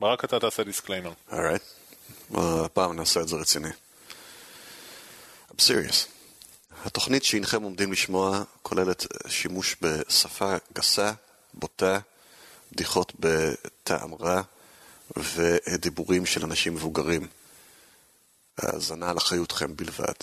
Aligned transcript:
ברק, 0.00 0.24
אתה 0.24 0.40
תעשה 0.40 0.64
disclaimer. 0.64 1.12
alright. 1.32 1.62
הפעם 2.34 2.96
נעשה 2.96 3.20
את 3.20 3.28
זה 3.28 3.36
רציני. 3.36 3.68
I'm 5.50 5.54
serious. 5.54 6.06
התוכנית 6.84 7.24
שהנכם 7.24 7.62
עומדים 7.62 7.92
לשמוע 7.92 8.42
כוללת 8.62 9.06
שימוש 9.28 9.76
בשפה 9.82 10.56
גסה, 10.72 11.12
בוטה, 11.54 11.98
בדיחות 12.72 13.12
בטעם 13.20 14.14
רע 14.14 14.42
ודיבורים 15.16 16.26
של 16.26 16.44
אנשים 16.44 16.74
מבוגרים. 16.74 17.28
האזנה 18.58 19.10
על 19.10 19.16
אחריותכם 19.16 19.76
בלבד. 19.76 20.14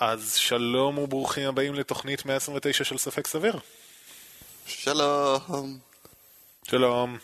אז 0.00 0.34
שלום 0.34 0.98
וברוכים 0.98 1.48
הבאים 1.48 1.74
לתוכנית 1.74 2.26
129 2.26 2.84
של 2.84 2.98
ספק 2.98 3.26
סביר. 3.26 3.58
שלום. 4.66 5.78
שלום. 6.68 7.18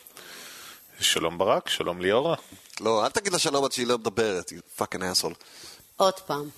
שלום 1.00 1.38
ברק, 1.38 1.68
שלום 1.68 2.00
ליאורה. 2.00 2.36
לא, 2.80 3.04
אל 3.04 3.10
תגיד 3.10 3.32
לה 3.32 3.38
שלום 3.38 3.64
עד 3.64 3.72
שהיא 3.72 3.86
לא 3.86 3.98
מדברת, 3.98 4.52
you 4.52 4.82
fucking 4.82 4.98
asshole. 4.98 5.34
עוד 5.96 6.20
פעם. 6.20 6.48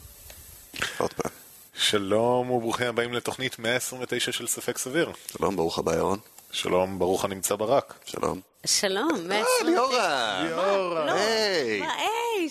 עוד 0.98 1.12
פעם. 1.12 1.32
שלום 1.74 2.50
וברוכים 2.50 2.86
הבאים 2.86 3.12
לתוכנית 3.12 3.58
129 3.58 4.32
של 4.32 4.46
ספק 4.46 4.78
סביר. 4.78 5.12
שלום, 5.38 5.56
ברוך 5.56 5.78
הבא 5.78 5.96
ירון. 5.96 6.18
שלום, 6.52 6.98
ברוך 6.98 7.24
הנמצא 7.24 7.56
ברק. 7.56 7.94
שלום. 8.04 8.40
שלום, 8.66 9.32
אה, 9.32 9.42
ליאורה! 9.64 10.42
ליאורה. 10.44 11.14
היי! 11.14 11.82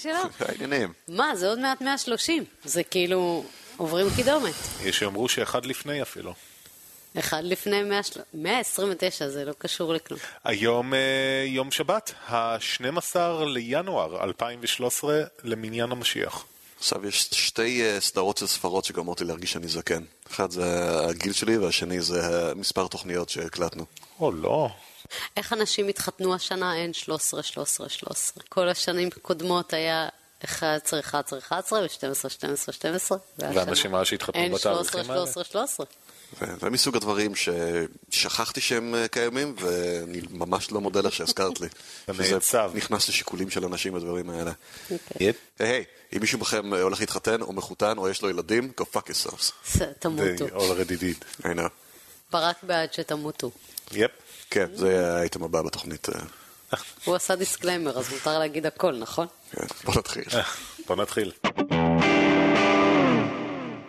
מה, 0.04 0.12
היי, 0.12 0.18
שלום. 0.18 0.30
העניינים. 0.40 0.94
מה, 1.08 1.36
זה 1.36 1.50
עוד 1.50 1.60
מעט 1.60 1.82
130. 1.82 2.44
זה 2.64 2.84
כאילו, 2.84 3.46
עוברים 3.78 4.08
קידומת. 4.16 4.54
יש 4.84 5.00
שיאמרו 5.00 5.30
שאחד 5.30 5.66
לפני 5.66 6.02
אפילו. 6.02 6.34
אחד 7.20 7.44
לפני 7.44 7.82
129, 8.34 9.30
זה 9.30 9.46
לא 9.46 9.54
קשור 9.58 9.94
לכלום. 9.94 10.20
היום 10.44 10.94
אה, 10.94 11.44
יום 11.48 11.72
שבת, 11.72 12.14
ה-12 12.28 13.16
לינואר 13.46 14.24
2013 14.24 15.22
למניין 15.44 15.92
המשיח. 15.92 16.46
עכשיו 16.78 17.08
יש 17.08 17.30
שתי 17.32 17.84
אה, 17.84 18.00
סדרות 18.00 18.38
של 18.38 18.48
ספרות 18.48 18.86
שגורמות 18.86 19.22
לי 19.22 19.28
להרגיש 19.28 19.52
שאני 19.52 19.68
זקן. 19.68 20.04
אחד 20.32 20.52
זה 20.52 21.00
הגיל 21.10 21.34
שלי 21.34 21.58
והשני 21.58 22.02
זה 22.02 22.54
מספר 22.56 22.88
תוכניות 22.88 23.30
שהקלטנו. 23.30 23.86
או 24.20 24.32
לא. 24.32 24.70
איך 25.38 25.54
אנשים 25.54 25.88
התחתנו 25.88 26.36
השנה? 26.36 26.76
אין 26.76 26.94
13, 26.94 27.44
13, 27.44 27.90
13. 27.90 28.44
כל 28.50 28.70
השנים 28.70 29.10
הקודמות 29.18 29.74
היה 29.74 30.10
11, 30.46 31.00
11, 31.00 31.40
11 31.40 31.82
ו-12, 31.82 32.30
12, 32.30 32.74
12. 32.74 33.18
ואנשים 33.38 33.92
ממש 33.92 34.14
התחתנו 34.14 34.42
אין 34.42 34.50
13, 34.58 34.74
בתאריכים 34.84 35.12
האלה. 35.12 35.22
13, 35.26 35.44
13. 35.44 35.86
ו- 36.42 36.46
זה 36.62 36.70
מסוג 36.70 36.96
הדברים 36.96 37.32
ששכחתי 37.36 38.62
שהם 38.62 38.96
אה, 38.96 39.08
קיימים 39.08 39.56
ואני 39.60 40.22
ממש 40.30 40.72
לא 40.72 40.82
מודה 40.82 41.02
לך 41.02 41.14
שהזכרת 41.14 41.60
לי. 41.62 41.68
שזה. 42.24 42.68
נכנס 42.74 43.10
לשיקולים 43.10 43.50
של 43.50 43.66
אנשים 43.66 43.96
הדברים 43.96 44.30
האלה. 44.30 44.52
אוקיי. 44.92 44.98
היי, 45.20 45.34
היי, 45.60 45.84
אם 46.16 46.22
מישהו 46.22 46.40
מכם 46.40 46.74
אה, 46.74 46.82
הולך 46.82 47.00
להתחתן 47.00 47.42
או 47.42 47.54
מחותן 47.54 47.98
או 47.98 48.10
יש 48.10 48.22
לו 48.22 48.30
ילדים, 48.30 48.72
go 48.82 48.98
fuck 48.98 49.02
yourselves. 49.10 49.52
זה- 49.74 49.92
תמותו. 50.00 50.46
They 50.48 50.52
already 50.52 51.02
did. 51.02 51.42
I 51.44 51.58
know. 51.58 51.70
ברק 52.32 52.64
בעד 52.64 52.94
שתמותו. 52.94 53.52
yep. 53.92 54.12
כן, 54.56 54.66
זה 54.74 55.16
האייטם 55.16 55.44
הבא 55.44 55.62
בתוכנית. 55.62 56.10
אה, 56.10 56.20
הוא 57.06 57.16
עשה 57.16 57.36
disclaimer, 57.36 58.00
אז 58.00 58.14
מותר 58.14 58.40
להגיד 58.40 58.66
הכל, 58.66 58.96
נכון? 58.96 59.28
כן, 59.52 59.66
בוא 59.84 59.94
נתחיל. 59.98 60.24
אה, 60.34 60.42
בוא 60.88 60.96
נתחיל. 60.96 61.32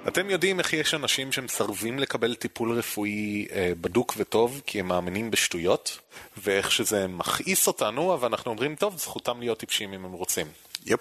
אתם 0.09 0.31
יודעים 0.31 0.59
איך 0.59 0.73
יש 0.73 0.95
אנשים 0.95 1.33
שמסרבים 1.33 1.99
לקבל 1.99 2.35
טיפול 2.35 2.79
רפואי 2.79 3.47
אה, 3.53 3.73
בדוק 3.81 4.15
וטוב 4.17 4.61
כי 4.67 4.81
הם 4.81 4.89
מאמינים 4.89 5.31
בשטויות, 5.31 5.99
ואיך 6.37 6.73
שזה 6.73 7.07
מכעיס 7.07 7.67
אותנו, 7.67 8.15
אבל 8.15 8.29
אנחנו 8.29 8.51
אומרים, 8.51 8.77
טוב, 8.77 8.99
זכותם 8.99 9.41
להיות 9.41 9.59
טיפשים 9.59 9.93
אם 9.93 10.05
הם 10.05 10.13
רוצים. 10.13 10.47
yep. 10.87 11.01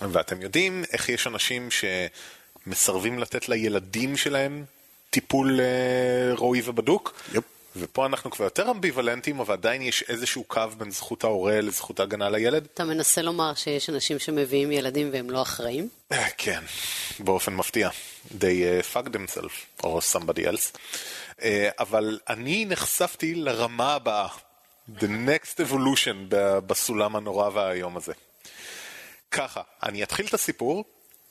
ואתם 0.00 0.42
יודעים 0.42 0.84
איך 0.92 1.08
יש 1.08 1.26
אנשים 1.26 1.68
שמסרבים 1.70 3.18
לתת 3.18 3.48
לילדים 3.48 4.16
שלהם 4.16 4.64
טיפול 5.10 5.60
אה, 5.60 6.34
ראוי 6.34 6.62
ובדוק? 6.64 7.22
יפ. 7.34 7.55
ופה 7.78 8.06
אנחנו 8.06 8.30
כבר 8.30 8.44
יותר 8.44 8.70
אמביוולנטים, 8.70 9.40
אבל 9.40 9.52
עדיין 9.52 9.82
יש 9.82 10.04
איזשהו 10.08 10.44
קו 10.44 10.60
בין 10.78 10.90
זכות 10.90 11.24
ההורה 11.24 11.60
לזכות 11.60 12.00
ההגנה 12.00 12.30
לילד? 12.30 12.66
אתה 12.74 12.84
מנסה 12.84 13.22
לומר 13.22 13.54
שיש 13.54 13.90
אנשים 13.90 14.18
שמביאים 14.18 14.72
ילדים 14.72 15.10
והם 15.12 15.30
לא 15.30 15.42
אחראים? 15.42 15.88
אה, 16.12 16.26
כן, 16.36 16.60
באופן 17.18 17.54
מפתיע. 17.54 17.90
They 18.30 18.42
uh, 18.42 18.94
fuck 18.94 19.08
themselves, 19.08 19.84
או 19.84 19.98
somebody 20.12 20.40
else. 20.40 20.76
Uh, 21.32 21.42
אבל 21.78 22.18
אני 22.28 22.64
נחשפתי 22.64 23.34
לרמה 23.34 23.94
הבאה, 23.94 24.28
the 24.98 25.08
next 25.26 25.70
evolution 25.70 26.34
בסולם 26.66 27.16
הנורא 27.16 27.50
והאיום 27.52 27.96
הזה. 27.96 28.12
ככה, 29.30 29.60
אני 29.82 30.02
אתחיל 30.02 30.26
את 30.26 30.34
הסיפור, 30.34 30.84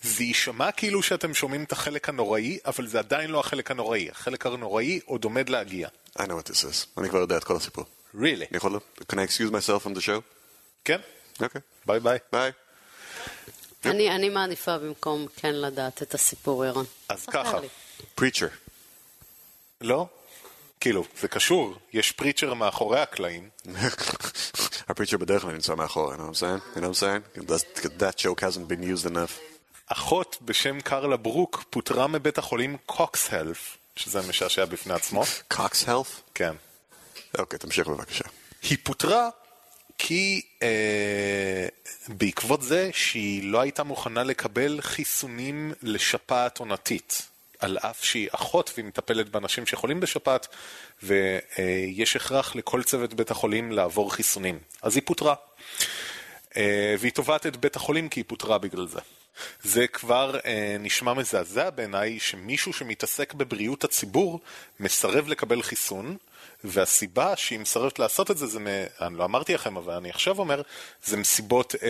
זה 0.05 0.23
יישמע 0.23 0.71
כאילו 0.71 1.03
שאתם 1.03 1.33
שומעים 1.33 1.63
את 1.63 1.71
החלק 1.71 2.09
הנוראי, 2.09 2.59
אבל 2.65 2.87
זה 2.87 2.99
עדיין 2.99 3.31
לא 3.31 3.39
החלק 3.39 3.71
הנוראי. 3.71 4.09
החלק 4.09 4.45
הנוראי 4.45 4.99
עוד 5.05 5.23
עומד 5.23 5.49
להגיע. 5.49 5.87
I 6.19 6.21
know 6.21 6.25
what 6.25 6.49
this 6.49 6.63
is. 6.63 6.85
אני 6.97 7.09
כבר 7.09 7.19
יודע 7.19 7.37
את 7.37 7.43
כל 7.43 7.55
הסיפור. 7.55 7.85
really? 8.15 8.19
אני 8.21 8.57
יכול... 8.57 8.79
Can 8.99 9.15
I 9.15 9.29
excuse 9.29 9.51
myself 9.51 9.85
from 9.85 9.95
the 9.97 10.01
show? 10.01 10.21
כן, 10.85 10.99
אוקיי. 11.41 11.61
bye 11.85 11.99
bye. 11.99 12.19
bye. 12.31 12.51
אני, 13.85 14.15
אני 14.15 14.29
מעדיפה 14.29 14.77
במקום 14.77 15.25
כן 15.35 15.55
לדעת 15.55 16.01
את 16.01 16.13
הסיפור, 16.13 16.65
ירון. 16.65 16.85
אז 17.09 17.25
ככה. 17.25 17.57
פריצ'ר. 18.15 18.47
לא? 19.81 20.07
כאילו, 20.79 21.05
זה 21.21 21.27
קשור, 21.27 21.75
יש 21.93 22.11
פריצ'ר 22.11 22.53
מאחורי 22.53 22.99
הקלעים, 22.99 23.49
הפריצ'ר 24.89 25.17
בדרך 25.17 25.41
כלל 25.41 25.51
נמצא 25.51 25.75
מאחור, 25.75 26.13
you 26.13 26.17
know 26.17 26.19
what 26.19 26.29
I'm 26.29 26.39
saying? 26.39 26.77
You 26.77 26.81
know 26.81 26.89
what 26.89 26.89
I'm 26.89 26.93
saying? 26.93 27.47
That, 27.47 27.99
that 27.99 28.17
joke 28.17 28.41
hasn't 28.41 28.67
been 28.67 28.83
used 28.83 29.05
enough. 29.05 29.39
אחות 29.87 30.37
בשם 30.41 30.81
קרלה 30.81 31.17
ברוק 31.17 31.63
פוטרה 31.69 32.07
מבית 32.07 32.37
החולים 32.37 32.77
קוקס 32.85 33.33
הלף, 33.33 33.77
שזה 33.95 34.21
משעשע 34.29 34.65
בפני 34.65 34.93
עצמו. 34.93 35.23
Cox 35.53 35.87
Health? 35.87 36.21
כן. 36.33 36.53
אוקיי, 37.37 37.59
תמשיך 37.59 37.87
בבקשה. 37.87 38.23
היא 38.61 38.77
פוטרה 38.83 39.29
כי 39.97 40.41
אה, 40.63 41.67
בעקבות 42.07 42.61
זה 42.61 42.89
שהיא 42.93 43.51
לא 43.51 43.61
הייתה 43.61 43.83
מוכנה 43.83 44.23
לקבל 44.23 44.81
חיסונים 44.81 45.73
לשפעת 45.81 46.57
עונתית. 46.57 47.29
על 47.59 47.77
אף 47.77 48.03
שהיא 48.03 48.29
אחות 48.31 48.71
והיא 48.75 48.85
מטפלת 48.85 49.29
באנשים 49.29 49.65
שחולים 49.65 49.99
בשפעת, 49.99 50.47
ויש 51.03 52.15
הכרח 52.15 52.55
לכל 52.55 52.83
צוות 52.83 53.13
בית 53.13 53.31
החולים 53.31 53.71
לעבור 53.71 54.13
חיסונים. 54.13 54.59
אז 54.81 54.95
היא 54.95 55.03
פוטרה. 55.05 55.35
אה, 56.57 56.95
והיא 56.99 57.11
תובעת 57.11 57.45
את 57.45 57.57
בית 57.57 57.75
החולים 57.75 58.09
כי 58.09 58.19
היא 58.19 58.25
פוטרה 58.27 58.57
בגלל 58.57 58.87
זה. 58.87 58.99
זה 59.63 59.87
כבר 59.87 60.39
אה, 60.45 60.75
נשמע 60.79 61.13
מזעזע 61.13 61.69
בעיניי 61.69 62.19
שמישהו 62.19 62.73
שמתעסק 62.73 63.33
בבריאות 63.33 63.83
הציבור 63.83 64.39
מסרב 64.79 65.27
לקבל 65.27 65.61
חיסון, 65.61 66.17
והסיבה 66.63 67.35
שהיא 67.35 67.59
מסרבת 67.59 67.99
לעשות 67.99 68.31
את 68.31 68.37
זה, 68.37 68.47
זה 68.47 68.59
מ... 68.59 68.67
אני 69.01 69.17
לא 69.17 69.25
אמרתי 69.25 69.53
לכם, 69.53 69.77
אבל 69.77 69.93
אני 69.93 70.09
עכשיו 70.09 70.39
אומר, 70.39 70.61
זה 71.03 71.17
מסיבות 71.17 71.75
אה, 71.83 71.89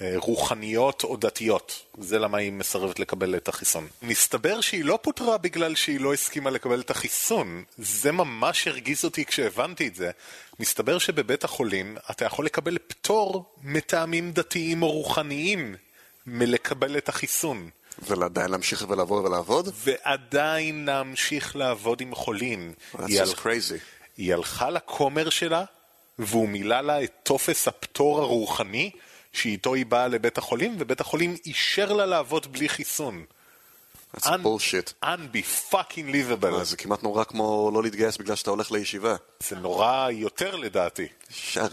אה, 0.00 0.12
רוחניות 0.16 1.04
או 1.04 1.16
דתיות. 1.16 1.82
זה 1.98 2.18
למה 2.18 2.38
היא 2.38 2.52
מסרבת 2.52 2.98
לקבל 2.98 3.36
את 3.36 3.48
החיסון. 3.48 3.88
מסתבר 4.02 4.60
שהיא 4.60 4.84
לא 4.84 4.98
פוטרה 5.02 5.38
בגלל 5.38 5.74
שהיא 5.74 6.00
לא 6.00 6.14
הסכימה 6.14 6.50
לקבל 6.50 6.80
את 6.80 6.90
החיסון. 6.90 7.64
זה 7.78 8.12
ממש 8.12 8.68
הרגיז 8.68 9.04
אותי 9.04 9.24
כשהבנתי 9.24 9.88
את 9.88 9.94
זה. 9.94 10.10
מסתבר 10.60 10.98
שבבית 10.98 11.44
החולים 11.44 11.96
אתה 12.10 12.24
יכול 12.24 12.46
לקבל 12.46 12.78
פטור 12.86 13.44
מטעמים 13.62 14.32
דתיים 14.32 14.82
או 14.82 14.90
רוחניים 14.90 15.76
מלקבל 16.26 16.96
את 16.96 17.08
החיסון. 17.08 17.70
ועדיין 17.98 18.50
להמשיך 18.50 18.86
ולעבור 18.88 19.24
ולעבוד? 19.24 19.68
ועדיין 19.74 20.84
להמשיך 20.84 21.56
לעבוד 21.56 22.00
עם 22.00 22.14
חולים. 22.14 22.72
That's 22.94 23.02
היא, 23.06 23.22
just 23.22 23.36
crazy. 23.36 23.78
היא 24.16 24.34
הלכה 24.34 24.70
לכומר 24.70 25.30
שלה, 25.30 25.64
והוא 26.18 26.48
מילא 26.48 26.80
לה 26.80 27.04
את 27.04 27.12
טופס 27.22 27.68
הפטור 27.68 28.20
הרוחני, 28.20 28.90
שאיתו 29.32 29.74
היא 29.74 29.86
באה 29.86 30.08
לבית 30.08 30.38
החולים, 30.38 30.76
ובית 30.78 31.00
החולים 31.00 31.36
אישר 31.46 31.92
לה 31.92 32.06
לעבוד 32.06 32.52
בלי 32.52 32.68
חיסון. 32.68 33.24
That's 34.14 34.26
bullshit. 34.26 35.04
unbe-fucking 35.04 36.08
livable. 36.12 36.54
אה, 36.54 36.64
זה 36.64 36.76
כמעט 36.76 37.02
נורא 37.02 37.24
כמו 37.24 37.70
לא 37.74 37.82
להתגייס 37.82 38.16
בגלל 38.16 38.36
שאתה 38.36 38.50
הולך 38.50 38.72
לישיבה. 38.72 39.16
זה 39.40 39.56
נורא 39.56 40.10
יותר 40.10 40.56
לדעתי. 40.56 41.06
ישר, 41.30 41.66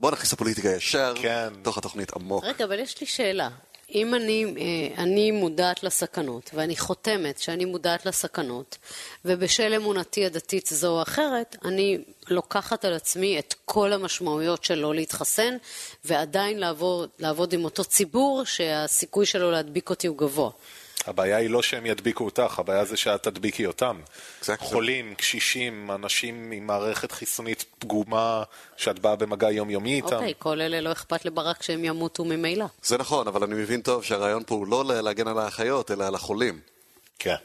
בוא 0.00 0.10
נכניס 0.10 0.28
את 0.28 0.32
הפוליטיקה 0.32 0.68
ישר, 0.68 1.14
כן. 1.22 1.48
תוך 1.62 1.78
התוכנית 1.78 2.12
עמוק. 2.16 2.44
רגע, 2.44 2.64
אבל 2.64 2.78
יש 2.78 3.00
לי 3.00 3.06
שאלה. 3.06 3.48
אם 3.94 4.14
אני, 4.14 4.44
אה, 4.44 5.02
אני 5.02 5.30
מודעת 5.30 5.82
לסכנות, 5.82 6.50
ואני 6.54 6.76
חותמת 6.76 7.38
שאני 7.38 7.64
מודעת 7.64 8.06
לסכנות, 8.06 8.78
ובשל 9.24 9.74
אמונתי 9.76 10.26
הדתית 10.26 10.66
זו 10.66 10.96
או 10.96 11.02
אחרת, 11.02 11.56
אני 11.64 11.98
לוקחת 12.28 12.84
על 12.84 12.92
עצמי 12.92 13.38
את 13.38 13.54
כל 13.64 13.92
המשמעויות 13.92 14.64
של 14.64 14.74
לא 14.74 14.94
להתחסן, 14.94 15.56
ועדיין 16.04 16.58
לעבוד, 16.58 17.08
לעבוד 17.18 17.52
עם 17.52 17.64
אותו 17.64 17.84
ציבור 17.84 18.44
שהסיכוי 18.44 19.26
שלו 19.26 19.50
להדביק 19.50 19.90
אותי 19.90 20.06
הוא 20.06 20.18
גבוה. 20.18 20.50
הבעיה 21.06 21.36
היא 21.36 21.50
לא 21.50 21.62
שהם 21.62 21.86
ידביקו 21.86 22.24
אותך, 22.24 22.58
הבעיה 22.58 22.84
זה 22.84 22.96
שאת 22.96 23.22
תדביקי 23.22 23.66
אותם. 23.66 24.00
Exactly. 24.42 24.56
חולים, 24.58 25.14
קשישים, 25.14 25.90
אנשים 25.90 26.50
עם 26.52 26.66
מערכת 26.66 27.12
חיסונית 27.12 27.64
פגומה, 27.78 28.42
שאת 28.76 28.98
באה 28.98 29.16
במגע 29.16 29.50
יומיומי 29.50 29.94
איתם. 29.94 30.16
אוקיי, 30.16 30.34
כל 30.38 30.60
אלה 30.60 30.80
לא 30.80 30.92
אכפת 30.92 31.24
לברק 31.24 31.62
שהם 31.62 31.84
ימותו 31.84 32.24
ממילא. 32.24 32.66
זה 32.82 32.98
נכון, 32.98 33.28
אבל 33.28 33.42
אני 33.44 33.54
מבין 33.54 33.80
טוב 33.80 34.04
שהרעיון 34.04 34.42
פה 34.46 34.54
הוא 34.54 34.66
לא 34.66 34.84
להגן 34.84 35.28
על 35.28 35.38
האחיות, 35.38 35.90
אלא 35.90 36.06
על 36.06 36.14
החולים. 36.14 36.60
כן. 37.18 37.36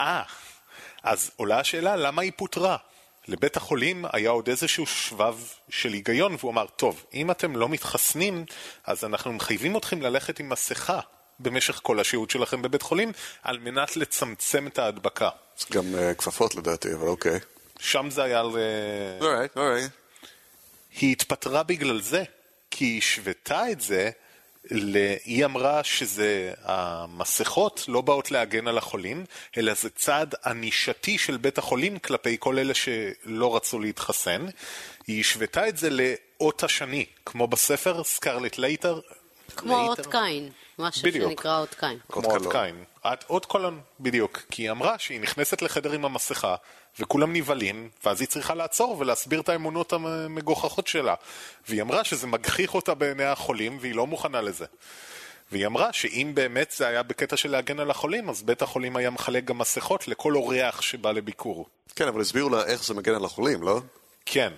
אה, 0.00 0.22
אז 1.02 1.30
עולה 1.36 1.60
השאלה 1.60 1.96
למה 1.96 2.22
היא 2.22 2.32
פוטרה. 2.36 2.76
לבית 3.28 3.56
החולים 3.56 4.04
היה 4.12 4.30
עוד 4.30 4.48
איזשהו 4.48 4.86
שבב 4.86 5.38
של 5.68 5.92
היגיון, 5.92 6.36
והוא 6.38 6.50
אמר, 6.50 6.66
טוב, 6.76 7.04
אם 7.14 7.30
אתם 7.30 7.56
לא 7.56 7.68
מתחסנים, 7.68 8.44
אז 8.84 9.04
אנחנו 9.04 9.32
מחייבים 9.32 9.76
אתכם 9.76 10.02
ללכת 10.02 10.40
עם 10.40 10.48
מסכה 10.48 11.00
במשך 11.40 11.80
כל 11.82 12.00
השהות 12.00 12.30
שלכם 12.30 12.62
בבית 12.62 12.82
חולים, 12.82 13.12
על 13.42 13.58
מנת 13.58 13.96
לצמצם 13.96 14.66
את 14.66 14.78
ההדבקה. 14.78 15.28
זה 15.58 15.66
גם 15.70 15.84
uh, 15.94 16.14
כפפות 16.14 16.54
לדעתי, 16.54 16.94
אבל 16.94 17.06
אוקיי. 17.06 17.40
שם 17.78 18.10
זה 18.10 18.22
היה... 18.22 18.42
ל- 18.42 18.56
אורייט, 19.20 19.56
אורייט. 19.56 19.90
היא 21.00 21.12
התפטרה 21.12 21.62
בגלל 21.62 22.00
זה, 22.00 22.24
כי 22.70 22.84
היא 22.84 22.98
השוותה 22.98 23.70
את 23.70 23.80
זה, 23.80 24.10
ל... 24.70 24.96
היא 25.24 25.44
אמרה 25.44 25.84
שזה, 25.84 26.52
המסכות 26.62 27.84
לא 27.88 28.00
באות 28.00 28.30
להגן 28.30 28.68
על 28.68 28.78
החולים, 28.78 29.24
אלא 29.56 29.74
זה 29.74 29.90
צעד 29.90 30.34
ענישתי 30.44 31.18
של 31.18 31.36
בית 31.36 31.58
החולים 31.58 31.98
כלפי 31.98 32.36
כל 32.40 32.58
אלה 32.58 32.74
שלא 32.74 33.56
רצו 33.56 33.78
להתחסן. 33.78 34.46
היא 35.06 35.20
השוותה 35.20 35.68
את 35.68 35.76
זה 35.76 35.88
לאות 35.90 36.64
השני, 36.64 37.06
כמו 37.26 37.46
בספר 37.46 38.04
Scarlet 38.04 38.58
Letter. 38.58 39.00
כמו. 39.56 39.88
אות 39.88 40.06
קין, 40.06 40.50
משהו 40.78 41.02
בדיוק. 41.02 41.28
שנקרא 41.30 41.58
אות 41.58 41.74
קין. 41.80 41.98
כמו 42.12 42.30
אות. 42.30 42.52
קין. 42.52 42.84
את- 43.06 43.24
אות 43.30 43.46
קלון, 43.46 43.80
בדיוק. 44.00 44.42
כי 44.50 44.62
היא 44.62 44.70
אמרה 44.70 44.98
שהיא 44.98 45.20
נכנסת 45.20 45.62
לחדר 45.62 45.92
עם 45.92 46.04
המסכה, 46.04 46.54
וכולם 47.00 47.32
נבהלים, 47.32 47.88
ואז 48.04 48.20
היא 48.20 48.28
צריכה 48.28 48.54
לעצור 48.54 48.96
ולהסביר 48.98 49.40
את 49.40 49.48
האמונות 49.48 49.92
המגוחכות 49.92 50.86
שלה. 50.86 51.14
והיא 51.68 51.82
אמרה 51.82 52.04
שזה 52.04 52.26
מגחיך 52.26 52.74
אותה 52.74 52.94
בעיני 52.94 53.24
החולים, 53.24 53.78
והיא 53.80 53.94
לא 53.94 54.06
מוכנה 54.06 54.40
לזה. 54.40 54.64
והיא 55.52 55.66
אמרה 55.66 55.92
שאם 55.92 56.30
באמת 56.34 56.70
זה 56.76 56.86
היה 56.86 57.02
בקטע 57.02 57.36
של 57.36 57.50
להגן 57.50 57.80
על 57.80 57.90
החולים, 57.90 58.30
אז 58.30 58.42
בית 58.42 58.62
החולים 58.62 58.96
היה 58.96 59.10
מחלק 59.10 59.44
גם 59.44 59.58
מסכות 59.58 60.08
לכל 60.08 60.34
אורח 60.36 60.80
שבא 60.80 61.12
לביקור. 61.12 61.66
כן, 61.96 62.08
אבל 62.08 62.20
הסבירו 62.20 62.48
לה 62.50 62.64
איך 62.64 62.84
זה 62.84 62.94
מגן 62.94 63.14
על 63.14 63.24
החולים, 63.24 63.62
לא? 63.62 63.80
כן, 64.26 64.52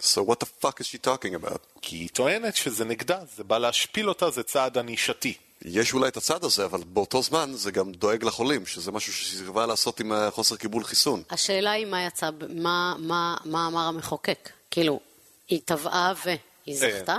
So 0.00 0.22
what 0.22 0.40
the 0.40 0.46
fuck 0.46 0.80
is 0.80 0.86
she 0.86 0.98
talking 0.98 1.34
about? 1.34 1.58
כי 1.82 1.96
היא 1.96 2.08
טוענת 2.12 2.56
שזה 2.56 2.84
נגדה, 2.84 3.18
זה 3.36 3.44
בא 3.44 3.58
להשפיל 3.58 4.08
אותה, 4.08 4.30
זה 4.30 4.42
צעד 4.42 4.78
ענישתי. 4.78 5.34
יש 5.62 5.94
אולי 5.94 6.08
את 6.08 6.16
הצד 6.16 6.44
הזה, 6.44 6.64
אבל 6.64 6.80
באותו 6.86 7.22
זמן 7.22 7.52
זה 7.54 7.70
גם 7.70 7.92
דואג 7.92 8.24
לחולים, 8.24 8.66
שזה 8.66 8.92
משהו 8.92 9.12
שסירבה 9.12 9.66
לעשות 9.66 10.00
עם 10.00 10.12
אה, 10.12 10.30
חוסר 10.30 10.56
קיבול 10.56 10.84
חיסון. 10.84 11.22
השאלה 11.30 11.70
היא 11.70 11.86
מה 11.86 12.06
יצא, 12.06 12.30
מה, 12.48 12.94
מה, 12.98 13.36
מה 13.44 13.66
אמר 13.66 13.80
המחוקק. 13.80 14.50
כאילו, 14.70 15.00
היא 15.48 15.60
תבעה 15.64 16.12
והיא 16.24 16.76
זכתה? 16.78 17.16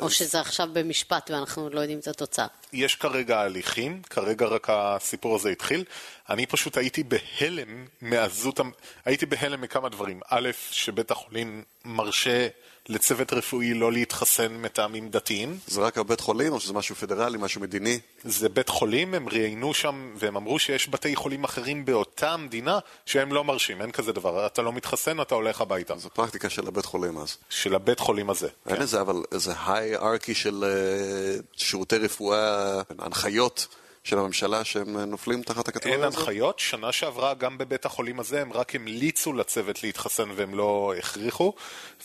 או 0.00 0.10
שזה 0.10 0.40
עכשיו 0.40 0.68
במשפט 0.72 1.30
ואנחנו 1.30 1.62
עוד 1.62 1.74
לא 1.74 1.80
יודעים 1.80 1.98
את 1.98 2.08
התוצאה? 2.08 2.46
יש 2.72 2.94
כרגע 2.94 3.40
הליכים, 3.40 4.02
כרגע 4.10 4.46
רק 4.46 4.66
הסיפור 4.70 5.36
הזה 5.36 5.50
התחיל. 5.50 5.84
אני 6.30 6.46
פשוט 6.46 6.76
הייתי 6.76 7.02
בהלם 7.02 7.86
מעזות, 8.00 8.60
הייתי 9.04 9.26
בהלם 9.26 9.60
מכמה 9.60 9.88
דברים. 9.88 10.20
א', 10.28 10.50
שבית 10.70 11.10
החולים 11.10 11.62
מרשה 11.84 12.48
לצוות 12.88 13.32
רפואי 13.32 13.74
לא 13.74 13.92
להתחסן 13.92 14.52
מטעמים 14.52 15.08
דתיים. 15.08 15.58
זה 15.66 15.80
רק 15.80 15.98
הבית 15.98 16.20
חולים, 16.20 16.52
או 16.52 16.60
שזה 16.60 16.72
משהו 16.72 16.94
פדרלי, 16.94 17.38
משהו 17.40 17.60
מדיני? 17.60 18.00
זה 18.24 18.48
בית 18.48 18.68
חולים, 18.68 19.14
הם 19.14 19.28
ראיינו 19.28 19.74
שם, 19.74 20.14
והם 20.16 20.36
אמרו 20.36 20.58
שיש 20.58 20.88
בתי 20.88 21.16
חולים 21.16 21.44
אחרים 21.44 21.84
באותה 21.84 22.30
המדינה 22.30 22.78
שהם 23.06 23.32
לא 23.32 23.44
מרשים, 23.44 23.82
אין 23.82 23.90
כזה 23.90 24.12
דבר. 24.12 24.46
אתה 24.46 24.62
לא 24.62 24.72
מתחסן, 24.72 25.20
אתה 25.20 25.34
הולך 25.34 25.60
הביתה. 25.60 25.96
זו 25.96 26.10
פרקטיקה 26.10 26.50
של 26.50 26.68
הבית 26.68 26.84
חולים 26.84 27.18
אז. 27.18 27.36
של 27.50 27.74
הבית 27.74 28.00
חולים 28.00 28.30
הזה. 28.30 28.48
אין 28.66 28.82
איזה, 28.82 29.00
אבל 29.00 29.22
איזה 29.32 29.52
היי-ארקי 29.66 30.34
של 30.34 30.64
אה, 30.64 31.40
שירותי 31.56 31.96
רפואה, 31.96 32.80
הנחיות 32.98 33.66
של 34.04 34.18
הממשלה 34.18 34.64
שהם 34.64 34.98
אה, 34.98 35.04
נופלים 35.04 35.42
תחת 35.42 35.68
אין 35.68 35.76
הקטגוריה 35.76 36.06
הזאת? 36.06 36.18
הנחיות, 36.18 36.58
שנה 36.58 36.92
שעברה 36.92 37.34
גם 37.34 37.58
בבית 37.58 37.84
החולים 37.84 38.20
הזה 38.20 38.40
הם 38.40 38.52
רק 38.52 38.74
המליצו 38.74 39.32
לצוות 39.32 39.82
להתחסן 39.82 40.28
והם 40.34 40.54
לא 40.54 40.94
הכריחו, 40.98 41.52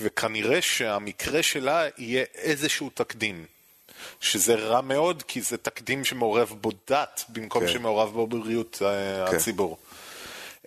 וכנראה 0.02 0.62
שהמקרה 0.62 1.44
שלה 1.44 1.84
יהיה 1.98 2.24
איזשהו 2.36 2.90
תקדים. 2.94 3.46
שזה 4.22 4.56
רע 4.56 4.82
מאוד, 4.82 5.24
כי 5.28 5.42
זה 5.42 5.58
תקדים 5.58 6.06
שמעורב 6.06 6.54
בו 6.62 6.70
דת, 6.90 7.24
במקום 7.30 7.66
כן. 7.66 7.72
שמעורב 7.72 8.14
בו 8.14 8.28
בריאות 8.28 8.82
אה, 8.82 9.28
כן. 9.28 9.36
הציבור. 9.36 9.38
הציבור. 9.38 9.78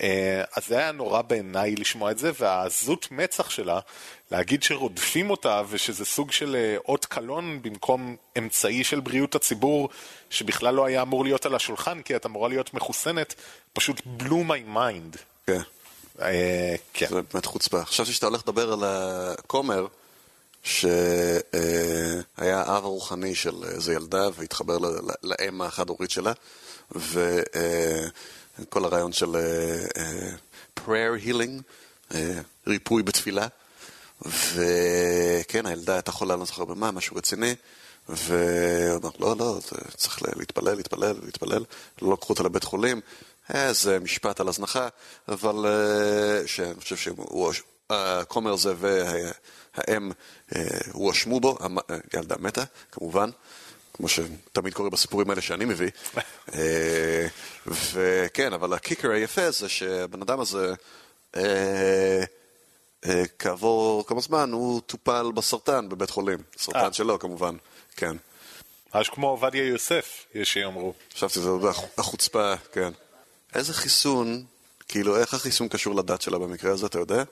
אה, 0.00 0.42
אז 0.56 0.66
זה 0.66 0.78
היה 0.78 0.92
נורא 0.92 1.22
בעיניי 1.22 1.76
לשמוע 1.76 2.10
את 2.10 2.18
זה, 2.18 2.30
והעזות 2.38 3.08
מצח 3.10 3.50
שלה, 3.50 3.80
להגיד 4.30 4.62
שרודפים 4.62 5.30
אותה 5.30 5.62
ושזה 5.68 6.04
סוג 6.04 6.32
של 6.32 6.56
אה, 6.56 6.76
אות 6.88 7.04
קלון 7.04 7.62
במקום 7.62 8.16
אמצעי 8.38 8.84
של 8.84 9.00
בריאות 9.00 9.34
הציבור, 9.34 9.88
שבכלל 10.30 10.74
לא 10.74 10.84
היה 10.84 11.02
אמור 11.02 11.24
להיות 11.24 11.46
על 11.46 11.54
השולחן, 11.54 12.02
כי 12.02 12.16
את 12.16 12.26
אמורה 12.26 12.48
להיות 12.48 12.74
מחוסנת, 12.74 13.34
פשוט 13.72 14.00
blew 14.20 14.48
my 14.48 14.76
mind. 14.76 15.18
כן, 15.46 15.60
אה, 16.20 16.74
כן. 16.92 17.06
זה 17.08 17.22
באמת 17.32 17.46
חוצפה. 17.46 17.84
חשבתי 17.84 18.12
שאתה 18.12 18.26
הולך 18.26 18.42
לדבר 18.42 18.72
על 18.72 18.80
הכומר, 18.84 19.86
שהיה 20.62 20.92
האב 22.42 22.84
הרוחני 22.84 23.34
של 23.34 23.64
איזה 23.64 23.94
ילדה 23.94 24.28
והתחבר 24.34 24.78
לאם 25.22 25.62
החד-הורית 25.62 26.10
שלה, 26.10 26.32
וכל 26.92 28.84
הרעיון 28.84 29.12
של 29.12 29.36
אה, 29.36 29.86
אה, 29.96 30.30
prayer 30.80 31.26
healing, 31.26 31.62
אה, 32.14 32.40
ריפוי 32.66 33.02
בתפילה, 33.02 33.46
וכן, 34.22 35.66
הילדה 35.66 35.94
הייתה 35.94 36.12
חולה, 36.12 36.34
אני 36.34 36.40
לא 36.40 36.46
זוכר 36.46 36.64
במה, 36.64 36.90
משהו 36.90 37.16
רציני, 37.16 37.54
והוא 38.08 38.96
אמר, 39.02 39.10
לא, 39.18 39.36
לא, 39.38 39.58
צריך 39.96 40.22
להתפלל, 40.36 40.74
להתפלל, 40.74 41.16
להתפלל, 41.22 41.64
לא 42.02 42.12
לקחו 42.12 42.32
אותה 42.32 42.42
לבית 42.42 42.64
חולים, 42.64 43.00
איזה 43.54 43.98
משפט 43.98 44.40
על 44.40 44.48
הזנחה, 44.48 44.88
אבל 45.28 45.66
אה, 45.66 46.46
שאני 46.46 46.80
חושב 46.80 46.96
שהוא, 46.96 47.52
הכומר 47.90 48.52
הזה 48.52 48.74
והאם 48.78 50.10
אה, 50.56 50.62
הואשמו 50.92 51.40
בו, 51.40 51.56
המ- 51.60 51.78
אה, 51.78 52.36
מתה, 52.38 52.62
כמובן. 52.92 53.30
כמו 53.94 54.08
שתמיד 54.08 54.74
קורה 54.74 54.90
בסיפורים 54.90 55.30
האלה 55.30 55.40
שאני 55.40 55.64
מביא. 55.64 55.90
וכן, 57.92 58.52
אבל 58.52 58.72
הקיקר 58.72 59.10
היפה 59.10 59.50
זה 59.50 59.68
שהבן 59.68 60.22
אדם 60.22 60.40
הזה, 60.40 60.74
כעבור 63.38 64.06
כמה 64.06 64.20
זמן 64.20 64.52
הוא 64.52 64.80
טופל 64.80 65.32
בסרטן 65.34 65.88
בבית 65.88 66.10
חולים. 66.10 66.38
סרטן 66.58 66.78
אה. 66.78 66.92
שלו 66.92 67.18
כמובן, 67.18 67.56
כן. 67.96 68.16
ממש 68.94 69.08
כמו 69.08 69.28
עובדיה 69.28 69.66
יוסף, 69.66 70.24
יש 70.34 70.52
שיאמרו. 70.52 70.92
חשבתי 71.14 71.34
שזה 71.34 71.48
החוצפה, 71.98 72.54
כן. 72.72 72.90
איזה 73.54 73.74
חיסון, 73.74 74.44
כאילו 74.88 75.16
איך 75.16 75.34
החיסון 75.34 75.68
קשור 75.68 75.94
לדת 75.94 76.22
שלה 76.22 76.38
במקרה 76.38 76.72
הזה, 76.72 76.86
אתה 76.86 76.98
יודע? 76.98 77.22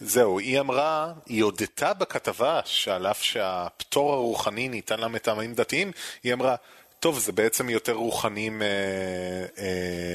זהו, 0.00 0.38
היא 0.38 0.60
אמרה, 0.60 1.12
היא 1.26 1.44
הודתה 1.44 1.94
בכתבה 1.94 2.60
שעל 2.64 3.06
אף 3.06 3.22
שהפטור 3.22 4.12
הרוחני 4.12 4.68
ניתן 4.68 5.00
לה 5.00 5.08
מטעמים 5.08 5.54
דתיים, 5.54 5.92
היא 6.22 6.32
אמרה, 6.32 6.54
טוב, 7.00 7.18
זה 7.18 7.32
בעצם 7.32 7.68
יותר 7.68 7.92
רוחני 7.92 8.50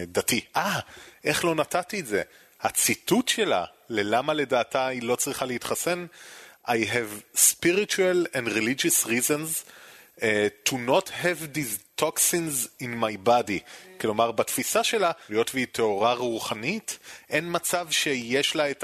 מדתי. 0.08 0.46
אה, 0.56 0.80
איך 1.24 1.46
לא 1.46 1.56
נתתי 1.56 2.00
את 2.00 2.08
זה? 2.08 2.22
הציטוט 2.64 3.28
שלה 3.28 3.66
ללמה 3.90 4.34
לדעתה 4.34 4.88
היא 4.88 5.04
לא 5.04 5.16
צריכה 5.16 5.46
להתחסן, 5.46 6.06
I 6.68 6.72
have 6.72 7.38
spiritual 7.38 8.28
and 8.34 8.48
religious 8.48 9.06
reasons 9.06 9.66
uh, 10.20 10.24
to 10.70 10.74
not 10.74 11.10
have 11.10 11.54
these 11.54 11.80
toxins 12.02 12.68
in 12.82 12.92
my 13.04 13.28
body. 13.28 13.60
כלומר, 14.02 14.32
בתפיסה 14.32 14.84
שלה, 14.84 15.12
היות 15.30 15.52
והיא 15.54 15.68
טהורה 15.72 16.14
רוחנית, 16.14 17.00
אין 17.30 17.46
מצב 17.52 17.88
שיש 17.92 18.56
לה 18.56 18.72
את 18.72 18.84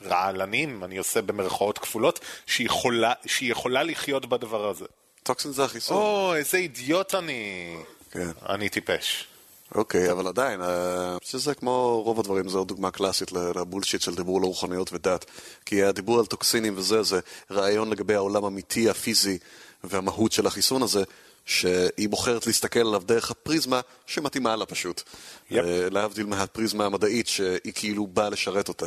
הרעלנים, 0.00 0.84
אני 0.84 0.96
עושה 0.98 1.22
במרכאות 1.22 1.78
כפולות, 1.78 2.20
שהיא 2.46 2.66
יכולה, 2.66 3.12
שהיא 3.26 3.52
יכולה 3.52 3.82
לחיות 3.82 4.26
בדבר 4.26 4.68
הזה. 4.68 4.84
טוקסין 5.22 5.52
זה 5.52 5.64
החיסון. 5.64 5.96
או, 5.96 6.34
איזה 6.34 6.58
אידיוט 6.58 7.14
אני. 7.14 7.76
כן. 8.10 8.28
אני 8.48 8.68
טיפש. 8.68 9.26
אוקיי, 9.74 10.12
אבל 10.12 10.26
עדיין, 10.26 10.62
אה, 10.62 11.16
שזה 11.22 11.54
כמו 11.54 12.02
רוב 12.04 12.20
הדברים, 12.20 12.48
זו 12.48 12.64
דוגמה 12.64 12.90
קלאסית 12.90 13.32
לבולשיט 13.32 14.00
של 14.00 14.14
דיבור 14.14 14.38
על 14.38 14.44
רוחניות 14.44 14.92
ודת. 14.92 15.24
כי 15.66 15.84
הדיבור 15.84 16.18
על 16.18 16.26
טוקסינים 16.26 16.74
וזה, 16.76 17.02
זה 17.02 17.20
רעיון 17.50 17.90
לגבי 17.90 18.14
העולם 18.14 18.44
האמיתי, 18.44 18.90
הפיזי 18.90 19.38
והמהות 19.84 20.32
של 20.32 20.46
החיסון 20.46 20.82
הזה, 20.82 21.02
שהיא 21.44 22.08
בוחרת 22.08 22.46
להסתכל 22.46 22.80
עליו 22.80 23.02
דרך 23.06 23.30
הפריזמה 23.30 23.80
שמתאימה 24.06 24.56
לה 24.56 24.66
פשוט. 24.66 25.02
Yep. 25.50 25.54
אה, 25.56 25.88
להבדיל 25.90 26.26
מהפריזמה 26.26 26.86
המדעית 26.86 27.26
שהיא 27.26 27.72
כאילו 27.74 28.06
באה 28.06 28.30
לשרת 28.30 28.68
אותה. 28.68 28.86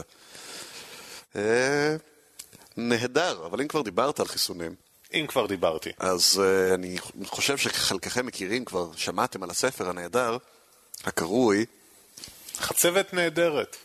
אה, 1.35 1.95
נהדר, 2.77 3.45
אבל 3.45 3.61
אם 3.61 3.67
כבר 3.67 3.81
דיברת 3.81 4.19
על 4.19 4.27
חיסונים, 4.27 4.75
אם 5.13 5.25
כבר 5.27 5.45
דיברתי. 5.45 5.89
אז 5.99 6.41
uh, 6.41 6.73
אני 6.73 6.97
חושב 7.25 7.57
שחלקכם 7.57 8.25
מכירים 8.25 8.65
כבר, 8.65 8.89
שמעתם 8.95 9.43
על 9.43 9.49
הספר 9.49 9.89
הנהדר, 9.89 10.37
הקרוי, 11.03 11.65
חצבת 12.57 13.13
נהדרת. 13.13 13.77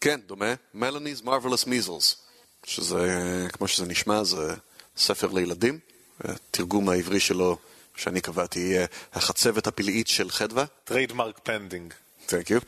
כן, 0.00 0.20
דומה, 0.26 0.54
Melanie's 0.74 1.24
Marvelous 1.24 1.64
Measles, 1.66 2.16
שזה, 2.64 3.46
כמו 3.52 3.68
שזה 3.68 3.86
נשמע, 3.86 4.24
זה 4.24 4.54
ספר 4.96 5.26
לילדים. 5.32 5.78
התרגום 6.24 6.88
העברי 6.88 7.20
שלו, 7.20 7.58
שאני 7.96 8.20
קבעתי, 8.20 8.58
יהיה 8.58 8.86
החצבת 9.12 9.66
הפלאית 9.66 10.08
של 10.08 10.30
חדווה. 10.30 10.64
trademark 10.84 11.40
pending. 11.42 11.94
Thank 12.28 12.50
you. 12.50 12.64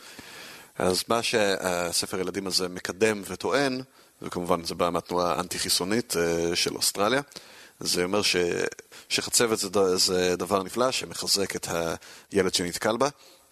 אז 0.79 1.05
מה 1.09 1.23
שהספר 1.23 2.21
ילדים 2.21 2.47
הזה 2.47 2.69
מקדם 2.69 3.23
וטוען, 3.27 3.83
וכמובן 4.23 4.65
זה 4.65 4.75
בא 4.75 4.91
מהתנועה 4.91 5.35
האנטי-חיסונית 5.35 6.13
uh, 6.13 6.57
של 6.57 6.77
אוסטרליה, 6.77 7.21
זה 7.81 8.05
אומר 8.05 8.23
ש... 8.23 8.37
שחצבת 9.09 9.59
זה. 9.59 9.97
זה 9.97 10.37
דבר 10.37 10.63
נפלא 10.63 10.91
שמחזק 10.91 11.57
את 11.57 11.69
הילד 12.33 12.55
שנתקל 12.55 12.97
בה, 12.97 13.09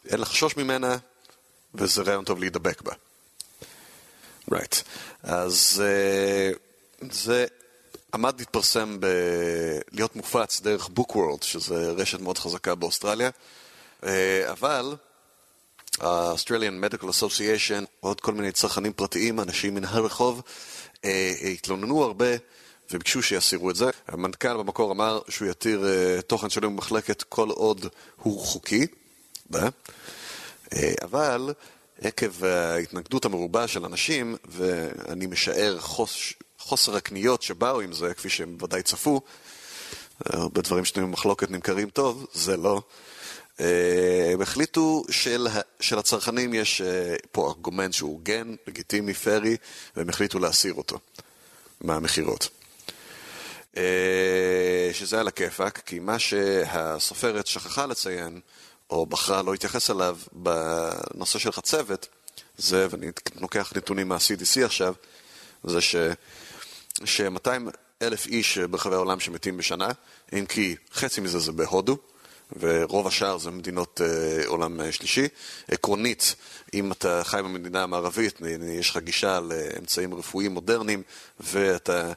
אין 0.09 0.21
לחשוש 0.21 0.57
ממנה, 0.57 0.97
וזה 1.75 2.03
רעיון 2.03 2.25
טוב 2.25 2.41
להידבק 2.41 2.83
בה. 2.83 2.93
Right. 4.51 4.83
אז 5.23 5.83
uh, 7.03 7.07
זה 7.11 7.47
עמד 8.15 8.35
להתפרסם 8.39 9.01
ב... 9.01 9.07
להיות 9.93 10.17
מופץ 10.17 10.61
דרך 10.61 10.89
בוקוורלד, 10.89 11.43
שזה 11.43 11.91
רשת 11.91 12.21
מאוד 12.21 12.39
חזקה 12.39 12.75
באוסטרליה, 12.75 13.31
uh, 14.01 14.07
אבל 14.51 14.95
ה-Australian 16.01 16.85
Medical 16.85 17.05
Association 17.05 17.85
ועוד 18.03 18.21
כל 18.21 18.33
מיני 18.33 18.53
צרכנים 18.53 18.93
פרטיים, 18.93 19.41
אנשים 19.41 19.75
מן 19.75 19.85
הרחוב, 19.85 20.43
אה, 21.05 21.33
התלוננו 21.53 22.03
הרבה 22.03 22.27
וביקשו 22.91 23.23
שיסירו 23.23 23.71
את 23.71 23.77
זה. 23.77 23.91
המנכ"ל 24.09 24.57
במקור 24.57 24.93
אמר 24.93 25.21
שהוא 25.29 25.49
יתיר 25.49 25.87
אה, 25.87 26.23
תוכן 26.23 26.51
שלו 26.51 26.71
במחלקת 26.71 27.23
כל 27.23 27.49
עוד 27.51 27.87
הוא 28.17 28.41
חוקי, 28.41 28.87
אה? 29.55 29.69
אבל 31.03 31.53
עקב 32.01 32.45
ההתנגדות 32.45 33.25
המרובה 33.25 33.69
של 33.69 33.85
אנשים, 33.85 34.37
ואני 34.45 35.27
משער 35.27 35.79
חוס, 35.81 36.33
חוסר 36.59 36.97
הקניות 36.97 37.43
שבאו 37.43 37.81
עם 37.81 37.93
זה, 37.93 38.15
כפי 38.15 38.29
שהם 38.29 38.57
ודאי 38.63 38.83
צפו, 38.83 39.21
הרבה 40.25 40.63
דברים 40.63 40.85
שנויים 40.85 41.11
במחלוקת 41.11 41.51
נמכרים 41.51 41.91
טוב, 41.91 42.27
זה 42.33 42.57
לא. 42.57 42.83
הם 44.33 44.43
החליטו 44.43 45.05
של, 45.11 45.49
של 45.81 45.99
הצרכנים 45.99 46.55
יש 46.55 46.83
פה 47.33 47.49
ארגומנט 47.49 47.93
שהוא 47.93 48.11
הוגן, 48.11 48.55
לגיטימי, 48.67 49.15
פרי, 49.15 49.57
והם 49.97 50.09
החליטו 50.09 50.39
להסיר 50.39 50.75
אותו 50.75 50.99
מהמכירות. 51.81 52.49
שזה 54.93 55.21
על 55.21 55.29
הכיפאק, 55.29 55.83
כי 55.87 55.99
מה 55.99 56.19
שהסופרת 56.19 57.47
שכחה 57.47 57.87
לציין, 57.87 58.41
או 58.91 59.07
בחרה 59.07 59.43
לא 59.43 59.53
להתייחס 59.53 59.91
אליו 59.91 60.19
בנושא 60.33 61.39
של 61.39 61.53
חצבת, 61.53 62.07
זה, 62.59 62.87
ואני 62.91 63.07
לוקח 63.41 63.73
נתונים 63.77 64.09
מה-CDC 64.09 64.65
עכשיו, 64.65 64.95
זה 65.65 65.81
ש, 65.81 65.97
ש-200 67.05 67.49
אלף 68.03 68.27
איש 68.27 68.59
ברחבי 68.59 68.95
העולם 68.95 69.21
שמתים 69.21 69.57
בשנה, 69.57 69.89
אם 70.33 70.47
כי 70.47 70.77
חצי 70.93 71.21
מזה 71.21 71.39
זה 71.39 71.53
בהודו, 71.53 71.97
ורוב 72.59 73.07
השאר 73.07 73.39
זה 73.39 73.51
מדינות 73.51 74.01
אה, 74.01 74.47
עולם 74.47 74.81
אה, 74.81 74.93
שלישי. 74.93 75.29
עקרונית, 75.69 76.35
אם 76.75 76.93
אתה 76.93 77.21
חי 77.25 77.41
במדינה 77.45 77.83
המערבית, 77.83 78.41
יש 78.79 78.91
לך 78.91 78.97
גישה 78.97 79.41
לאמצעים 79.41 80.15
רפואיים 80.15 80.55
מודרניים, 80.55 81.03
ואתה 81.41 82.13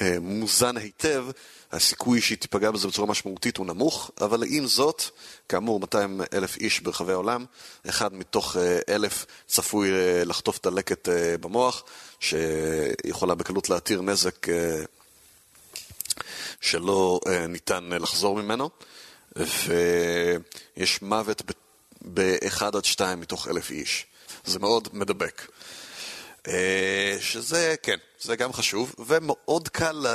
אה, 0.00 0.16
מוזן 0.20 0.76
היטב, 0.76 1.26
הסיכוי 1.72 2.20
שהיא 2.20 2.38
תיפגע 2.38 2.70
בזה 2.70 2.88
בצורה 2.88 3.08
משמעותית 3.08 3.56
הוא 3.56 3.66
נמוך, 3.66 4.10
אבל 4.20 4.42
עם 4.46 4.66
זאת, 4.66 5.02
כאמור 5.48 5.80
200 5.80 6.20
אלף 6.32 6.56
איש 6.56 6.80
ברחבי 6.80 7.12
העולם, 7.12 7.44
אחד 7.88 8.14
מתוך 8.14 8.56
אה, 8.56 8.78
אלף 8.88 9.26
צפוי 9.46 9.92
אה, 9.92 10.24
לחטוף 10.24 10.60
דלקת 10.62 11.08
אה, 11.08 11.38
במוח, 11.38 11.84
שיכולה 12.20 13.34
בקלות 13.34 13.70
להתיר 13.70 14.02
נזק 14.02 14.46
שלא 16.60 17.20
ניתן 17.48 17.88
לחזור 18.00 18.42
ממנו. 18.42 18.70
ויש 19.36 21.02
מוות 21.02 21.42
באחד 22.00 22.76
עד 22.76 22.84
שתיים 22.84 23.20
מתוך 23.20 23.48
אלף 23.48 23.70
איש. 23.70 24.06
זה 24.44 24.58
מאוד 24.58 24.88
מדבק. 24.92 25.42
שזה, 27.20 27.74
כן, 27.82 27.96
זה 28.20 28.36
גם 28.36 28.52
חשוב, 28.52 28.94
ומאוד 28.98 29.68
קל 29.68 30.06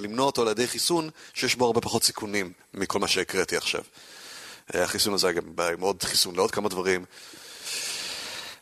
למנוע 0.00 0.26
אותו 0.26 0.42
על 0.42 0.48
ידי 0.48 0.68
חיסון 0.68 1.10
שיש 1.34 1.54
בו 1.54 1.66
הרבה 1.66 1.80
פחות 1.80 2.04
סיכונים 2.04 2.52
מכל 2.74 2.98
מה 2.98 3.08
שהקראתי 3.08 3.56
עכשיו. 3.56 3.82
החיסון 4.68 5.14
הזה 5.14 5.32
גם 5.32 5.56
בא 5.56 5.68
עם 5.68 5.80
עוד 5.80 6.02
חיסון 6.02 6.36
לעוד 6.36 6.50
כמה 6.50 6.68
דברים. 6.68 7.04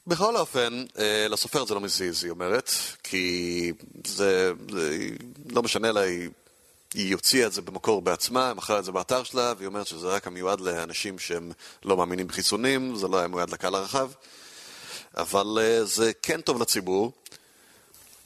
בכל 0.07 0.37
אופן, 0.37 0.85
לסופרת 1.31 1.69
זה 1.69 1.75
לא 1.75 1.81
מזיז, 1.81 2.25
היא 2.25 2.31
אומרת, 2.31 2.73
כי 3.03 3.73
זה, 4.07 4.53
זה 4.71 5.07
לא 5.51 5.63
משנה 5.63 5.93
לה, 5.93 6.01
היא 6.01 6.29
היא 6.95 7.15
הוציאה 7.15 7.47
את 7.47 7.53
זה 7.53 7.63
במקור 7.63 8.03
בעצמה, 8.03 8.55
מכרה 8.55 8.79
את 8.79 8.85
זה 8.85 8.93
באתר 8.93 9.23
שלה, 9.23 9.53
והיא 9.57 9.67
אומרת 9.67 9.87
שזה 9.87 10.07
רק 10.07 10.27
המיועד 10.27 10.61
לאנשים 10.61 11.19
שהם 11.19 11.53
לא 11.85 11.97
מאמינים 11.97 12.27
בחיסונים, 12.27 12.97
זה 12.97 13.09
לא 13.09 13.19
היה 13.19 13.29
מיועד 13.29 13.51
לקהל 13.51 13.75
הרחב. 13.75 14.11
אבל 15.17 15.59
uh, 15.59 15.85
זה 15.85 16.13
כן 16.23 16.41
טוב 16.41 16.63
לציבור, 16.63 17.13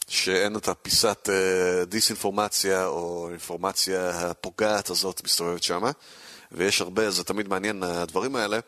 שאין 0.09 0.57
את 0.57 0.69
הפיסת 0.69 1.29
uh, 1.29 1.85
דיסאינפורמציה 1.87 2.87
או 2.87 3.29
אינפורמציה 3.31 4.11
הפוגעת 4.11 4.91
הזאת 4.91 5.21
מסתובבת 5.25 5.63
שמה, 5.63 5.91
ויש 6.53 6.81
הרבה, 6.81 7.11
זה 7.11 7.25
תמיד 7.25 7.49
מעניין 7.49 7.83
הדברים 7.83 8.37
האלה, 8.37 8.59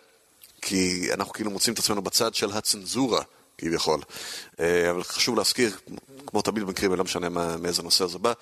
כי 0.62 1.08
אנחנו 1.12 1.32
כאילו 1.32 1.50
מוצאים 1.50 1.74
את 1.74 1.78
עצמנו 1.78 2.02
בצד 2.02 2.34
של 2.34 2.52
הצנזורה, 2.52 3.22
כביכול. 3.58 4.00
Uh, 4.00 4.60
אבל 4.90 5.02
חשוב 5.02 5.36
להזכיר, 5.36 5.76
כמו 6.26 6.42
תמיד 6.42 6.62
במקרים, 6.62 6.94
לא 6.94 7.04
משנה 7.04 7.28
מה, 7.28 7.56
מאיזה 7.56 7.82
נושא 7.82 8.06
זה 8.06 8.18
בא, 8.18 8.32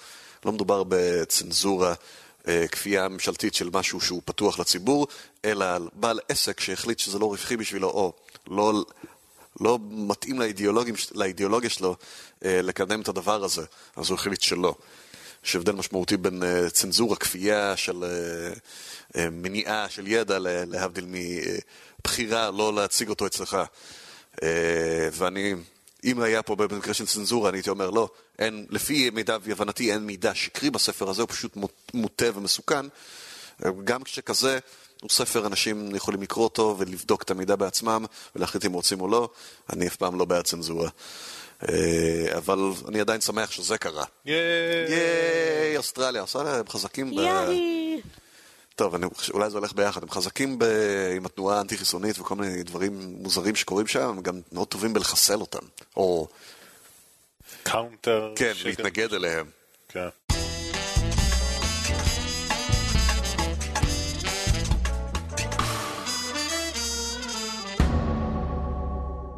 לא 0.44 0.52
מדובר 0.52 0.82
בצנזורה, 0.88 1.94
כפייה 2.72 3.08
ממשלתית 3.08 3.54
של 3.54 3.70
משהו 3.72 4.00
שהוא 4.00 4.22
פתוח 4.24 4.58
לציבור, 4.58 5.06
אלא 5.44 5.64
על 5.64 5.88
בעל 5.92 6.20
עסק 6.28 6.60
שהחליט 6.60 6.98
שזה 6.98 7.18
לא 7.18 7.26
רווחי 7.26 7.56
בשבילו, 7.56 7.88
או 7.88 8.12
לא, 8.46 8.84
לא 9.60 9.78
מתאים 9.90 10.40
לאידיאולוגיה 11.14 11.70
שלו 11.70 11.96
לקדם 12.42 13.00
את 13.00 13.08
הדבר 13.08 13.44
הזה, 13.44 13.62
אז 13.96 14.10
הוא 14.10 14.14
החליט 14.14 14.40
שלא. 14.40 14.74
יש 15.44 15.56
הבדל 15.56 15.72
משמעותי 15.72 16.16
בין 16.16 16.42
צנזורה, 16.72 17.16
כפייה 17.16 17.76
של 17.76 18.04
מניעה 19.16 19.88
של 19.88 20.06
ידע, 20.06 20.38
להבדיל 20.40 21.06
מבחירה 22.00 22.50
לא 22.50 22.74
להציג 22.74 23.08
אותו 23.08 23.26
אצלך. 23.26 23.58
ואני 25.12 25.54
אם 26.04 26.20
היה 26.20 26.42
פה 26.42 26.56
במקרה 26.56 26.94
של 26.94 27.06
צנזורה, 27.06 27.48
אני 27.48 27.58
הייתי 27.58 27.70
אומר 27.70 27.90
לא, 27.90 28.08
אין, 28.38 28.66
לפי 28.70 29.10
מידע 29.10 29.36
והבנתי 29.42 29.92
אין 29.92 30.06
מידע 30.06 30.34
שקרי 30.34 30.70
בספר 30.70 31.10
הזה, 31.10 31.22
הוא 31.22 31.28
פשוט 31.28 31.56
מוטה 31.94 32.26
ומסוכן. 32.34 32.86
גם 33.84 34.02
כשכזה, 34.02 34.58
הוא 35.04 35.10
ספר, 35.10 35.46
אנשים 35.46 35.94
יכולים 35.94 36.22
לקרוא 36.22 36.44
אותו 36.44 36.76
ולבדוק 36.78 37.22
את 37.22 37.30
המידע 37.30 37.56
בעצמם 37.56 38.04
ולהחליט 38.36 38.66
אם 38.66 38.72
רוצים 38.72 39.00
או 39.00 39.08
לא. 39.08 39.28
אני 39.72 39.86
אף 39.86 39.96
פעם 39.96 40.18
לא 40.18 40.24
בעד 40.24 40.44
צנזורה. 40.44 40.88
אבל 42.36 42.58
אני 42.88 43.00
עדיין 43.00 43.20
שמח 43.20 43.50
שזה 43.50 43.78
קרה. 43.78 44.04
ייי! 44.24 44.38
ייי, 44.88 45.76
אוסטרליה. 45.76 46.22
אוסטרליה 46.22 46.54
הם 46.54 46.68
חזקים 46.68 47.10
ב... 47.10 47.18
יאי! 47.18 48.00
טוב, 48.74 48.94
אני, 48.94 49.06
אולי 49.34 49.50
זה 49.50 49.58
הולך 49.58 49.72
ביחד, 49.72 50.02
הם 50.02 50.10
חזקים 50.10 50.58
ב, 50.58 50.64
עם 51.16 51.26
התנועה 51.26 51.58
האנטי-חיסונית 51.58 52.18
וכל 52.18 52.34
מיני 52.34 52.62
דברים 52.62 53.16
מוזרים 53.18 53.56
שקורים 53.56 53.86
שם, 53.86 54.08
הם 54.08 54.22
גם 54.22 54.40
מאוד 54.52 54.68
טובים 54.68 54.92
בלחסל 54.92 55.40
אותם, 55.40 55.66
או... 55.96 56.28
counter... 57.62 58.32
כן, 58.36 58.52
להתנגד 58.64 59.14
אליהם. 59.14 59.46
כן. 59.88 60.08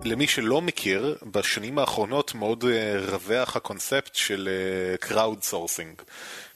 למי 0.06 0.26
שלא 0.26 0.60
מכיר, 0.60 1.16
בשנים 1.32 1.78
האחרונות 1.78 2.34
מאוד 2.34 2.64
רווח 3.08 3.56
הקונספט 3.56 4.14
של 4.14 4.48
crowdsourcing. 5.00 6.02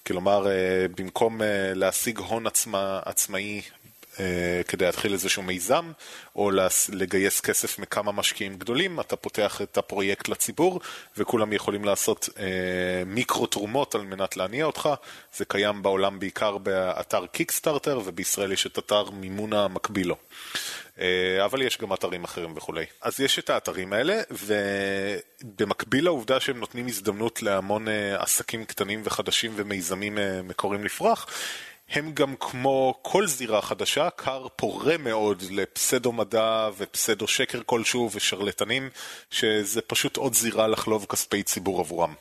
כלומר, 0.06 0.46
במקום 0.96 1.40
להשיג 1.74 2.18
הון 2.18 2.46
עצמה, 2.46 3.00
עצמאי 3.04 3.62
אה, 4.20 4.62
כדי 4.68 4.84
להתחיל 4.84 5.12
איזשהו 5.12 5.42
מיזם, 5.42 5.92
או 6.36 6.50
לגייס 6.92 7.40
כסף 7.40 7.78
מכמה 7.78 8.12
משקיעים 8.12 8.56
גדולים, 8.56 9.00
אתה 9.00 9.16
פותח 9.16 9.60
את 9.62 9.78
הפרויקט 9.78 10.28
לציבור, 10.28 10.80
וכולם 11.16 11.52
יכולים 11.52 11.84
לעשות 11.84 12.28
אה, 12.38 12.44
מיקרו 13.06 13.46
תרומות 13.46 13.94
על 13.94 14.00
מנת 14.00 14.36
להניע 14.36 14.64
אותך. 14.64 14.88
זה 15.36 15.44
קיים 15.44 15.82
בעולם 15.82 16.18
בעיקר 16.18 16.58
באתר 16.58 17.26
קיקסטארטר, 17.26 18.00
ובישראל 18.04 18.52
יש 18.52 18.66
את 18.66 18.78
אתר 18.78 19.10
מימון 19.10 19.52
המקביל 19.52 20.08
לו. 20.08 20.16
אה, 21.00 21.44
אבל 21.44 21.62
יש 21.62 21.78
גם 21.78 21.92
אתרים 21.92 22.24
אחרים 22.24 22.52
וכולי. 22.56 22.84
אז 23.02 23.20
יש 23.20 23.38
את 23.38 23.50
האתרים 23.50 23.92
האלה, 23.92 24.20
ובמקביל 24.30 26.04
לעובדה 26.04 26.40
שהם 26.40 26.58
נותנים 26.58 26.86
הזדמנות 26.86 27.42
להמון 27.42 27.88
אה, 27.88 28.22
עסקים 28.22 28.64
קטנים 28.64 29.02
וחדשים 29.04 29.52
ומיזמים 29.56 30.18
אה, 30.18 30.42
מקוריים 30.42 30.84
לפרוח, 30.84 31.26
הם 31.90 32.12
גם 32.14 32.34
כמו 32.40 32.98
כל 33.02 33.26
זירה 33.26 33.62
חדשה, 33.62 34.10
כר 34.10 34.46
פורה 34.56 34.96
מאוד 34.98 35.42
לפסדו 35.50 36.12
מדע 36.12 36.68
ופסדו 36.76 37.28
שקר 37.28 37.60
כלשהו 37.66 38.10
ושרלטנים, 38.12 38.90
שזה 39.30 39.80
פשוט 39.82 40.16
עוד 40.16 40.34
זירה 40.34 40.68
לחלוב 40.68 41.06
כספי 41.08 41.42
ציבור 41.42 41.80
עבורם. 41.80 42.14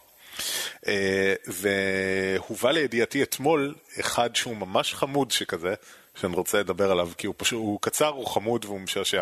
והובא 1.48 2.72
לידיעתי 2.72 3.24
אתמול 3.24 3.76
אחד 4.00 4.36
שהוא 4.36 4.58
ממש 4.58 4.94
חמוד 4.94 5.32
שכזה, 5.32 5.74
שאני 6.22 6.36
רוצה 6.36 6.60
לדבר 6.60 6.92
עליו, 6.92 7.12
כי 7.18 7.28
הוא 7.28 7.36
פשוט, 7.38 7.60
הוא 7.60 7.80
קצר, 7.82 8.08
הוא 8.08 8.28
חמוד 8.28 8.66
והוא 8.66 8.80
משעשע. 8.80 9.22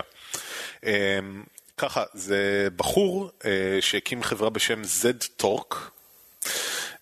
אמ, 0.84 1.44
ככה, 1.78 2.04
זה 2.14 2.68
בחור 2.76 3.30
אה, 3.46 3.78
שהקים 3.82 4.24
חברה 4.24 4.50
בשם 4.50 4.82
Z-Torque, 4.82 5.76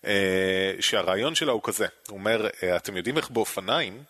אה, 0.06 0.72
שהרעיון 0.80 1.34
שלה 1.34 1.52
הוא 1.52 1.60
כזה, 1.64 1.86
הוא 2.08 2.18
אומר, 2.18 2.46
אה, 2.62 2.76
אתם 2.76 2.96
יודעים 2.96 3.16
איך 3.16 3.30
באופניים, 3.30 4.02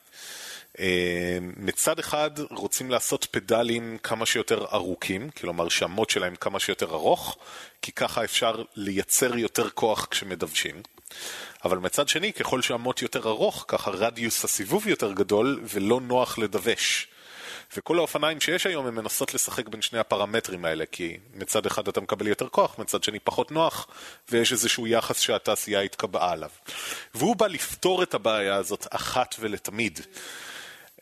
מצד 1.56 1.98
אחד 1.98 2.30
רוצים 2.50 2.90
לעשות 2.90 3.24
פדלים 3.30 3.98
כמה 4.02 4.26
שיותר 4.26 4.64
ארוכים, 4.72 5.30
כלומר 5.30 5.68
שהמוט 5.68 6.10
שלהם 6.10 6.36
כמה 6.36 6.60
שיותר 6.60 6.86
ארוך, 6.94 7.36
כי 7.82 7.92
ככה 7.92 8.24
אפשר 8.24 8.62
לייצר 8.76 9.36
יותר 9.36 9.70
כוח 9.70 10.06
כשמדוושים. 10.10 10.82
אבל 11.64 11.78
מצד 11.78 12.08
שני, 12.08 12.32
ככל 12.32 12.62
שהמוט 12.62 13.02
יותר 13.02 13.28
ארוך, 13.28 13.64
ככה 13.68 13.90
רדיוס 13.90 14.44
הסיבוב 14.44 14.88
יותר 14.88 15.12
גדול 15.12 15.60
ולא 15.64 16.00
נוח 16.00 16.38
לדווש. 16.38 17.08
וכל 17.76 17.98
האופניים 17.98 18.40
שיש 18.40 18.66
היום 18.66 18.86
הן 18.86 18.94
מנסות 18.94 19.34
לשחק 19.34 19.68
בין 19.68 19.82
שני 19.82 19.98
הפרמטרים 19.98 20.64
האלה, 20.64 20.84
כי 20.92 21.18
מצד 21.34 21.66
אחד 21.66 21.88
אתה 21.88 22.00
מקבל 22.00 22.26
יותר 22.26 22.48
כוח, 22.48 22.78
מצד 22.78 23.04
שני 23.04 23.18
פחות 23.18 23.50
נוח, 23.50 23.86
ויש 24.30 24.52
איזשהו 24.52 24.86
יחס 24.86 25.20
שהתעשייה 25.20 25.80
התקבעה 25.80 26.32
עליו. 26.32 26.50
והוא 27.14 27.36
בא 27.36 27.46
לפתור 27.46 28.02
את 28.02 28.14
הבעיה 28.14 28.54
הזאת 28.54 28.86
אחת 28.90 29.34
ולתמיד. 29.38 30.00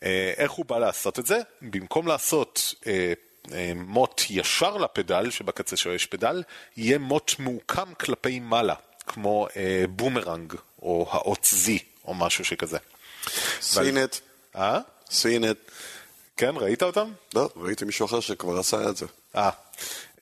אה, 0.03 0.33
איך 0.37 0.51
הוא 0.51 0.65
בא 0.65 0.79
לעשות 0.79 1.19
את 1.19 1.25
זה? 1.25 1.39
במקום 1.61 2.07
לעשות 2.07 2.73
אה, 2.87 3.13
אה, 3.53 3.71
מוט 3.75 4.21
ישר 4.29 4.77
לפדל, 4.77 5.29
שבקצה 5.29 5.77
שלו 5.77 5.93
יש 5.93 6.05
פדל, 6.05 6.43
יהיה 6.77 6.97
מוט 6.97 7.31
מעוקם 7.39 7.93
כלפי 7.99 8.39
מעלה. 8.39 8.75
כמו 9.07 9.47
אה, 9.55 9.85
בומרנג, 9.89 10.53
או 10.81 11.07
האות 11.11 11.43
Z, 11.65 11.69
או 12.05 12.13
משהו 12.13 12.45
שכזה. 12.45 12.77
seen 13.61 13.92
it. 13.92 14.15
אה? 14.55 14.79
seen 15.11 15.37
it. 15.37 15.57
כן, 16.37 16.55
ראית 16.55 16.83
אותם? 16.83 17.11
לא, 17.35 17.49
ראיתי 17.55 17.85
מישהו 17.85 18.05
אחר 18.05 18.19
שכבר 18.19 18.59
עשה 18.59 18.89
את 18.89 18.97
זה. 18.97 19.05
אה. 19.35 19.49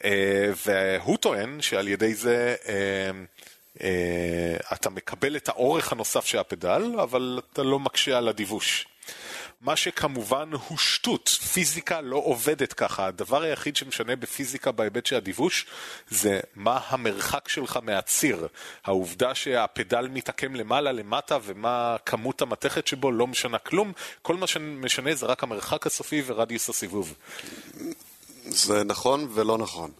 אה 0.04 0.52
והוא 0.66 1.18
טוען 1.18 1.62
שעל 1.62 1.88
ידי 1.88 2.14
זה 2.14 2.56
אה, 2.68 2.74
אה, 3.82 4.58
אתה 4.74 4.90
מקבל 4.90 5.36
את 5.36 5.50
האורך 5.50 5.92
הנוסף 5.92 6.26
של 6.26 6.38
הפדל, 6.38 6.84
אבל 7.04 7.40
אתה 7.54 7.64
לא 7.64 7.80
מקשה 7.80 8.18
על 8.18 8.28
הדיווש. 8.28 8.88
מה 9.64 9.76
שכמובן 9.76 10.50
הוא 10.68 10.78
שטות, 10.78 11.28
פיזיקה 11.28 12.02
לא 12.02 12.18
עובדת 12.18 12.74
ככה. 12.74 13.08
הדבר 13.08 13.42
היחיד 13.42 13.76
שמשנה 13.76 14.16
בפיזיקה 14.16 14.72
בהיבט 14.72 15.06
של 15.06 15.16
הדיווש 15.16 15.66
זה 16.10 16.40
מה 16.56 16.80
המרחק 16.88 17.50
שלך 17.50 17.80
מהציר. 17.84 18.48
העובדה 18.84 19.36
שהפדל 19.36 20.08
מתעקם 20.08 20.56
למעלה, 20.56 20.92
למטה, 20.92 21.38
ומה 21.44 21.96
כמות 22.06 22.42
המתכת 22.42 22.88
שבו 22.88 23.12
לא 23.12 23.28
משנה 23.28 23.58
כלום. 23.58 23.94
כל 24.22 24.36
מה 24.36 24.48
שמשנה 24.48 25.16
זה 25.16 25.26
רק 25.26 25.44
המרחק 25.44 25.88
הסופי 25.88 26.24
ורדיוס 26.26 26.70
הסיבוב. 26.70 27.14
זה 28.46 28.84
נכון 28.84 29.28
ולא 29.34 29.58
נכון. 29.58 29.92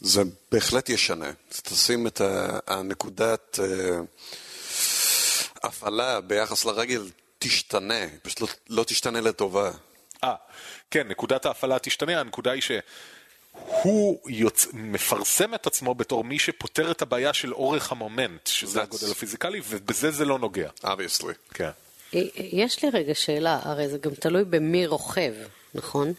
זה 0.00 0.22
בהחלט 0.52 0.88
ישנה. 0.88 1.30
תשים 1.48 2.06
את 2.06 2.20
הנקודת 2.66 3.58
אה, 3.62 3.98
הפעלה 5.62 6.20
ביחס 6.20 6.64
לרגל 6.64 7.02
תשתנה, 7.38 8.04
פשוט 8.22 8.40
לא, 8.40 8.48
לא 8.68 8.84
תשתנה 8.84 9.20
לטובה. 9.20 9.70
אה, 10.24 10.34
כן, 10.90 11.08
נקודת 11.08 11.46
ההפעלה 11.46 11.78
תשתנה, 11.78 12.20
הנקודה 12.20 12.50
היא 12.50 12.62
שהוא 12.62 14.18
יוצ... 14.28 14.66
מפרסם 14.72 15.54
את 15.54 15.66
עצמו 15.66 15.94
בתור 15.94 16.24
מי 16.24 16.38
שפותר 16.38 16.90
את 16.90 17.02
הבעיה 17.02 17.32
של 17.32 17.54
אורך 17.54 17.92
המומנט, 17.92 18.46
שזה 18.46 18.80
That's... 18.80 18.82
הגודל 18.82 19.10
הפיזיקלי, 19.10 19.60
ובזה 19.68 20.10
זה 20.10 20.24
לא 20.24 20.38
נוגע. 20.38 20.68
obviously. 20.84 21.32
כן. 21.54 21.70
אה, 22.14 22.20
אה, 22.20 22.24
יש 22.36 22.84
לי 22.84 22.90
רגע 22.90 23.14
שאלה, 23.14 23.60
הרי 23.62 23.88
זה 23.88 23.98
גם 23.98 24.14
תלוי 24.14 24.44
במי 24.44 24.86
רוכב, 24.86 25.34
נכון? 25.74 26.12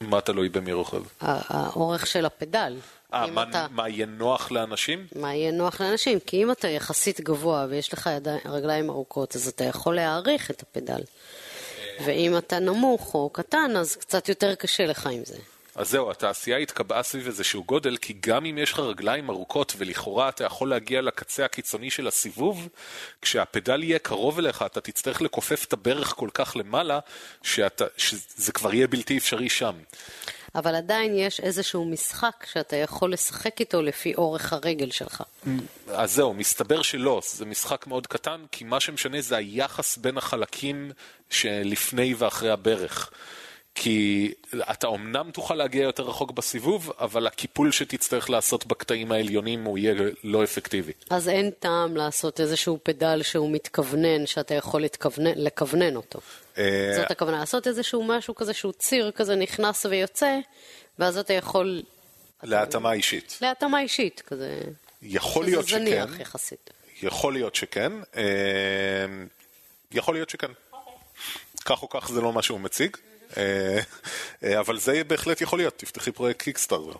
מה 0.00 0.20
תלוי 0.20 0.48
במי 0.48 0.72
רוכב? 0.72 1.02
האורך 1.20 2.06
של 2.06 2.26
הפדל. 2.26 2.76
אה, 3.14 3.26
מה, 3.26 3.42
אתה... 3.42 3.66
מה 3.70 3.88
יהיה 3.88 4.06
נוח 4.06 4.50
לאנשים? 4.50 5.06
מה 5.16 5.34
יהיה 5.34 5.52
נוח 5.52 5.80
לאנשים? 5.80 6.20
כי 6.20 6.42
אם 6.42 6.50
אתה 6.50 6.68
יחסית 6.68 7.20
גבוה 7.20 7.66
ויש 7.70 7.92
לך 7.92 8.10
ידי... 8.16 8.36
רגליים 8.44 8.90
ארוכות, 8.90 9.36
אז 9.36 9.48
אתה 9.48 9.64
יכול 9.64 9.96
להעריך 9.96 10.50
את 10.50 10.62
הפדל. 10.62 11.00
ואם 12.04 12.38
אתה 12.38 12.58
נמוך 12.58 13.14
או 13.14 13.30
קטן, 13.30 13.76
אז 13.76 13.96
קצת 13.96 14.28
יותר 14.28 14.54
קשה 14.54 14.86
לך 14.86 15.06
עם 15.06 15.24
זה. 15.24 15.36
אז 15.74 15.90
זהו, 15.90 16.10
התעשייה 16.10 16.56
התקבעה 16.56 17.02
סביב 17.02 17.26
איזשהו 17.26 17.64
גודל, 17.64 17.96
כי 17.96 18.14
גם 18.20 18.44
אם 18.44 18.58
יש 18.58 18.72
לך 18.72 18.78
רגליים 18.78 19.30
ארוכות 19.30 19.74
ולכאורה 19.78 20.28
אתה 20.28 20.44
יכול 20.44 20.70
להגיע 20.70 21.00
לקצה 21.00 21.44
הקיצוני 21.44 21.90
של 21.90 22.06
הסיבוב, 22.06 22.68
כשהפדל 23.22 23.82
יהיה 23.82 23.98
קרוב 23.98 24.38
אליך 24.38 24.62
אתה 24.62 24.80
תצטרך 24.80 25.22
לכופף 25.22 25.64
את 25.64 25.72
הברך 25.72 26.14
כל 26.16 26.28
כך 26.34 26.56
למעלה, 26.56 26.98
שאתה, 27.42 27.84
שזה 27.96 28.52
כבר 28.52 28.74
יהיה 28.74 28.86
בלתי 28.86 29.18
אפשרי 29.18 29.48
שם. 29.48 29.74
אבל 30.54 30.74
עדיין 30.74 31.14
יש 31.14 31.40
איזשהו 31.40 31.84
משחק 31.84 32.46
שאתה 32.52 32.76
יכול 32.76 33.12
לשחק 33.12 33.60
איתו 33.60 33.82
לפי 33.82 34.14
אורך 34.14 34.52
הרגל 34.52 34.90
שלך. 34.90 35.22
אז 35.88 36.14
זהו, 36.14 36.34
מסתבר 36.34 36.82
שלא, 36.82 37.20
זה 37.26 37.44
משחק 37.44 37.86
מאוד 37.86 38.06
קטן, 38.06 38.44
כי 38.52 38.64
מה 38.64 38.80
שמשנה 38.80 39.20
זה 39.20 39.36
היחס 39.36 39.96
בין 39.96 40.18
החלקים 40.18 40.92
שלפני 41.30 42.14
ואחרי 42.14 42.50
הברך. 42.50 43.10
כי 43.74 44.32
אתה 44.70 44.88
אמנם 44.88 45.30
תוכל 45.30 45.54
להגיע 45.54 45.82
יותר 45.82 46.02
רחוק 46.02 46.30
בסיבוב, 46.30 46.92
אבל 46.98 47.26
הקיפול 47.26 47.72
שתצטרך 47.72 48.30
לעשות 48.30 48.66
בקטעים 48.66 49.12
העליונים 49.12 49.64
הוא 49.64 49.78
יהיה 49.78 49.94
לא 50.24 50.44
אפקטיבי. 50.44 50.92
אז 51.10 51.28
אין 51.28 51.50
טעם 51.50 51.96
לעשות 51.96 52.40
איזשהו 52.40 52.78
פדל 52.82 53.22
שהוא 53.22 53.52
מתכוונן, 53.52 54.26
שאתה 54.26 54.54
יכול 54.54 54.82
לתכוונן, 54.82 55.32
לכוונן 55.36 55.96
אותו. 55.96 56.20
אה, 56.58 56.92
זאת 56.96 57.10
הכוונה, 57.10 57.38
לעשות 57.38 57.66
איזשהו 57.66 58.04
משהו 58.04 58.34
כזה 58.34 58.52
שהוא 58.54 58.72
ציר 58.72 59.10
כזה 59.10 59.36
נכנס 59.36 59.86
ויוצא, 59.86 60.38
ואז 60.98 61.18
אתה 61.18 61.32
יכול... 61.32 61.82
להתאמה 62.42 62.92
אישית. 62.92 63.38
להתאמה 63.40 63.80
אישית, 63.80 64.22
כזה... 64.26 64.60
יכול 65.02 65.44
להיות 65.44 65.68
שכן. 65.68 65.84
זה 65.84 65.84
זניח 65.84 66.20
יחסית. 66.20 66.70
יכול 67.02 67.32
להיות 67.32 67.54
שכן. 67.54 67.92
אה, 68.16 68.22
יכול 69.92 70.14
להיות 70.14 70.30
שכן. 70.30 70.50
כך 71.64 71.82
או 71.82 71.88
כך 71.88 72.08
זה 72.12 72.20
לא 72.20 72.32
מה 72.32 72.42
שהוא 72.42 72.60
מציג. 72.60 72.96
אה, 73.36 73.80
אה, 74.44 74.60
אבל 74.60 74.78
זה 74.78 75.04
בהחלט 75.04 75.40
יכול 75.40 75.58
להיות, 75.58 75.78
תפתחי 75.78 76.12
פרויקט 76.12 76.42
קיקסטארטר. 76.42 76.98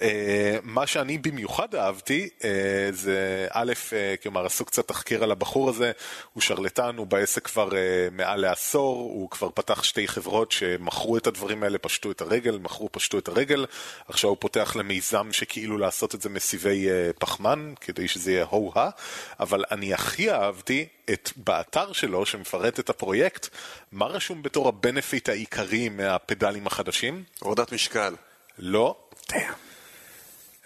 אה, 0.00 0.58
מה 0.62 0.86
שאני 0.86 1.18
במיוחד 1.18 1.74
אהבתי 1.74 2.28
זה 2.90 3.46
א', 3.50 3.72
כלומר 4.22 4.46
עשו 4.46 4.64
קצת 4.64 4.88
תחקיר 4.88 5.22
על 5.22 5.30
הבחור 5.30 5.68
הזה, 5.68 5.92
הוא 6.32 6.40
שרלטן, 6.40 6.96
הוא 6.96 7.06
בעסק 7.06 7.46
כבר 7.46 7.70
מעל 8.12 8.40
לעשור, 8.40 8.96
הוא 8.96 9.30
כבר 9.30 9.50
פתח 9.54 9.82
שתי 9.82 10.08
חברות 10.08 10.52
שמכרו 10.52 11.16
את 11.16 11.26
הדברים 11.26 11.62
האלה, 11.62 11.78
פשטו 11.78 12.10
את 12.10 12.20
הרגל, 12.20 12.58
מכרו, 12.58 12.88
פשטו 12.92 13.18
את 13.18 13.28
הרגל, 13.28 13.66
עכשיו 14.08 14.30
הוא 14.30 14.36
פותח 14.40 14.76
למיזם 14.76 15.32
שכאילו 15.32 15.78
לעשות 15.78 16.14
את 16.14 16.22
זה 16.22 16.28
מסיבי 16.28 16.88
פחמן, 17.18 17.72
כדי 17.80 18.08
שזה 18.08 18.32
יהיה 18.32 18.46
הו-הא, 18.50 18.90
אבל 19.40 19.64
אני 19.70 19.94
הכי 19.94 20.30
אהבתי 20.30 20.86
את, 21.12 21.30
באתר 21.36 21.92
שלו, 21.92 22.26
שמפרט 22.26 22.80
את 22.80 22.90
הפרויקט, 22.90 23.48
מה 23.92 24.06
רשום 24.06 24.42
בתור 24.42 24.68
הבנפיט 24.68 25.28
העיקרי 25.28 25.88
מהפדלים 25.88 26.66
החדשים? 26.66 27.24
הורדת 27.40 27.72
משקל. 27.72 28.14
לא. 28.58 28.96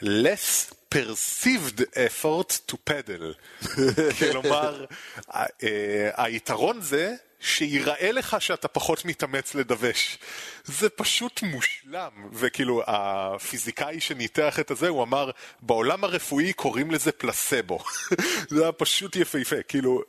less 0.03 0.73
perceived 0.95 1.81
effort 1.95 2.61
to 2.67 2.77
pedal. 2.91 3.35
כלומר, 4.19 4.85
אה, 5.35 6.11
היתרון 6.17 6.81
זה 6.81 7.15
שיראה 7.41 8.13
לך 8.13 8.37
שאתה 8.41 8.69
פחות 8.69 9.05
מתאמץ 9.05 9.55
לדווש. 9.55 10.19
זה 10.65 10.89
פשוט 10.89 11.43
מושלם. 11.43 12.11
וכאילו, 12.33 12.83
הפיזיקאי 12.87 14.01
שניתח 14.01 14.61
את 14.61 14.71
הזה, 14.71 14.89
הוא 14.89 15.03
אמר, 15.03 15.31
בעולם 15.61 16.05
הרפואי 16.05 16.53
קוראים 16.53 16.91
לזה 16.91 17.13
פלסבו. 17.13 17.79
זה 18.51 18.63
היה 18.63 18.73
פשוט 18.73 19.17
יפהפה. 19.17 19.63
כאילו, 19.63 20.03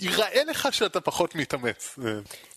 ייראה 0.00 0.44
לך 0.44 0.68
שאתה 0.70 1.00
פחות 1.00 1.34
מתאמץ. 1.34 1.98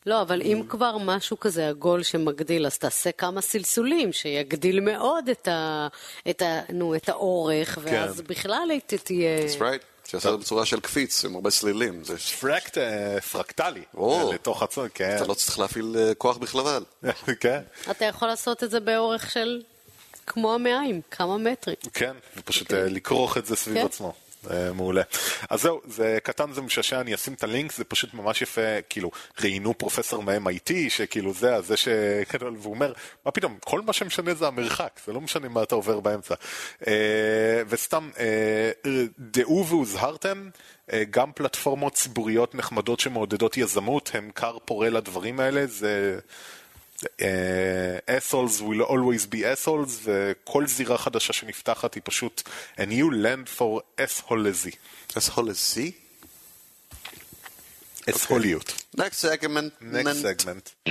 לא, 0.06 0.22
אבל 0.22 0.42
אם 0.42 0.62
כבר 0.70 0.98
משהו 0.98 1.40
כזה 1.40 1.70
עגול 1.70 2.04
שמגדיל, 2.04 2.66
אז 2.66 2.78
תעשה 2.78 3.12
כמה 3.12 3.42
סלסולים, 3.42 4.14
שיגדיל 4.14 4.80
מאוד 4.80 5.30
את, 5.30 5.48
ה, 5.48 5.88
את, 6.30 6.42
ה, 6.42 6.62
נו, 6.70 6.96
את 6.96 7.10
האורך, 7.10 7.78
ואז 7.82 8.22
כן. 8.22 8.28
בכלל 8.28 8.68
היא 8.72 8.80
תהיה... 9.04 9.40
That's 9.40 9.60
right. 9.60 9.84
שיעשה 10.08 10.30
את 10.30 10.34
זה 10.34 10.38
בצורה 10.38 10.66
של 10.66 10.80
קפיץ, 10.80 11.26
עם 11.26 11.36
הרבה 11.36 11.50
סלילים. 11.50 12.04
זה 12.04 12.18
פרקט, 12.18 12.78
אה, 12.78 13.22
פרקטלי. 13.22 13.84
או. 13.98 14.30
אה, 14.30 14.34
לתוך 14.34 14.64
הצאן, 14.64 14.88
כן. 14.94 15.16
אתה 15.16 15.28
לא 15.28 15.34
צריך 15.34 15.60
להפעיל 15.60 15.96
אה, 15.98 16.14
כוח 16.14 16.38
בכלל. 16.38 16.84
כן. 17.40 17.60
אתה 17.92 18.06
יכול 18.06 18.28
לעשות 18.28 18.64
את 18.64 18.72
זה 18.72 18.80
באורך 18.80 19.32
של 19.32 19.62
כמו 20.28 20.54
המעיים, 20.54 21.02
כמה 21.12 21.38
מטרים. 21.38 21.78
כן, 21.94 22.14
ופשוט 22.38 22.74
אה, 22.74 22.86
לכרוך 22.90 23.38
את 23.38 23.46
זה 23.46 23.56
סביב 23.56 23.78
כן. 23.78 23.86
עצמו. 23.86 24.14
אה, 24.52 24.74
מעולה. 24.74 25.02
אז 25.50 25.62
זהו, 25.62 25.82
זה 25.88 26.18
קטן, 26.24 26.54
זה 26.54 26.62
משעשע, 26.62 27.02
אני 27.02 27.16
אשים 27.16 27.34
את 27.34 27.44
הלינק, 27.44 27.72
זה 27.72 27.84
פשוט 27.84 28.14
ממש 28.14 28.42
יפה, 28.42 28.82
כאילו, 28.90 29.12
ראיינו 29.42 29.78
פרופסור 29.78 30.24
מה-MIT, 30.24 30.72
שכאילו 30.90 31.34
זה, 31.34 31.62
זה 31.62 31.78
ש... 31.78 31.88
והוא 32.42 32.74
אומר, 32.74 32.94
מה 33.26 33.32
פתאום, 33.32 33.58
כל 33.64 33.82
מה 33.82 33.94
שמשנה 33.94 34.34
זה 34.34 34.48
המרחק, 34.48 35.00
זה 35.06 35.14
לא 35.14 35.22
משנה 35.22 35.50
מה 35.50 35.64
אתה 35.64 35.76
עובר 35.76 36.00
באמצע. 36.00 36.36
אה, 36.88 37.62
וסתם, 37.70 38.10
אה, 38.20 38.72
דעו 39.20 39.66
והוזהרתם, 39.68 40.50
גם 41.10 41.32
פלטפורמות 41.32 41.94
ציבוריות 41.94 42.56
נחמדות 42.56 43.00
שמעודדות 43.00 43.58
יזמות, 43.58 44.12
הם 44.14 44.32
כר 44.36 44.58
פורה 44.66 44.90
לדברים 44.90 45.40
האלה, 45.40 45.68
זה... 45.68 46.20
אה, 47.21 48.17
assholes 48.19 48.61
will 48.61 48.85
always 48.89 49.27
be 49.33 49.39
assholes, 49.39 49.91
וכל 50.05 50.67
זירה 50.67 50.99
חדשה 50.99 51.33
שנפתחת 51.33 51.95
היא 51.95 52.03
פשוט 52.05 52.43
a 52.77 52.81
new 52.81 53.11
land 53.11 53.59
for 53.59 53.81
assholezy. 54.01 54.77
אסהולזי? 55.19 55.93
אסהוליות. 58.11 58.73
Next 58.97 59.21
segment. 59.21 59.83
next 59.83 60.23
segment. 60.23 60.89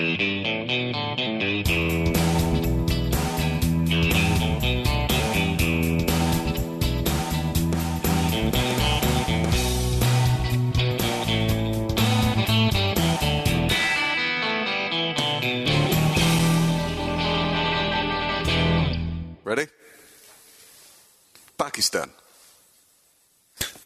פקיסטן. 21.72 22.08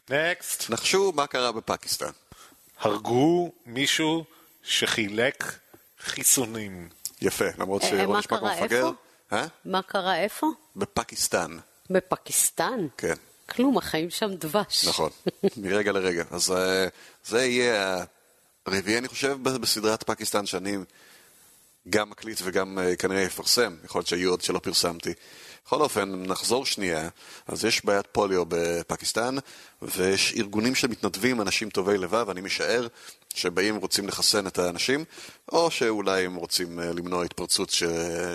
next. 0.09 0.69
נחשו 0.69 1.11
מה 1.15 1.27
קרה 1.27 1.51
בפקיסטן. 1.51 2.11
הרגו 2.79 3.51
מישהו 3.65 4.25
שחילק 4.63 5.43
חיסונים. 5.99 6.89
יפה, 7.21 7.45
למרות 7.57 7.83
אה, 7.83 7.87
שהוא 7.87 8.13
מה 8.13 8.19
נשמע 8.19 8.37
כמו 8.37 8.47
קרה, 8.47 8.61
מפגר. 8.61 8.89
אה? 9.33 9.45
מה 9.65 9.81
קרה 9.81 10.17
איפה? 10.17 10.47
בפקיסטן. 10.75 11.57
בפקיסטן? 11.89 12.87
כן, 12.97 13.13
כלום, 13.49 13.77
החיים 13.77 14.09
שם 14.09 14.33
דבש. 14.35 14.87
נכון. 14.87 15.09
מרגע 15.57 15.91
לרגע. 15.91 16.23
אז 16.31 16.51
אה, 16.51 16.87
זה 17.25 17.45
יהיה 17.45 18.03
הרביעי, 18.65 18.97
אני 18.97 19.07
חושב, 19.07 19.37
בסדרת 19.43 20.03
פקיסטן 20.03 20.45
שאני 20.45 20.77
גם 21.89 22.09
מקליט 22.09 22.39
וגם 22.43 22.79
אה, 22.79 22.95
כנראה 22.95 23.25
אפרסם. 23.25 23.75
יכול 23.83 23.99
להיות 23.99 24.07
שהיו 24.07 24.29
עוד 24.29 24.41
שלא 24.41 24.59
פרסמתי. 24.59 25.13
בכל 25.67 25.81
אופן, 25.81 26.23
נחזור 26.27 26.65
שנייה. 26.65 27.09
אז 27.47 27.65
יש 27.65 27.85
בעיית 27.85 28.07
פוליו 28.11 28.43
בפקיסטן, 28.47 29.35
ויש 29.81 30.33
ארגונים 30.37 30.75
שמתנדבים, 30.75 31.41
אנשים 31.41 31.69
טובי 31.69 31.97
לבב, 31.97 32.29
אני 32.29 32.41
משער, 32.41 32.87
שבאים 33.35 33.77
ורוצים 33.77 34.07
לחסן 34.07 34.47
את 34.47 34.59
האנשים, 34.59 35.05
או 35.51 35.71
שאולי 35.71 36.25
הם 36.25 36.35
רוצים 36.35 36.79
אה, 36.79 36.93
למנוע 36.93 37.25
התפרצות 37.25 37.69
ש... 37.69 37.83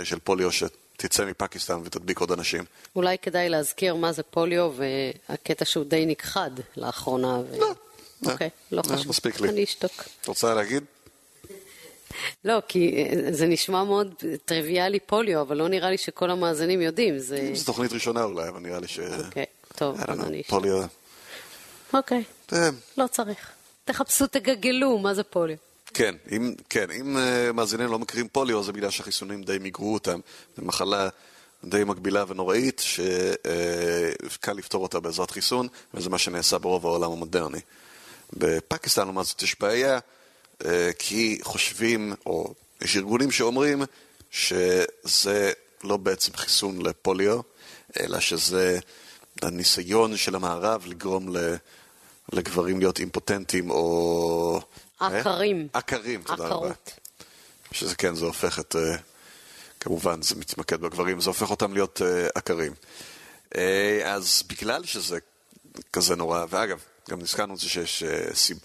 של 0.04 0.18
פוליו 0.18 0.48
שתצא 0.52 1.24
מפקיסטן 1.24 1.80
ותדביק 1.84 2.18
עוד 2.18 2.32
אנשים. 2.32 2.64
אולי 2.96 3.18
כדאי 3.18 3.48
להזכיר 3.48 3.94
מה 3.94 4.12
זה 4.12 4.22
פוליו 4.22 4.72
והקטע 4.76 5.64
שהוא 5.64 5.84
די 5.84 6.06
נכחד 6.06 6.50
לאחרונה. 6.76 7.38
ו... 7.50 7.58
לא. 7.58 7.74
אוקיי, 8.26 8.50
לא 8.72 8.82
אה, 8.90 8.96
חשוב. 8.96 9.08
מספיק 9.08 9.40
לי. 9.40 9.48
אני 9.48 9.64
אשתוק. 9.64 10.04
את 10.20 10.26
רוצה 10.26 10.54
להגיד? 10.54 10.84
לא, 12.44 12.62
כי 12.68 13.04
אה, 13.04 13.32
זה 13.32 13.46
נשמע 13.46 13.84
מאוד 13.84 14.14
טריוויאלי 14.44 15.00
פוליו, 15.00 15.40
אבל 15.40 15.56
לא 15.56 15.68
נראה 15.68 15.90
לי 15.90 15.98
שכל 15.98 16.30
המאזינים 16.30 16.80
יודעים. 16.80 17.18
זה... 17.18 17.50
זו 17.54 17.64
תוכנית 17.64 17.92
ראשונה 17.92 18.24
אולי, 18.24 18.48
אבל 18.48 18.60
נראה 18.60 18.80
לי 18.80 18.88
ש... 18.88 18.98
אוקיי, 18.98 19.44
טוב, 19.74 20.00
I 20.00 20.04
don't 20.04 20.12
אז 20.12 20.20
אני. 20.20 20.42
פוליו... 20.42 20.82
אוקיי, 21.94 22.24
אה, 22.52 22.68
לא 22.96 23.06
צריך. 23.06 23.50
תחפשו, 23.84 24.26
תגגלו, 24.26 24.98
מה 24.98 25.14
זה 25.14 25.22
פוליו. 25.22 25.56
כן, 25.94 26.14
אם, 26.30 26.54
כן, 26.68 26.90
אם 26.90 27.16
uh, 27.16 27.52
מאזינים 27.52 27.90
לא 27.90 27.98
מכירים 27.98 28.28
פוליו, 28.28 28.62
זה 28.62 28.72
בגלל 28.72 28.90
שהחיסונים 28.90 29.42
די 29.42 29.58
מיגרו 29.58 29.94
אותם. 29.94 30.20
זו 30.56 30.62
מחלה 30.62 31.08
די 31.64 31.84
מקבילה 31.84 32.24
ונוראית, 32.28 32.82
שקל 34.28 34.52
לפתור 34.52 34.82
אותה 34.82 35.00
בעזרת 35.00 35.30
חיסון, 35.30 35.68
וזה 35.94 36.10
מה 36.10 36.18
שנעשה 36.18 36.58
ברוב 36.58 36.86
העולם 36.86 37.12
המודרני. 37.12 37.60
בפקיסטן, 38.32 39.04
לעומת 39.04 39.26
זאת, 39.26 39.42
יש 39.42 39.60
בעיה, 39.60 39.98
uh, 39.98 40.00
כי 40.98 41.38
חושבים, 41.42 42.14
או 42.26 42.54
יש 42.80 42.96
ארגונים 42.96 43.30
שאומרים, 43.30 43.82
שזה 44.30 45.52
לא 45.84 45.96
בעצם 45.96 46.32
חיסון 46.36 46.82
לפוליו, 46.82 47.40
אלא 48.00 48.20
שזה 48.20 48.78
הניסיון 49.42 50.16
של 50.16 50.34
המערב 50.34 50.86
לגרום. 50.86 51.28
לגברים 52.32 52.78
להיות 52.78 52.98
אימפוטנטים 52.98 53.70
או... 53.70 54.60
עקרים. 55.00 55.68
אה? 55.74 55.78
עקרים, 55.78 56.22
תודה 56.22 56.46
רבה. 56.46 56.54
עקרות. 56.54 56.90
שזה 57.72 57.94
כן, 57.94 58.14
זה 58.14 58.24
הופך 58.24 58.58
את... 58.58 58.76
אה, 58.76 58.96
כמובן, 59.80 60.22
זה 60.22 60.34
מתמקד 60.36 60.80
בגברים, 60.80 61.20
זה 61.20 61.30
הופך 61.30 61.50
אותם 61.50 61.72
להיות 61.72 62.02
אה, 62.02 62.28
עקרים. 62.34 62.72
אה, 63.56 64.14
אז 64.14 64.42
בגלל 64.48 64.84
שזה 64.84 65.18
כזה 65.92 66.16
נורא, 66.16 66.44
ואגב, 66.48 66.80
גם 67.10 67.20
נזכרנו 67.20 67.54
את 67.54 67.58
זה 67.58 67.68
שיש 67.68 68.02
אה, 68.02 68.34
סיב, 68.34 68.58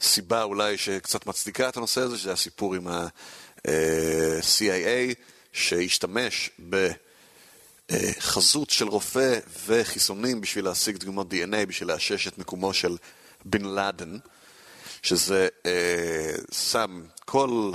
סיבה 0.00 0.42
אולי 0.42 0.78
שקצת 0.78 1.26
מצדיקה 1.26 1.68
את 1.68 1.76
הנושא 1.76 2.00
הזה, 2.00 2.18
שזה 2.18 2.32
הסיפור 2.32 2.74
עם 2.74 2.88
ה-CIA, 2.88 3.68
שהשתמש 5.52 6.50
בחזות 7.88 8.70
של 8.70 8.88
רופא 8.88 9.38
וחיסונים 9.66 10.40
בשביל 10.40 10.64
להשיג 10.64 10.96
דגימות 10.96 11.32
DNA, 11.32 11.66
בשביל 11.68 11.88
לאשש 11.88 12.28
את 12.28 12.38
מקומו 12.38 12.74
של 12.74 12.96
בן 13.44 13.64
לאדן. 13.64 14.18
שזה 15.04 15.48
אה, 15.66 16.34
שם 16.52 17.02
כל 17.24 17.72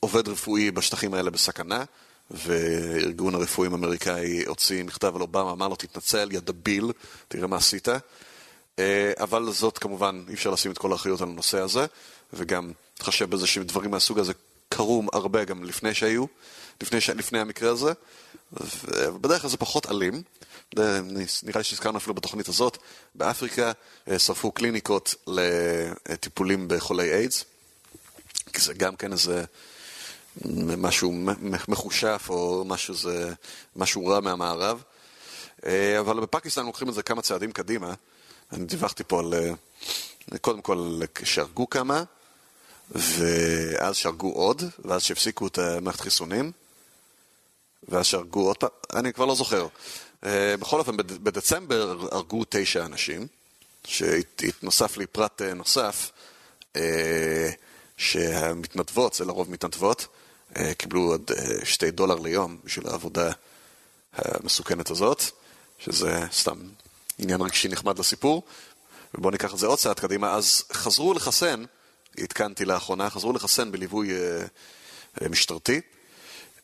עובד 0.00 0.28
רפואי 0.28 0.70
בשטחים 0.70 1.14
האלה 1.14 1.30
בסכנה, 1.30 1.84
וארגון 2.30 3.34
הרפואיים 3.34 3.72
האמריקאי 3.72 4.44
הוציא 4.46 4.84
מכתב 4.84 5.16
על 5.16 5.22
אובמה, 5.22 5.52
אמר 5.52 5.68
לו 5.68 5.76
תתנצל, 5.76 6.28
יא 6.32 6.40
דביל, 6.40 6.92
תראה 7.28 7.46
מה 7.46 7.56
עשית. 7.56 7.88
אה, 8.78 9.12
אבל 9.20 9.52
זאת 9.52 9.78
כמובן, 9.78 10.24
אי 10.28 10.34
אפשר 10.34 10.50
לשים 10.50 10.72
את 10.72 10.78
כל 10.78 10.92
האחריות 10.92 11.20
על 11.20 11.28
הנושא 11.28 11.58
הזה, 11.58 11.86
וגם 12.32 12.72
להתחשב 12.96 13.30
בזה 13.30 13.46
שדברים 13.46 13.90
מהסוג 13.90 14.18
הזה 14.18 14.32
קרו 14.68 15.02
הרבה 15.12 15.44
גם 15.44 15.64
לפני 15.64 15.94
שהיו, 15.94 16.24
לפני, 16.80 17.00
ש... 17.00 17.10
לפני 17.10 17.38
המקרה 17.38 17.70
הזה, 17.70 17.92
ובדרך 19.12 19.40
כלל 19.40 19.50
זה 19.50 19.56
פחות 19.56 19.86
אלים. 19.90 20.22
זה- 20.76 21.00
נראה 21.42 21.58
לי 21.58 21.64
שהזכרנו 21.64 21.98
אפילו 21.98 22.14
בתוכנית 22.14 22.48
הזאת, 22.48 22.78
באפריקה 23.14 23.72
אה, 24.08 24.18
שרפו 24.18 24.52
קליניקות 24.52 25.14
לטיפולים 25.26 26.68
בחולי 26.68 27.12
איידס, 27.14 27.44
כי 28.52 28.60
זה 28.60 28.74
גם 28.74 28.96
כן 28.96 29.12
איזה 29.12 29.44
משהו 30.76 31.12
מחושף 31.68 32.26
או 32.28 32.64
משהו, 32.66 32.94
זה, 32.94 33.32
משהו 33.76 34.06
רע 34.06 34.20
מהמערב. 34.20 34.82
אה, 35.66 36.00
אבל 36.00 36.20
בפקיסטן 36.20 36.66
לוקחים 36.66 36.88
את 36.88 36.94
זה 36.94 37.02
כמה 37.02 37.22
צעדים 37.22 37.52
קדימה. 37.52 37.94
אני 38.52 38.64
דיווחתי 38.64 39.04
פה 39.04 39.18
על, 39.20 39.34
אה, 39.34 40.38
קודם 40.38 40.60
כל, 40.62 41.00
שהרגו 41.24 41.70
כמה, 41.70 42.04
ואז 42.90 43.96
שהרגו 43.96 44.32
עוד, 44.32 44.62
ואז 44.84 45.02
שהפסיקו 45.02 45.46
את 45.46 45.58
המערכת 45.58 46.00
חיסונים, 46.00 46.52
ואז 47.88 48.06
שהרגו 48.06 48.46
עוד 48.46 48.56
פעם, 48.56 48.70
אני 48.94 49.12
כבר 49.12 49.24
לא 49.24 49.34
זוכר. 49.34 49.66
אה, 50.24 50.56
בכל 50.56 50.78
אופן, 50.78 50.96
בד- 50.96 51.24
בדצמבר 51.24 52.06
הרגו 52.12 52.42
תשע 52.48 52.84
אנשים, 52.84 53.26
שהתנוסף 53.84 54.96
לי 54.96 55.06
פרט 55.06 55.42
אה, 55.42 55.54
נוסף, 55.54 56.10
אה, 56.76 57.50
שהמתנדבות, 57.96 59.14
זה 59.14 59.24
לרוב 59.24 59.50
מתנדבות, 59.50 60.06
אה, 60.56 60.74
קיבלו 60.74 61.14
אה, 61.14 61.16
שתי 61.64 61.90
דולר 61.90 62.14
ליום 62.14 62.56
בשביל 62.64 62.86
העבודה 62.88 63.32
המסוכנת 64.12 64.90
הזאת, 64.90 65.22
שזה 65.78 66.20
סתם 66.32 66.56
עניין 67.22 67.40
רגשי 67.40 67.68
נחמד 67.68 67.98
לסיפור. 67.98 68.42
ובואו 69.14 69.30
ניקח 69.30 69.54
את 69.54 69.58
זה 69.58 69.66
עוד 69.66 69.78
צעד 69.78 70.00
קדימה. 70.00 70.34
אז 70.34 70.64
חזרו 70.72 71.14
לחסן, 71.14 71.64
עדכנתי 72.18 72.64
לאחרונה, 72.64 73.10
חזרו 73.10 73.32
לחסן 73.32 73.72
בליווי 73.72 74.12
אה, 74.12 74.44
אה, 75.22 75.28
משטרתי. 75.28 75.80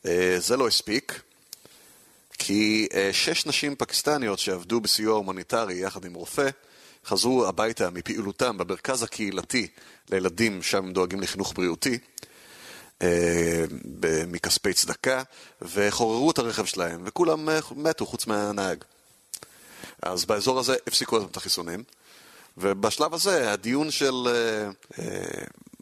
אה, 0.07 0.37
זה 0.39 0.57
לא 0.57 0.69
הספיק, 0.69 1.21
כי 2.39 2.89
אה, 2.95 3.11
שש 3.13 3.47
נשים 3.47 3.77
פקיסטניות 3.77 4.39
שעבדו 4.39 4.81
בסיוע 4.81 5.17
הומניטרי 5.17 5.75
יחד 5.75 6.05
עם 6.05 6.15
רופא, 6.15 6.49
חזרו 7.07 7.47
הביתה 7.47 7.91
מפעילותם 7.91 8.59
במרכז 8.59 9.03
הקהילתי 9.03 9.67
לילדים, 10.11 10.63
שם 10.63 10.79
הם 10.79 10.93
דואגים 10.93 11.21
לחינוך 11.21 11.53
בריאותי, 11.57 11.99
אה, 13.03 13.65
מכספי 14.27 14.73
צדקה, 14.73 15.23
וחוררו 15.63 16.31
את 16.31 16.39
הרכב 16.39 16.65
שלהם, 16.65 17.03
וכולם 17.05 17.49
אה, 17.49 17.59
מתו 17.77 18.07
חוץ 18.07 18.27
מהנהג. 18.27 18.85
אז 20.03 20.25
באזור 20.25 20.59
הזה 20.59 20.77
הפסיקו 20.87 21.23
את 21.23 21.37
החיסונים, 21.37 21.83
ובשלב 22.57 23.15
הזה 23.15 23.53
הדיון 23.53 23.91
של 23.91 24.15
אה, 24.99 25.05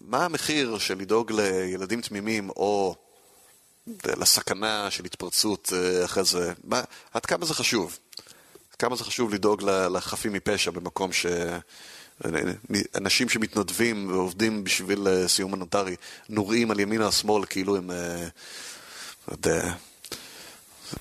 מה 0.00 0.24
המחיר 0.24 0.78
של 0.78 0.98
לדאוג 0.98 1.32
לילדים 1.32 2.00
תמימים 2.00 2.50
או 2.50 2.94
לסכנה 4.06 4.90
של 4.90 5.04
התפרצות 5.04 5.72
אחרי 6.04 6.24
זה, 6.24 6.52
מה, 6.64 6.82
עד 7.12 7.26
כמה 7.26 7.46
זה 7.46 7.54
חשוב? 7.54 7.98
כמה 8.78 8.96
זה 8.96 9.04
חשוב 9.04 9.34
לדאוג 9.34 9.62
לחפים 9.62 10.32
מפשע 10.32 10.70
במקום 10.70 11.12
ש... 11.12 11.26
אנשים 12.94 13.28
שמתנדבים 13.28 14.10
ועובדים 14.10 14.64
בשביל 14.64 15.08
אה, 15.08 15.28
סיום 15.28 15.50
מונטרי 15.50 15.96
נוראים 16.28 16.70
על 16.70 16.80
ימין 16.80 17.02
או 17.02 17.08
השמאל 17.08 17.44
כאילו 17.44 17.76
הם, 17.76 17.90
אה, 17.90 18.26
לא 19.28 19.32
יודע, 19.32 19.72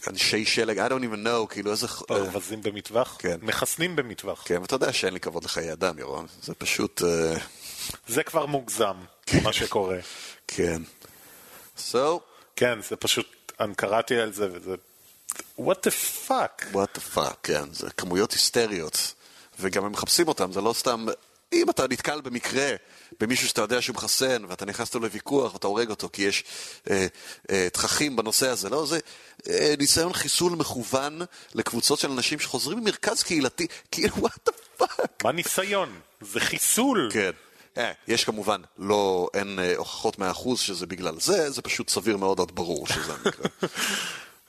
אנשי 0.08 0.46
שלג, 0.46 0.80
I 0.80 0.90
don't 0.90 1.04
even 1.04 1.28
know, 1.28 1.48
כאילו 1.50 1.72
איזה... 1.72 1.88
פרווזים 1.88 2.62
במטווח? 2.62 3.16
כן. 3.20 3.38
מחסנים 3.42 3.96
במטווח. 3.96 4.44
כן, 4.46 4.62
ואתה 4.62 4.76
יודע 4.76 4.94
שאין 4.94 5.14
לי 5.14 5.20
כבוד 5.20 5.44
לחיי 5.44 5.72
אדם, 5.72 6.00
ירון. 6.00 6.26
זה 6.44 6.54
פשוט... 6.54 7.02
אה, 7.04 7.38
זה 8.08 8.24
כבר 8.24 8.46
מוגזם, 8.46 8.96
מה 9.44 9.54
שקורה. 9.54 9.98
כן. 10.48 10.82
So... 11.78 12.20
כן, 12.56 12.80
זה 12.90 12.96
פשוט, 12.96 13.52
אני 13.60 13.76
קראתי 13.76 14.16
על 14.16 14.34
זה 14.34 14.48
וזה... 14.52 14.76
what 15.60 15.88
the 15.88 16.28
fuck? 16.28 16.74
what 16.74 16.98
the 16.98 17.18
fuck, 17.18 17.36
כן. 17.44 17.74
זה 17.74 17.90
כמויות 17.90 18.32
היסטריות. 18.32 19.14
וגם 19.60 19.86
הם 19.86 19.92
מחפשים 19.92 20.28
אותם, 20.28 20.52
זה 20.52 20.62
לא 20.62 20.74
סתם... 20.74 21.06
אם 21.54 21.70
אתה 21.70 21.88
נתקל 21.88 22.22
במקרה 22.22 22.76
במישהו 23.20 23.48
שאתה 23.48 23.62
יודע 23.62 23.82
שהוא 23.82 23.96
מחסן, 23.96 24.46
ואתה 24.50 24.66
נכנס 24.66 24.94
לו 24.96 25.02
לוויכוח 25.02 25.54
ואתה 25.54 25.68
הורג 25.68 25.90
אותו 25.90 26.10
כי 26.14 26.22
יש 26.22 26.44
אה, 26.90 27.08
אה, 27.52 27.68
תככים 27.74 28.16
בנושא 28.16 28.48
הזה, 28.48 28.70
לא, 28.70 28.86
זה 28.86 29.00
אה, 29.50 29.74
ניסיון 29.80 30.14
חיסול 30.14 30.52
מכוון 30.52 31.22
לקבוצות 31.54 32.00
של 32.00 32.12
אנשים 32.12 32.40
שחוזרים 32.40 32.80
ממרכז 32.80 33.24
קהילתי, 33.24 33.68
כאילו, 33.92 34.16
what 34.16 34.50
the 34.50 34.82
fuck? 34.82 35.08
מה 35.24 35.32
ניסיון? 35.32 36.00
זה 36.22 36.40
חיסול. 36.40 37.10
כן. 37.14 37.32
אה, 37.78 37.92
יש 38.08 38.24
כמובן, 38.24 38.62
לא, 38.78 39.30
אין 39.34 39.60
אה, 39.60 39.76
הוכחות 39.76 40.20
מאה 40.20 40.32
אחוז 40.32 40.60
שזה 40.60 40.86
בגלל 40.86 41.20
זה, 41.20 41.52
זה 41.52 41.62
פשוט 41.62 41.90
סביר 41.90 42.18
מאוד 42.18 42.40
עד 42.40 42.52
ברור 42.52 42.88
שזה 42.88 43.14
המקרה. 43.14 43.48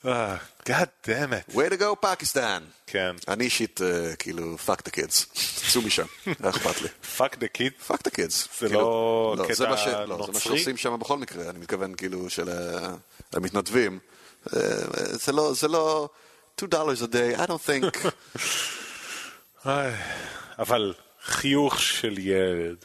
Uh, 0.06 0.38
God 0.64 0.88
damn 1.02 1.32
it. 1.32 1.54
way 1.54 1.68
to 1.68 1.76
go 1.76 1.96
פקיסטן. 2.00 2.62
כן. 2.86 3.16
אני 3.28 3.44
אישית, 3.44 3.80
uh, 3.80 4.16
כאילו, 4.16 4.56
fuck 4.66 4.88
the 4.88 4.90
kids. 4.90 5.26
צאו 5.72 5.82
משם, 5.82 6.06
לא 6.40 6.50
אכפת 6.50 6.82
לי. 6.82 6.88
fuck 7.16 7.32
the 7.32 7.58
kids? 7.58 7.90
fuck 7.90 7.98
the 8.08 8.10
kids. 8.10 8.48
זה 8.60 8.66
כאילו, 8.66 8.80
לא, 8.80 9.34
לא 9.38 9.44
קטע 9.44 9.54
זה 9.54 9.64
ש... 9.76 9.86
נוצרי? 9.86 10.06
לא, 10.06 10.26
זה 10.26 10.32
מה 10.32 10.40
שעושים 10.40 10.76
שם 10.76 10.96
בכל 11.00 11.18
מקרה, 11.18 11.50
אני 11.50 11.58
מתכוון, 11.58 11.94
כאילו, 11.94 12.30
של 12.30 12.48
המתנדבים. 13.32 13.98
זה 15.12 15.32
לא, 15.32 15.54
זה 15.54 15.68
לא, 15.68 16.08
2 16.56 16.72
dollars 16.72 17.02
a 17.02 17.06
day, 17.06 17.40
I 17.40 17.46
don't 17.46 17.66
think. 17.66 18.08
אבל 20.58 20.94
חיוך 21.22 21.80
של 21.80 22.18
ילד. 22.18 22.84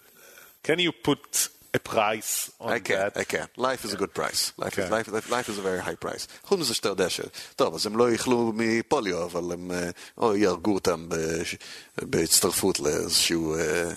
Can 0.67 0.79
you 0.79 1.07
put 1.07 1.47
a 1.73 1.79
price 1.79 2.51
on 2.59 2.73
I 2.73 2.79
can, 2.79 2.95
that. 2.97 3.17
I 3.17 3.23
can. 3.23 3.47
Life 3.57 3.85
is 3.85 3.93
a 3.93 3.97
good 3.97 4.13
price. 4.13 4.51
Life, 4.57 4.75
כן. 4.75 4.83
is, 4.83 4.91
life, 4.91 5.07
life, 5.07 5.29
life 5.29 5.49
is 5.49 5.57
a 5.57 5.61
very 5.61 5.79
high 5.79 6.05
price. 6.05 6.27
חוץ 6.43 6.59
מזה 6.59 6.73
שאתה 6.73 6.89
יודע 6.89 7.09
ש... 7.09 7.21
טוב, 7.55 7.75
אז 7.75 7.85
הם 7.85 7.97
לא 7.97 8.11
יאכלו 8.11 8.51
מפוליו, 8.55 9.23
אבל 9.23 9.53
הם 9.53 9.71
או 10.17 10.35
יהרגו 10.35 10.73
אותם 10.73 11.05
בש... 11.09 11.55
בהצטרפות 12.01 12.79
לאיזושהי 12.79 13.37
אה, 13.37 13.91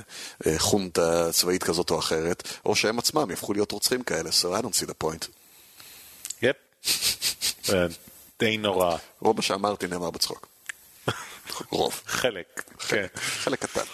אה, 0.47 0.59
חונטה 0.59 1.33
צבאית 1.33 1.63
כזאת 1.63 1.91
או 1.91 1.99
אחרת, 1.99 2.49
או 2.67 2.77
שהם 2.77 2.99
עצמם 2.99 3.31
יהפכו 3.31 3.53
להיות 3.53 3.73
רוצחים 3.73 4.03
כאלה, 4.03 4.31
so 4.31 4.59
I 4.59 4.63
don't 4.63 4.75
see 4.83 4.87
the 4.87 5.05
point. 5.05 5.29
יפ. 6.43 6.57
אה, 7.73 7.87
די 8.41 8.57
נורא. 8.57 8.97
רוב 9.21 9.37
מה 9.37 9.43
שאמרתי 9.43 9.87
נאמר 9.87 10.11
בצחוק. 10.11 10.49
רוב. 11.71 12.01
חלק. 12.07 12.63
כן. 12.89 13.07
חלק 13.17 13.63
קטן. 13.63 13.85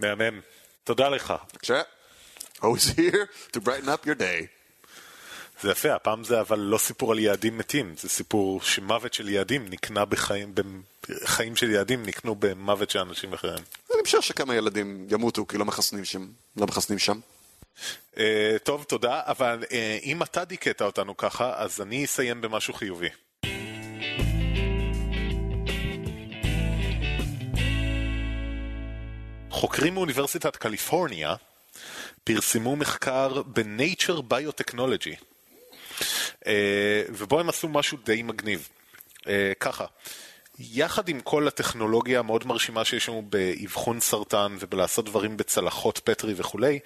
מהמם. 0.00 0.40
תודה 0.84 1.08
לך. 1.08 1.34
בבקשה. 1.52 1.82
Always 2.62 2.86
here 2.96 3.28
to 3.52 3.60
brighten 3.60 3.88
up 3.88 4.06
your 4.06 4.14
day. 4.14 4.46
זה 5.60 5.70
יפה, 5.70 5.94
הפעם 5.94 6.24
זה 6.24 6.40
אבל 6.40 6.58
לא 6.58 6.78
סיפור 6.78 7.12
על 7.12 7.18
יעדים 7.18 7.58
מתים, 7.58 7.94
זה 7.96 8.08
סיפור 8.08 8.60
שמוות 8.60 9.14
של 9.14 9.28
יעדים 9.28 9.68
נקנה 9.68 10.04
בחיים, 10.04 10.54
בחיים 11.08 11.56
של 11.56 11.70
יעדים 11.70 12.06
נקנו 12.06 12.34
במוות 12.34 12.90
של 12.90 12.98
אנשים 12.98 13.32
אחרים. 13.32 13.64
אני 13.94 14.02
משער 14.02 14.20
שכמה 14.20 14.54
ילדים 14.54 15.06
ימותו 15.10 15.46
כי 15.46 15.58
לא 15.58 15.64
מחסנים 15.64 16.04
שם. 16.04 16.26
לא 16.56 16.66
מחסנים 16.66 16.98
שם. 16.98 17.20
Uh, 18.14 18.18
טוב, 18.62 18.84
תודה, 18.84 19.20
אבל 19.24 19.64
uh, 19.68 19.72
אם 20.02 20.22
אתה 20.22 20.44
דיכאת 20.44 20.82
אותנו 20.82 21.16
ככה, 21.16 21.52
אז 21.56 21.80
אני 21.80 22.04
אסיים 22.04 22.40
במשהו 22.40 22.74
חיובי. 22.74 23.08
חוקרים 29.50 29.94
מאוניברסיטת 29.94 30.56
קליפורניה 30.56 31.34
פרסמו 32.24 32.76
מחקר 32.76 33.42
ב-Nature 33.42 34.22
Biotechnology, 34.32 35.16
uh, 36.40 36.46
ובו 37.08 37.40
הם 37.40 37.48
עשו 37.48 37.68
משהו 37.68 37.98
די 38.04 38.22
מגניב. 38.22 38.68
Uh, 39.20 39.24
ככה, 39.60 39.84
יחד 40.58 41.08
עם 41.08 41.20
כל 41.20 41.48
הטכנולוגיה 41.48 42.18
המאוד 42.18 42.46
מרשימה 42.46 42.84
שיש 42.84 43.08
לנו 43.08 43.22
באבחון 43.28 44.00
סרטן 44.00 44.56
ובלעשות 44.60 45.04
דברים 45.04 45.36
בצלחות 45.36 45.98
פטרי 46.04 46.34
וכולי, 46.36 46.78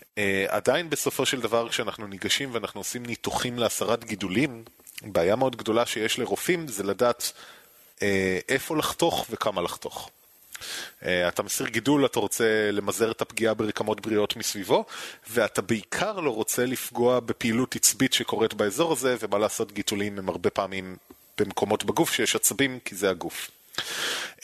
uh, 0.00 0.18
עדיין 0.48 0.90
בסופו 0.90 1.26
של 1.26 1.40
דבר 1.40 1.68
כשאנחנו 1.68 2.06
ניגשים 2.06 2.54
ואנחנו 2.54 2.80
עושים 2.80 3.06
ניתוחים 3.06 3.58
להסרת 3.58 4.04
גידולים, 4.04 4.64
בעיה 5.02 5.36
מאוד 5.36 5.56
גדולה 5.56 5.86
שיש 5.86 6.18
לרופאים 6.18 6.68
זה 6.68 6.82
לדעת 6.82 7.32
איפה 8.48 8.76
לחתוך 8.76 9.26
וכמה 9.30 9.62
לחתוך. 9.62 10.10
Uh, 11.02 11.04
אתה 11.28 11.42
מסיר 11.42 11.66
גידול, 11.66 12.06
אתה 12.06 12.20
רוצה 12.20 12.70
למזער 12.72 13.10
את 13.10 13.22
הפגיעה 13.22 13.54
ברקמות 13.54 14.00
בריאות 14.00 14.36
מסביבו, 14.36 14.84
ואתה 15.30 15.62
בעיקר 15.62 16.20
לא 16.20 16.30
רוצה 16.30 16.66
לפגוע 16.66 17.20
בפעילות 17.20 17.76
עצבית 17.76 18.12
שקורית 18.12 18.54
באזור 18.54 18.92
הזה, 18.92 19.16
ומה 19.20 19.38
לעשות, 19.38 19.72
גידולים 19.72 20.18
הם 20.18 20.28
הרבה 20.28 20.50
פעמים 20.50 20.96
במקומות 21.38 21.84
בגוף 21.84 22.12
שיש 22.12 22.36
עצבים, 22.36 22.78
כי 22.84 22.94
זה 22.94 23.10
הגוף. 23.10 23.50
Uh, 24.36 24.40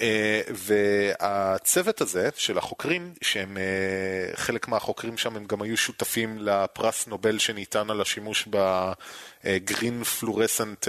והצוות 0.51 2.01
הזה 2.01 2.29
של 2.37 2.59
החוקרים, 2.59 3.13
שהם 3.23 3.57
uh, 3.57 4.37
חלק 4.37 4.69
מהחוקרים 4.69 5.19
שם 5.19 5.37
הם 5.37 5.45
גם 5.45 5.63
היו 5.63 5.77
שותפים 5.77 6.39
לפרס 6.41 7.07
נובל 7.07 7.39
שניתן 7.39 7.91
על 7.91 8.01
השימוש 8.01 8.49
בגרין 9.45 10.05
פלורסנט 10.05 10.89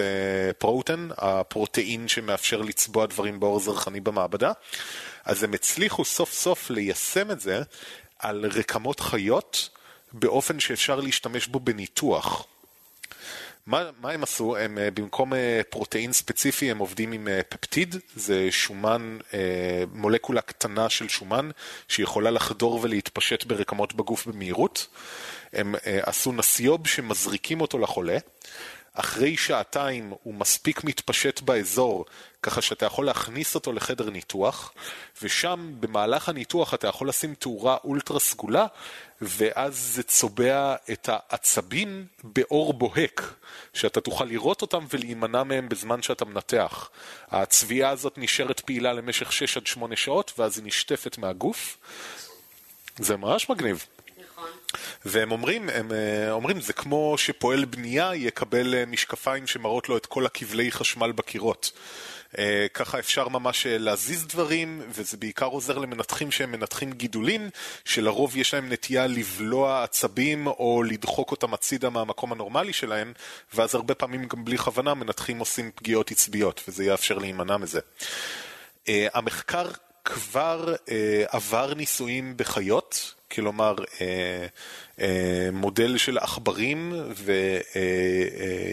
פרוטן, 0.57 1.07
הפרוטאין 1.17 2.07
שמאפשר 2.07 2.61
לצבוע 2.61 3.05
דברים 3.05 3.39
באור 3.39 3.59
זרחני 3.59 3.99
במעבדה. 3.99 4.51
אז 5.25 5.43
הם 5.43 5.53
הצליחו 5.53 6.05
סוף 6.05 6.33
סוף 6.33 6.69
ליישם 6.69 7.31
את 7.31 7.41
זה 7.41 7.61
על 8.19 8.45
רקמות 8.45 8.99
חיות 8.99 9.69
באופן 10.13 10.59
שאפשר 10.59 10.99
להשתמש 10.99 11.47
בו 11.47 11.59
בניתוח. 11.59 12.47
מה, 13.65 13.89
מה 14.01 14.11
הם 14.11 14.23
עשו? 14.23 14.57
הם 14.57 14.77
במקום 14.93 15.33
פרוטאין 15.69 16.13
ספציפי 16.13 16.71
הם 16.71 16.77
עובדים 16.77 17.11
עם 17.11 17.27
פפטיד, 17.49 17.95
זה 18.15 18.47
שומן, 18.51 19.17
מולקולה 19.93 20.41
קטנה 20.41 20.89
של 20.89 21.09
שומן 21.09 21.49
שיכולה 21.87 22.31
לחדור 22.31 22.79
ולהתפשט 22.83 23.43
ברקמות 23.43 23.93
בגוף 23.93 24.27
במהירות. 24.27 24.87
הם 25.53 25.75
עשו 25.85 26.31
נסיוב 26.31 26.87
שמזריקים 26.87 27.61
אותו 27.61 27.79
לחולה. 27.79 28.17
אחרי 28.95 29.37
שעתיים 29.37 30.13
הוא 30.23 30.33
מספיק 30.33 30.83
מתפשט 30.83 31.41
באזור, 31.41 32.05
ככה 32.43 32.61
שאתה 32.61 32.85
יכול 32.85 33.05
להכניס 33.05 33.55
אותו 33.55 33.73
לחדר 33.73 34.09
ניתוח, 34.09 34.73
ושם 35.21 35.73
במהלך 35.79 36.29
הניתוח 36.29 36.73
אתה 36.73 36.87
יכול 36.87 37.09
לשים 37.09 37.33
תאורה 37.33 37.77
אולטרה 37.83 38.19
סגולה, 38.19 38.65
ואז 39.21 39.77
זה 39.77 40.03
צובע 40.03 40.75
את 40.91 41.09
העצבים 41.11 42.05
באור 42.23 42.73
בוהק, 42.73 43.33
שאתה 43.73 44.01
תוכל 44.01 44.25
לראות 44.25 44.61
אותם 44.61 44.85
ולהימנע 44.89 45.43
מהם 45.43 45.69
בזמן 45.69 46.01
שאתה 46.01 46.25
מנתח. 46.25 46.89
הצביעה 47.31 47.89
הזאת 47.89 48.17
נשארת 48.17 48.59
פעילה 48.59 48.93
למשך 48.93 49.31
6 49.31 49.57
עד 49.57 49.67
8 49.67 49.95
שעות, 49.95 50.33
ואז 50.37 50.57
היא 50.57 50.65
נשטפת 50.65 51.17
מהגוף. 51.17 51.77
זה 52.97 53.17
ממש 53.17 53.49
מגניב. 53.49 53.85
והם 55.05 55.31
אומרים, 55.31 55.69
הם 55.69 55.91
אומרים, 56.29 56.61
זה 56.61 56.73
כמו 56.73 57.15
שפועל 57.17 57.65
בנייה 57.65 58.15
יקבל 58.15 58.85
משקפיים 58.85 59.47
שמראות 59.47 59.89
לו 59.89 59.97
את 59.97 60.05
כל 60.05 60.25
הכבלי 60.25 60.71
חשמל 60.71 61.11
בקירות. 61.11 61.71
ככה 62.73 62.99
אפשר 62.99 63.27
ממש 63.27 63.67
להזיז 63.69 64.27
דברים, 64.27 64.81
וזה 64.89 65.17
בעיקר 65.17 65.45
עוזר 65.45 65.77
למנתחים 65.77 66.31
שהם 66.31 66.51
מנתחים 66.51 66.91
גידולים, 66.91 67.49
שלרוב 67.85 68.37
יש 68.37 68.53
להם 68.53 68.71
נטייה 68.71 69.07
לבלוע 69.07 69.83
עצבים 69.83 70.47
או 70.47 70.83
לדחוק 70.87 71.31
אותם 71.31 71.53
הצידה 71.53 71.89
מהמקום 71.89 72.31
הנורמלי 72.31 72.73
שלהם, 72.73 73.13
ואז 73.53 73.75
הרבה 73.75 73.95
פעמים 73.95 74.25
גם 74.27 74.45
בלי 74.45 74.57
כוונה 74.57 74.93
מנתחים 74.93 75.39
עושים 75.39 75.71
פגיעות 75.75 76.11
עצביות, 76.11 76.61
וזה 76.67 76.85
יאפשר 76.85 77.17
להימנע 77.17 77.57
מזה. 77.57 77.79
המחקר 78.87 79.67
כבר 80.05 80.75
אה, 80.89 81.23
עבר 81.27 81.73
ניסויים 81.73 82.37
בחיות, 82.37 83.13
כלומר 83.31 83.75
אה, 84.01 84.45
אה, 85.01 85.49
מודל 85.53 85.97
של 85.97 86.17
עכברים 86.17 86.93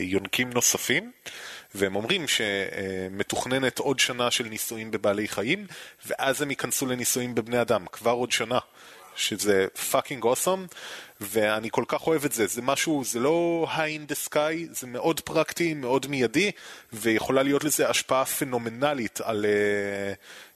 ויונקים 0.03 0.51
נוספים. 0.51 1.13
והם 1.75 1.97
אומרים 1.97 2.25
שמתוכננת 2.29 3.79
עוד 3.79 3.99
שנה 3.99 4.31
של 4.31 4.45
ניסויים 4.45 4.91
בבעלי 4.91 5.29
חיים, 5.29 5.67
ואז 6.07 6.43
הם 6.43 6.51
ייכנסו 6.51 6.87
לניסויים 6.87 7.35
בבני 7.35 7.61
אדם, 7.61 7.87
כבר 7.93 8.11
עוד 8.11 8.33
שנה. 8.33 8.59
שזה 9.17 9.67
fucking 9.91 10.25
awesome, 10.25 10.67
ואני 11.21 11.69
כל 11.71 11.85
כך 11.89 12.07
אוהב 12.07 12.25
את 12.25 12.33
זה. 12.33 12.47
זה 12.47 12.63
משהו, 12.63 13.05
זה 13.05 13.21
לא 13.21 13.67
pie 13.77 14.11
in 14.11 14.13
the 14.13 14.29
sky, 14.29 14.73
זה 14.73 14.87
מאוד 14.87 15.21
פרקטי, 15.21 15.75
מאוד 15.75 16.07
מיידי, 16.07 16.51
ויכולה 16.93 17.43
להיות 17.43 17.65
לזה 17.65 17.89
השפעה 17.89 18.25
פנומנלית 18.25 19.21
על... 19.21 19.45
uh, 19.45 20.52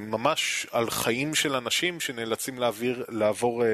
ממש 0.00 0.66
על 0.70 0.90
חיים 0.90 1.34
של 1.34 1.54
אנשים 1.54 2.00
שנאלצים 2.00 2.58
להעביר, 2.58 3.04
לעבור 3.08 3.62
uh, 3.62 3.66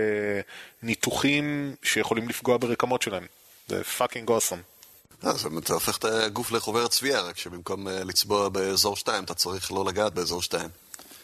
ניתוחים 0.82 1.74
שיכולים 1.82 2.28
לפגוע 2.28 2.56
ברקמות 2.56 3.02
שלהם. 3.02 3.26
זה 3.68 3.84
פאקינג 3.84 4.28
אוסום. 4.28 4.60
אתה 5.58 5.72
הופך 5.72 5.98
את 5.98 6.04
הגוף 6.04 6.52
לחוברת 6.52 6.90
צביעה, 6.90 7.22
רק 7.22 7.36
שבמקום 7.38 7.88
לצבוע 7.88 8.48
באזור 8.48 8.96
2, 8.96 9.24
אתה 9.24 9.34
צריך 9.34 9.72
לא 9.72 9.84
לגעת 9.84 10.14
באזור 10.14 10.42
2. 10.42 10.68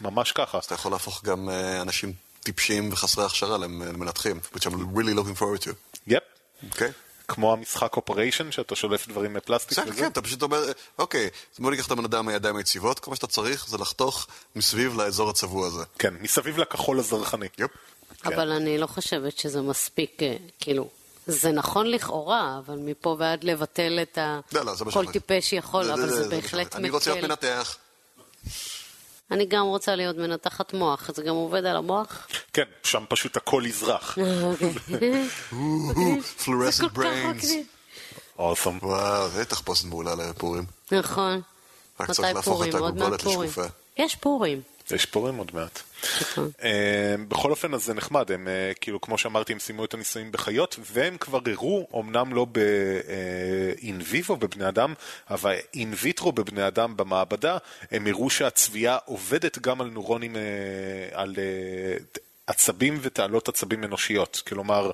ממש 0.00 0.32
ככה. 0.32 0.58
אז 0.58 0.64
אתה 0.64 0.74
יכול 0.74 0.92
להפוך 0.92 1.24
גם 1.24 1.48
אנשים 1.80 2.12
טיפשים 2.42 2.92
וחסרי 2.92 3.24
הכשרה 3.24 3.58
למנתחים, 3.58 4.40
which 4.54 4.60
I'm 4.60 4.96
really 4.96 5.14
looking 5.18 5.40
forward 5.40 5.64
to. 5.64 5.70
יפ. 6.06 6.22
אוקיי. 6.70 6.90
כמו 7.30 7.52
המשחק 7.52 7.96
אופריישן, 7.96 8.52
שאתה 8.52 8.76
שולף 8.76 9.08
דברים 9.08 9.34
מפלסטיק 9.34 9.78
וזה? 9.78 9.92
כן, 9.92 10.06
אתה 10.06 10.22
פשוט 10.22 10.42
אומר, 10.42 10.64
אוקיי, 10.98 11.30
בוא 11.58 11.70
ניקח 11.70 11.86
את 11.86 11.90
הבן 11.90 12.04
אדם 12.04 12.26
מהידיים 12.26 12.56
היציבות, 12.56 12.98
כל 12.98 13.10
מה 13.10 13.16
שאתה 13.16 13.26
צריך 13.26 13.68
זה 13.68 13.78
לחתוך 13.78 14.26
מסביב 14.56 15.00
לאזור 15.00 15.30
הצבוע 15.30 15.66
הזה. 15.66 15.82
כן, 15.98 16.14
מסביב 16.20 16.58
לכחול 16.58 16.98
הזרחני. 16.98 17.46
יפ. 17.58 17.70
אבל 18.24 18.52
אני 18.52 18.78
לא 18.78 18.86
חושבת 18.86 19.38
שזה 19.38 19.62
מספיק, 19.62 20.22
אה, 20.22 20.36
כאילו, 20.60 20.88
זה 21.26 21.52
נכון 21.52 21.86
לכאורה, 21.86 22.60
אבל 22.66 22.78
מפה 22.78 23.16
ועד 23.18 23.44
לבטל 23.44 23.98
את 24.02 24.18
ה... 24.18 24.40
לא, 24.52 24.64
לא, 24.64 24.74
זה 24.74 24.84
מה 24.84 24.92
כל 24.92 25.12
טיפש 25.12 25.52
יכול, 25.52 25.90
אבל 25.90 26.08
זה 26.08 26.28
בהחלט 26.28 26.66
מקל. 26.66 26.78
אני 26.78 26.90
רוצה 26.90 27.10
להיות 27.10 27.24
מנתח. 27.24 27.76
אני 29.30 29.46
גם 29.46 29.66
רוצה 29.66 29.96
להיות 29.96 30.16
מנתחת 30.16 30.74
מוח, 30.74 31.10
זה 31.14 31.22
גם 31.22 31.34
עובד 31.34 31.64
על 31.64 31.76
המוח? 31.76 32.26
כן, 32.52 32.64
שם 32.82 33.04
פשוט 33.08 33.36
הכל 33.36 33.62
יזרח. 33.66 34.18
fluorescent 36.44 36.92
brains. 36.92 37.52
awesome. 38.38 38.78
וואו, 38.82 39.28
זה 39.28 39.44
תחפושת 39.44 39.84
מעולה 39.84 40.14
לפורים. 40.14 40.64
נכון. 40.92 41.40
רק 42.00 42.10
צריך 42.10 42.34
להפוך 42.34 42.64
את 42.64 42.74
הגולגולת 42.74 43.24
לשקופה. 43.24 43.64
יש 43.96 44.16
פורים. 44.16 44.60
יש 44.92 45.06
פורים 45.06 45.36
עוד 45.36 45.50
מעט. 45.54 45.80
נכון. 46.20 46.50
בכל 47.28 47.50
אופן, 47.50 47.74
אז 47.74 47.84
זה 47.84 47.94
נחמד, 47.94 48.32
הם 48.32 48.48
אה, 48.48 48.72
כאילו, 48.80 49.00
כמו 49.00 49.18
שאמרתי, 49.18 49.52
הם 49.52 49.58
סיימו 49.58 49.84
את 49.84 49.94
הניסויים 49.94 50.32
בחיות, 50.32 50.78
והם 50.92 51.16
כבר 51.20 51.38
הראו, 51.46 51.88
אמנם 52.00 52.34
לא 52.34 52.46
ב-in 52.52 54.02
vivo 54.12 54.34
בבני 54.34 54.68
אדם, 54.68 54.94
אבל 55.30 55.56
in 55.76 56.04
vitro 56.04 56.32
בבני 56.32 56.66
אדם 56.66 56.96
במעבדה, 56.96 57.58
הם 57.90 58.06
הראו 58.06 58.30
שהצביעה 58.30 58.98
עובדת 59.04 59.58
גם 59.58 59.80
על 59.80 59.90
נורונים, 59.90 60.36
אה, 60.36 60.40
על 61.12 61.34
אה, 61.38 62.20
עצבים 62.50 62.98
ותעלות 63.02 63.48
עצבים 63.48 63.84
אנושיות. 63.84 64.42
כלומר, 64.48 64.90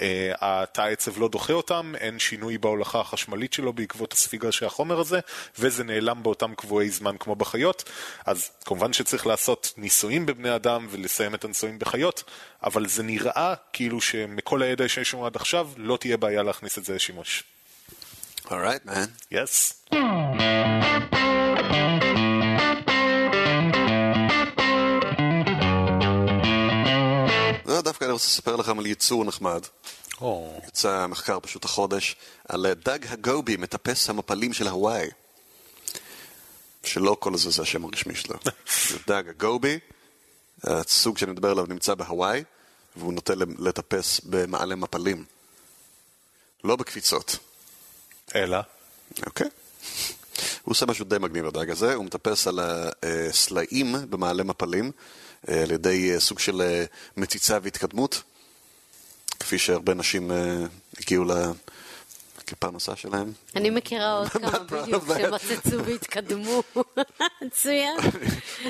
אה, 0.00 0.32
התא 0.40 0.80
העצב 0.80 1.18
לא 1.18 1.28
דוחה 1.28 1.52
אותם, 1.52 1.92
אין 1.98 2.18
שינוי 2.18 2.58
בהולכה 2.58 3.00
החשמלית 3.00 3.52
שלו 3.52 3.72
בעקבות 3.72 4.12
הספיגה 4.12 4.52
של 4.52 4.66
החומר 4.66 5.00
הזה, 5.00 5.20
וזה 5.58 5.84
נעלם 5.84 6.22
באותם 6.22 6.54
קבועי 6.54 6.90
זמן 6.90 7.16
כמו 7.20 7.34
בחיות. 7.34 7.90
אז 8.26 8.50
כמובן 8.64 8.92
שצריך 8.92 9.26
לעשות 9.26 9.74
ניסויים 9.76 10.26
בבני 10.26 10.56
אדם 10.56 10.86
ולסיים 10.90 11.34
את 11.34 11.44
הניסויים 11.44 11.78
בחיות, 11.78 12.24
אבל 12.62 12.86
זה 12.86 13.02
נראה 13.02 13.54
כאילו 13.72 14.00
שמכל 14.00 14.62
הידע 14.62 14.88
שיש 14.88 15.14
לנו 15.14 15.26
עד 15.26 15.36
עכשיו, 15.36 15.68
לא 15.76 15.96
תהיה 15.96 16.16
בעיה 16.16 16.42
להכניס 16.42 16.78
את 16.78 16.84
זה 16.84 16.94
לשימוש. 16.94 17.44
Alright, 18.46 18.84
man. 18.84 19.08
Yes. 19.32 19.54
רוצה 28.14 28.26
לספר 28.26 28.56
לכם 28.56 28.78
על 28.78 28.86
ייצור 28.86 29.24
נחמד. 29.24 29.62
Oh. 30.14 30.24
יצא 30.68 31.06
מחקר 31.06 31.40
פשוט 31.40 31.64
החודש 31.64 32.16
על 32.48 32.66
דג 32.74 32.98
הגובי, 33.08 33.56
מטפס 33.56 34.10
המפלים 34.10 34.52
של 34.52 34.68
הוואי. 34.68 35.08
שלא 36.84 37.16
כל 37.20 37.36
זה 37.36 37.50
זה 37.50 37.62
השם 37.62 37.84
הרשמי 37.84 38.14
שלו. 38.14 38.36
זה 38.90 38.98
דג 39.06 39.28
הגובי, 39.28 39.78
הסוג 40.64 41.18
שאני 41.18 41.32
מדבר 41.32 41.50
עליו 41.50 41.66
נמצא 41.66 41.94
בהוואי, 41.94 42.44
והוא 42.96 43.12
נוטה 43.12 43.32
לטפס 43.58 44.20
במעלה 44.24 44.74
מפלים. 44.74 45.24
לא 46.64 46.76
בקפיצות. 46.76 47.38
אלא? 48.34 48.58
אוקיי. 49.26 49.48
הוא 50.62 50.72
עושה 50.72 50.86
משהו 50.86 51.04
די 51.04 51.18
מגניב 51.18 51.44
לדג 51.44 51.70
הזה, 51.70 51.94
הוא 51.94 52.04
מטפס 52.04 52.46
על 52.46 52.60
הסלעים 53.02 53.94
במעלה 54.10 54.44
מפלים. 54.44 54.92
אה, 55.48 55.62
על 55.62 55.70
ידי 55.70 56.14
אה, 56.14 56.20
סוג 56.20 56.38
של 56.38 56.62
אה, 56.62 56.84
מציצה 57.16 57.58
והתקדמות, 57.62 58.22
כפי 59.40 59.58
שהרבה 59.58 59.94
נשים 59.94 60.30
הגיעו 60.98 61.24
כפרנסה 62.46 62.96
שלהם. 62.96 63.32
אני 63.56 63.70
מכירה 63.70 64.12
עוד 64.12 64.28
כמה 64.42 64.58
בדיוק 64.58 65.04
שמצצו 65.18 65.84
והתקדמו. 65.84 66.62
מצוין. 67.42 67.96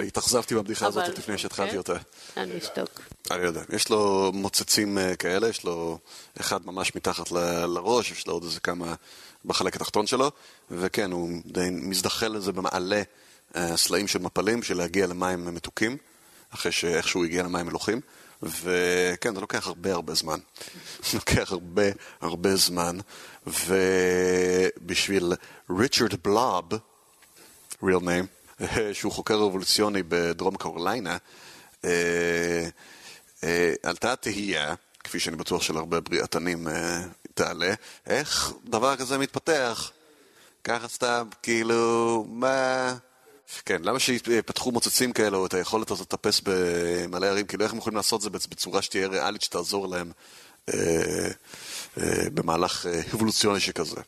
התאכזבתי 0.07 0.55
מהבדיחה 0.55 0.87
הזאת 0.87 1.19
לפני 1.19 1.39
שהתחלתי 1.39 1.77
אוקיי. 1.77 1.95
אותה. 1.95 2.05
אני 2.37 2.59
אשתוק. 2.59 3.01
אני 3.31 3.45
יודע. 3.45 3.63
יש 3.73 3.89
לו 3.89 4.31
מוצצים 4.35 4.99
כאלה, 5.19 5.49
יש 5.49 5.65
לו 5.65 5.99
אחד 6.41 6.67
ממש 6.67 6.95
מתחת 6.95 7.31
לראש, 7.31 8.11
יש 8.11 8.27
לו 8.27 8.33
עוד 8.33 8.43
איזה 8.43 8.61
כמה 8.61 8.95
בחלק 9.45 9.77
התחתון 9.77 10.07
שלו, 10.07 10.31
וכן, 10.71 11.13
הוא 11.13 11.31
מזדחל 11.71 12.29
לזה 12.29 12.53
במעלה 12.53 13.03
סלעים 13.77 14.09
של 14.09 14.19
מפלים, 14.19 14.61
בשביל 14.61 14.79
להגיע 14.79 15.07
למים 15.07 15.55
מתוקים. 15.55 15.97
אחרי 16.55 16.73
שאיכשהו 16.73 17.25
הגיע 17.25 17.43
למים 17.43 17.67
מלוכים, 17.67 18.01
וכן, 18.43 19.35
זה 19.35 19.41
לוקח 19.41 19.67
הרבה 19.67 19.93
הרבה 19.93 20.15
זמן. 20.15 20.39
זה 21.11 21.19
לוקח 21.19 21.53
הרבה 21.53 21.83
הרבה 22.21 22.57
זמן, 22.57 22.99
ובשביל 23.47 25.33
ריצ'רד 25.79 26.15
בלוב, 26.23 26.73
real 27.83 28.01
name, 28.03 28.61
שהוא 28.93 29.13
חוקר 29.13 29.35
אבולוציוני 29.35 30.03
בדרום 30.09 30.57
קרוליינה, 30.57 31.17
אה, 31.85 32.69
אה, 33.45 33.75
עלתה 33.83 34.17
תהייה, 34.17 34.75
כפי 35.05 35.21
שאני 35.21 35.37
בטוח 35.37 35.63
של 35.63 35.77
הרבה 35.77 36.01
בריאתנים 36.01 36.69
אה, 36.69 37.03
תעלה, 37.35 37.75
איך 38.07 38.53
דבר 38.65 38.97
כזה 38.97 39.19
מתפתח? 39.19 39.91
ככה 40.65 40.89
סתם, 40.89 41.29
כאילו, 41.43 42.25
מה... 42.29 42.95
כן, 43.65 43.83
למה 43.85 43.99
שיפתחו 43.99 44.73
מוצצים 44.73 45.13
כאלו, 45.13 45.39
או 45.39 45.47
את 45.47 45.55
היכולת 45.55 45.91
הזאת 45.91 46.13
לטפס 46.13 46.41
במלא 46.45 47.27
ערים, 47.27 47.47
כאילו 47.47 47.65
איך 47.65 47.73
הם 47.73 47.79
יכולים 47.79 47.97
לעשות 47.97 48.19
את 48.19 48.23
זה 48.23 48.49
בצורה 48.49 48.83
שתהיה 48.83 49.09
ריאלית, 49.09 49.43
שתעזור 49.43 49.89
להם 49.89 50.13
אה, 50.75 51.31
אה, 51.99 52.31
במהלך 52.35 52.87
אה, 52.87 53.01
אבולוציוני 53.15 53.61
שכזה. 53.61 54.01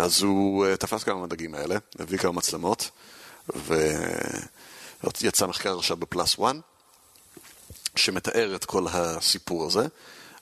אז 0.00 0.22
הוא 0.22 0.76
תפס 0.76 1.02
כמה 1.04 1.20
מהדגים 1.20 1.54
האלה, 1.54 1.76
הביא 1.98 2.18
כמה 2.18 2.32
מצלמות, 2.32 2.90
ויצא 5.20 5.46
מחקר 5.46 5.78
עכשיו 5.78 5.96
בפלאס 5.96 6.34
1, 6.34 6.56
שמתאר 7.96 8.56
את 8.56 8.64
כל 8.64 8.86
הסיפור 8.90 9.66
הזה, 9.66 9.86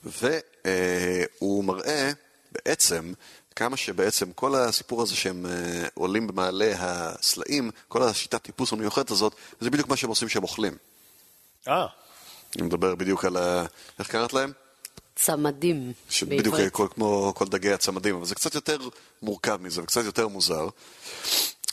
והוא 0.03 1.63
מראה 1.63 2.11
בעצם 2.51 3.13
כמה 3.55 3.77
שבעצם 3.77 4.31
כל 4.31 4.55
הסיפור 4.55 5.01
הזה 5.01 5.15
שהם 5.15 5.45
uh, 5.45 5.89
עולים 5.93 6.27
במעלה 6.27 6.73
הסלעים, 6.77 7.71
כל 7.87 8.03
השיטת 8.03 8.41
טיפוס 8.43 8.73
המיוחדת 8.73 9.11
הזאת, 9.11 9.35
זה 9.59 9.69
בדיוק 9.69 9.89
מה 9.89 9.95
שהם 9.95 10.09
עושים 10.09 10.27
כשהם 10.27 10.43
אוכלים. 10.43 10.77
אה. 11.67 11.85
אני 12.55 12.65
מדבר 12.65 12.95
בדיוק 12.95 13.25
על 13.25 13.37
ה... 13.37 13.65
איך 13.99 14.07
קראת 14.07 14.33
להם? 14.33 14.51
צמדים. 15.15 15.93
בדיוק 16.37 16.55
כל, 16.71 16.87
כמו 16.95 17.33
כל 17.35 17.45
דגי 17.45 17.73
הצמדים, 17.73 18.15
אבל 18.15 18.25
זה 18.25 18.35
קצת 18.35 18.55
יותר 18.55 18.77
מורכב 19.21 19.61
מזה 19.61 19.83
וקצת 19.83 20.05
יותר 20.05 20.27
מוזר. 20.27 20.67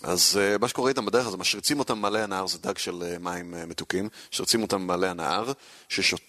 אז 0.02 0.38
uh, 0.38 0.58
מה 0.58 0.68
שקורה 0.68 0.88
איתם 0.88 1.06
בדרך 1.06 1.22
כלל 1.22 1.30
זה 1.30 1.36
משריצים 1.36 1.78
אותם 1.78 1.98
במעלה 1.98 2.24
הנהר, 2.24 2.46
זה 2.46 2.58
דג 2.58 2.78
של 2.78 3.02
uh, 3.02 3.18
מים 3.18 3.54
uh, 3.54 3.66
מתוקים, 3.66 4.08
משריצים 4.32 4.62
אותם 4.62 4.82
במעלה 4.82 5.10
הנהר, 5.10 5.52
ששוט... 5.88 6.20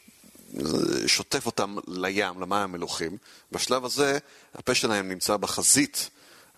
שוטף 1.08 1.46
אותם 1.46 1.76
לים, 1.88 2.42
למים 2.42 2.54
המלוכים. 2.54 3.18
בשלב 3.52 3.86
הזה 3.86 4.18
הפה 4.56 4.76
שלהם 4.76 5.10
נמצא 5.10 5.38
בחזית, 5.38 6.10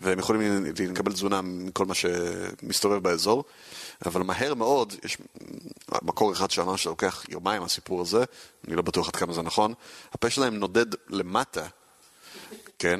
והם 0.02 0.20
יכולים 0.20 0.66
לקבל 0.90 1.14
תזונה 1.14 1.42
מכל 1.42 1.86
מה 1.86 1.94
שמסתובב 1.94 3.04
באזור, 3.04 3.44
אבל 4.06 4.24
מהר 4.24 4.54
מאוד, 4.54 4.96
יש 5.04 5.18
מקור 6.02 6.34
אחד 6.34 6.52
שאמר 6.52 6.76
שלוקח 6.76 7.26
יומיים 7.30 7.64
הסיפור 7.64 8.02
הזה, 8.02 8.24
אני 8.68 8.76
לא 8.76 8.82
בטוח 8.82 9.08
עד 9.08 9.16
כמה 9.16 9.34
זה 9.34 9.42
נכון, 9.42 9.74
הפה 10.14 10.30
שלהם 10.30 10.56
נודד 10.56 10.86
למטה, 11.10 11.68
כן? 12.80 13.00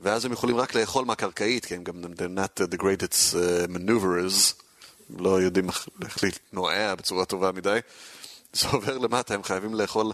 ואז 0.00 0.24
הם 0.24 0.32
יכולים 0.32 0.56
רק 0.56 0.74
לאכול 0.74 1.04
מהקרקעית, 1.04 1.64
כי 1.64 1.74
הם 1.74 1.84
גם 1.84 2.02
they're 2.02 2.38
not 2.38 2.74
the 2.74 2.78
greatest 2.78 3.34
uh, 3.34 3.76
maneuverers, 3.76 4.62
לא 5.18 5.42
יודעים 5.42 5.68
איך 6.04 6.22
להתנועע 6.22 6.94
בצורה 6.94 7.24
טובה 7.24 7.52
מדי, 7.52 7.78
זה 8.52 8.68
עובר 8.68 8.98
למטה, 8.98 9.34
הם 9.34 9.42
חייבים 9.42 9.74
לאכול, 9.74 10.12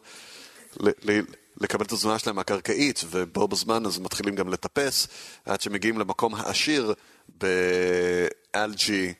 ל, 0.80 0.88
ל, 0.88 1.20
לקבל 1.60 1.84
את 1.84 1.92
התזונה 1.92 2.18
שלהם 2.18 2.38
הקרקעית, 2.38 3.00
ובו 3.10 3.48
בזמן 3.48 3.86
אז 3.86 3.98
מתחילים 3.98 4.34
גם 4.34 4.48
לטפס, 4.48 5.08
עד 5.44 5.60
שמגיעים 5.60 5.98
למקום 5.98 6.34
העשיר 6.34 6.94
באלג'י, 7.28 9.12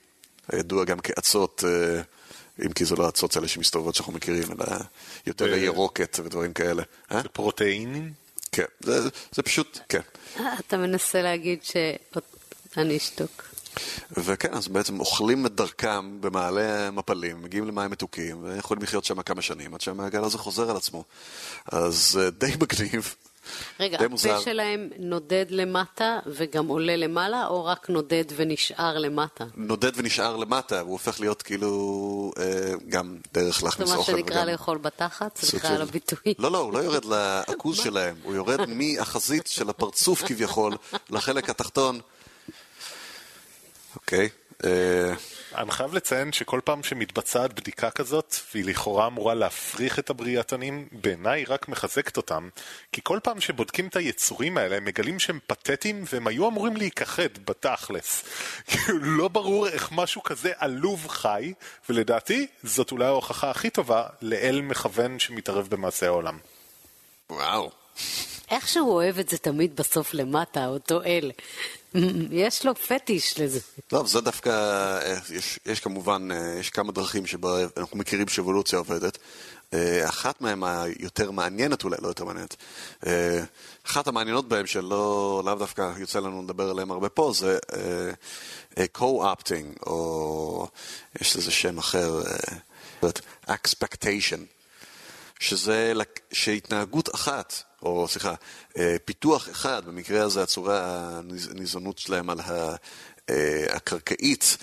הידוע 0.49 0.85
גם 0.85 0.99
כאצות, 0.99 1.65
אה, 1.67 2.03
אם 2.67 2.73
כי 2.73 2.85
זה 2.85 2.97
לא 2.97 3.07
האצות 3.07 3.37
האלה 3.37 3.49
שמסתובבות 3.49 3.95
שאנחנו 3.95 4.13
מכירים, 4.13 4.53
אלא 4.53 4.67
יותר 5.27 5.47
ב- 5.47 5.57
ירוקת 5.57 6.19
ודברים 6.25 6.53
כאלה. 6.53 6.83
אה? 7.13 7.23
פרוטאינים? 7.33 8.13
כן, 8.53 8.65
זה, 8.81 9.09
זה 9.33 9.43
פשוט, 9.43 9.79
כן. 9.89 10.01
אה, 10.41 10.59
אתה 10.59 10.77
מנסה 10.77 11.23
להגיד 11.23 11.59
ש... 11.63 11.77
אני 12.77 12.97
אשתוק. 12.97 13.52
וכן, 14.17 14.55
אז 14.55 14.69
בעצם 14.69 15.01
אוכלים 15.01 15.47
את 15.47 15.55
דרכם 15.55 16.21
במעלה 16.21 16.91
מפלים, 16.91 17.43
מגיעים 17.43 17.67
למים 17.67 17.91
מתוקים, 17.91 18.45
ויכולים 18.45 18.83
לחיות 18.83 19.05
שם 19.05 19.23
כמה 19.23 19.43
שנים, 19.43 19.75
עד 19.75 19.81
שהמעגל 19.81 20.25
הזה 20.25 20.39
חוזר 20.39 20.71
על 20.71 20.77
עצמו. 20.77 21.05
אז 21.73 22.21
אה, 22.23 22.31
די 22.31 22.53
מגניב. 22.61 23.15
רגע, 23.81 23.97
הפה 23.97 24.09
מוזר. 24.09 24.41
שלהם 24.41 24.89
נודד 24.99 25.47
למטה 25.51 26.19
וגם 26.27 26.67
עולה 26.67 26.97
למעלה, 26.97 27.47
או 27.47 27.65
רק 27.65 27.91
נודד 27.91 28.25
ונשאר 28.37 28.99
למטה? 28.99 29.45
נודד 29.57 29.93
ונשאר 29.95 30.37
למטה, 30.37 30.81
הוא 30.81 30.91
הופך 30.91 31.21
להיות 31.21 31.43
כאילו 31.43 32.33
אה, 32.39 32.73
גם 32.89 33.17
דרך 33.35 33.59
זה 33.59 33.65
להכניס 33.65 33.89
מה 33.89 33.97
אוכל 33.97 34.13
שנקרא 34.13 34.37
וגם... 34.37 34.47
לאכול 34.47 34.79
בתחת? 34.79 35.39
סליחה 35.39 35.69
על 35.69 35.83
הביטוי. 35.83 36.35
לא, 36.39 36.53
לא, 36.53 36.59
הוא 36.59 36.73
לא 36.73 36.79
יורד 36.79 37.05
לעכוז 37.15 37.77
שלהם, 37.77 38.15
הוא 38.23 38.35
יורד 38.35 38.61
מהחזית 38.69 39.47
של 39.47 39.69
הפרצוף 39.69 40.23
כביכול 40.27 40.77
לחלק 41.11 41.51
התחתון. 41.51 42.01
אוקיי. 44.13 44.29
אה, 44.65 45.15
אני 45.57 45.71
חייב 45.71 45.95
לציין 45.95 46.33
שכל 46.33 46.61
פעם 46.65 46.83
שמתבצעת 46.83 47.53
בדיקה 47.53 47.91
כזאת, 47.91 48.35
והיא 48.55 48.65
לכאורה 48.65 49.07
אמורה 49.07 49.35
להפריך 49.35 49.99
את 49.99 50.11
הבריאתנים, 50.11 50.89
בעיניי 50.93 51.41
היא 51.41 51.47
רק 51.49 51.69
מחזקת 51.69 52.17
אותם, 52.17 52.49
כי 52.93 53.01
כל 53.05 53.19
פעם 53.23 53.41
שבודקים 53.41 53.87
את 53.87 53.97
היצורים 53.97 54.59
האלה, 54.59 54.77
הם 54.77 54.85
מגלים 54.85 55.19
שהם 55.19 55.39
פתטיים, 55.47 56.05
והם 56.13 56.27
היו 56.27 56.49
אמורים 56.49 56.77
להיכחד 56.77 57.39
בתכלס. 57.45 58.25
כאילו, 58.69 58.99
לא 58.99 59.29
ברור 59.29 59.69
איך 59.69 59.93
משהו 59.93 60.23
כזה 60.23 60.53
עלוב 60.57 61.09
חי, 61.09 61.53
ולדעתי, 61.89 62.47
זאת 62.63 62.93
אולי 62.93 63.05
ההוכחה 63.05 63.51
הכי 63.51 63.71
טובה 63.71 64.07
לאל 64.23 64.61
מכוון 64.61 65.19
שמתערב 65.19 65.69
במעשה 65.71 66.07
העולם. 66.07 66.39
וואו. 67.31 67.71
איך 68.51 68.69
שהוא 68.69 68.93
אוהב 68.93 69.19
את 69.19 69.29
זה 69.29 69.39
תמיד 69.39 69.77
בסוף 69.77 70.15
למטה, 70.15 70.67
אותו 70.67 71.03
אל. 71.03 71.33
יש 72.31 72.67
לו 72.67 72.75
פטיש 72.75 73.41
לזה. 73.41 73.61
טוב, 73.87 74.07
זה 74.07 74.21
דווקא, 74.21 74.49
אה, 74.49 75.19
יש, 75.31 75.59
יש 75.67 75.81
כמובן, 75.81 76.29
אה, 76.33 76.59
יש 76.61 76.71
כמה 76.71 76.93
דרכים 76.93 77.27
שבה 77.27 77.59
אנחנו 77.77 77.99
מכירים 77.99 78.29
שאבולוציה 78.29 78.79
עובדת. 78.79 79.19
אה, 79.75 80.09
אחת 80.09 80.41
מהן 80.41 80.63
היותר 80.65 81.31
מעניינת 81.31 81.85
אולי, 81.85 81.97
לא 82.03 82.09
יותר 82.09 82.25
מעניינת. 82.25 82.57
אחת 83.87 84.07
המעניינות 84.07 84.49
בהן 84.49 84.67
שלא, 84.67 85.43
לאו 85.45 85.55
דווקא 85.55 85.93
יוצא 85.99 86.19
לנו 86.19 86.43
לדבר 86.43 86.71
עליהן 86.71 86.91
הרבה 86.91 87.09
פה, 87.09 87.33
זה 87.35 87.59
אה, 88.79 88.85
co-opting, 88.99 89.87
או 89.87 90.69
יש 91.21 91.37
לזה 91.37 91.51
שם 91.51 91.79
אחר, 91.79 92.23
אה, 93.03 93.09
expectation. 93.49 94.41
שזה, 95.41 95.93
שהתנהגות 96.33 97.15
אחת, 97.15 97.63
או 97.83 98.09
סליחה, 98.09 98.35
אה, 98.79 98.97
פיתוח 99.05 99.51
אחד, 99.51 99.83
במקרה 99.87 100.25
הזה 100.25 100.43
הצורה, 100.43 100.81
הניז- 101.19 101.51
הניזונות 101.51 101.99
שלהם 101.99 102.31
על 102.31 102.41
אה, 103.31 103.67
הקרקעית, 103.77 104.57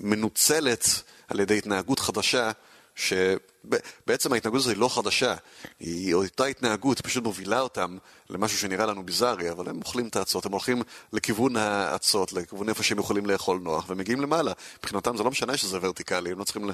מנוצלת 0.00 1.02
על 1.28 1.40
ידי 1.40 1.58
התנהגות 1.58 1.98
חדשה, 1.98 2.50
שבעצם 2.96 4.32
ההתנהגות 4.32 4.60
הזאת 4.60 4.72
היא 4.72 4.80
לא 4.80 4.88
חדשה, 4.88 5.34
היא 5.80 6.14
אותה 6.14 6.44
התנהגות, 6.44 7.00
פשוט 7.00 7.24
מובילה 7.24 7.60
אותם 7.60 7.98
למשהו 8.30 8.58
שנראה 8.58 8.86
לנו 8.86 9.06
ביזארי, 9.06 9.50
אבל 9.50 9.68
הם 9.68 9.78
אוכלים 9.78 10.08
את 10.08 10.16
האצות, 10.16 10.46
הם 10.46 10.52
הולכים 10.52 10.82
לכיוון 11.12 11.56
האצות, 11.56 12.32
לכיוון 12.32 12.68
איפה 12.68 12.82
שהם 12.82 12.98
יכולים 12.98 13.26
לאכול 13.26 13.58
נוח, 13.62 13.84
ומגיעים 13.88 14.20
למעלה. 14.20 14.52
מבחינתם 14.78 15.16
זה 15.16 15.22
לא 15.22 15.30
משנה 15.30 15.56
שזה 15.56 15.78
ורטיקלי, 15.82 16.30
הם 16.32 16.38
לא 16.38 16.44
צריכים, 16.44 16.70
ל... 16.70 16.72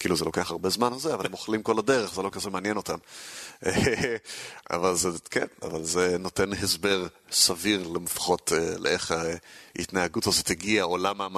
כאילו 0.00 0.16
זה 0.16 0.24
לוקח 0.24 0.50
הרבה 0.50 0.70
זמן 0.70 0.92
וזה, 0.92 1.14
אבל 1.14 1.26
הם 1.26 1.32
אוכלים 1.32 1.62
כל 1.62 1.78
הדרך, 1.78 2.14
זה 2.14 2.22
לא 2.22 2.30
כזה 2.30 2.50
מעניין 2.50 2.76
אותם. 2.76 2.96
אבל 4.70 4.94
זה, 4.94 5.08
כן, 5.30 5.46
אבל 5.62 5.84
זה 5.84 6.18
נותן 6.18 6.52
הסבר 6.52 7.06
סביר 7.32 7.88
לפחות 7.88 8.52
אה, 8.52 8.78
לאיך 8.78 9.14
ההתנהגות 9.78 10.26
הזאת 10.26 10.50
הגיעה, 10.50 10.84
או 10.84 10.98
למה 10.98 11.28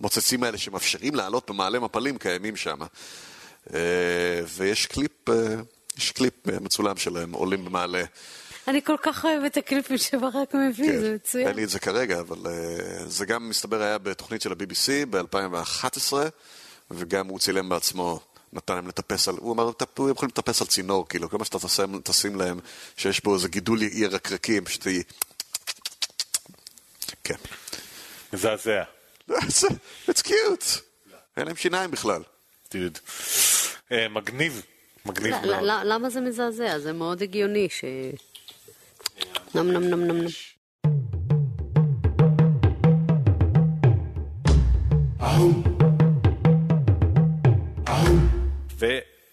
המוצצים 0.00 0.44
האלה 0.44 0.58
שמאפשרים 0.58 1.14
לעלות 1.14 1.50
במעלה 1.50 1.80
מפלים 1.80 2.18
קיימים 2.18 2.56
שם. 2.56 2.78
אה, 3.74 4.40
ויש 4.56 4.86
קליפ, 4.86 5.28
אה, 5.28 5.34
יש 5.98 6.10
קליפ 6.10 6.46
מצולם 6.46 6.96
שלהם 6.96 7.32
עולים 7.32 7.64
במעלה. 7.64 8.04
אני 8.68 8.82
כל 8.82 8.96
כך 9.02 9.24
אוהבת 9.24 9.52
את 9.52 9.56
הקליפים 9.56 9.98
שברק 9.98 10.54
מביא, 10.54 11.00
זה 11.00 11.14
מצוין. 11.14 11.48
אין 11.48 11.56
לי 11.56 11.64
את 11.64 11.68
זה 11.68 11.78
כרגע, 11.78 12.20
אבל 12.20 12.36
uh, 12.36 12.48
זה 13.06 13.26
גם 13.26 13.48
מסתבר 13.48 13.82
היה 13.82 13.98
בתוכנית 13.98 14.42
של 14.42 14.52
ה-BBC 14.52 15.06
ב-2011, 15.10 16.12
וגם 16.90 17.26
הוא 17.28 17.38
צילם 17.38 17.68
בעצמו, 17.68 18.20
נתן 18.52 18.74
להם 18.74 18.88
לטפס 18.88 19.28
על, 19.28 19.34
הוא 19.38 19.52
אמר, 19.54 19.70
"טפ- 19.82 20.02
הם 20.02 20.10
יכולים 20.10 20.30
לטפס 20.36 20.60
על 20.60 20.66
צינור, 20.66 21.08
כאילו, 21.08 21.30
כל 21.30 21.38
מה 21.38 21.44
שאתה 21.44 21.58
תשים, 21.58 22.00
תשים 22.04 22.34
להם, 22.36 22.60
שיש 22.96 23.24
בו 23.24 23.34
איזה 23.34 23.48
גידול 23.48 23.82
ירקרקים, 23.82 24.64
פשוט 24.64 24.86
היא... 24.86 25.02
כן. 27.24 27.34
מזעזע. 28.32 28.82
It's 30.10 30.22
cute. 30.22 30.80
אין 31.36 31.46
להם 31.46 31.56
שיניים 31.56 31.90
בכלל. 31.90 32.22
דוד. 32.74 32.98
אה, 33.92 34.08
מגניב. 34.08 34.62
מגניב 35.06 35.34
מאוד. 35.46 35.62
למה 35.84 36.10
זה 36.10 36.20
מזעזע? 36.20 36.78
זה 36.78 36.92
מאוד 36.92 37.22
הגיוני 37.22 37.68
ש... 37.70 37.84
נם 39.54 39.70
נם 39.70 39.84
נם 39.84 40.04
נם 40.04 40.22
נם. 40.22 40.28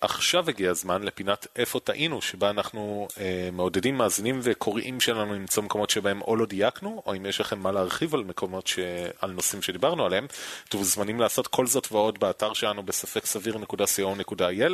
ועכשיו 0.06 0.50
הגיע 0.50 0.72
הזמן 0.72 1.04
לפינת 1.04 1.48
איפה 1.56 1.80
טעינו, 1.80 2.22
שבה 2.22 2.50
אנחנו 2.50 3.08
אה, 3.20 3.50
מעודדים 3.54 3.98
מאזינים 3.98 4.40
וקוראים 4.44 5.00
שלנו 5.00 5.34
למצוא 5.34 5.64
מקומות 5.64 5.90
שבהם 5.90 6.22
או 6.22 6.36
לא 6.36 6.46
דייקנו, 6.46 7.04
או 7.06 7.16
אם 7.16 7.26
יש 7.26 7.42
לכם 7.42 7.60
מה 7.60 7.72
להרחיב 7.72 8.16
על 8.16 8.24
מקומות, 8.24 8.68
ש... 8.68 8.80
על 9.20 9.32
נושאים 9.32 9.62
שדיברנו 9.62 10.06
עליהם, 10.06 10.28
אתם 10.70 10.78
מוזמנים 10.78 11.20
לעשות 11.20 11.48
כל 11.48 11.68
זאת 11.68 11.92
ועוד 11.92 12.20
באתר 12.20 12.54
שלנו 12.54 12.84
בספק 12.84 13.26
סביר.co.il, 13.26 14.72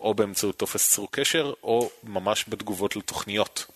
או 0.00 0.14
באמצעות 0.14 0.56
טופס 0.56 0.90
צרו 0.90 1.08
קשר, 1.10 1.52
או 1.62 1.90
ממש 2.02 2.44
בתגובות 2.48 2.96
לתוכניות. 2.96 3.66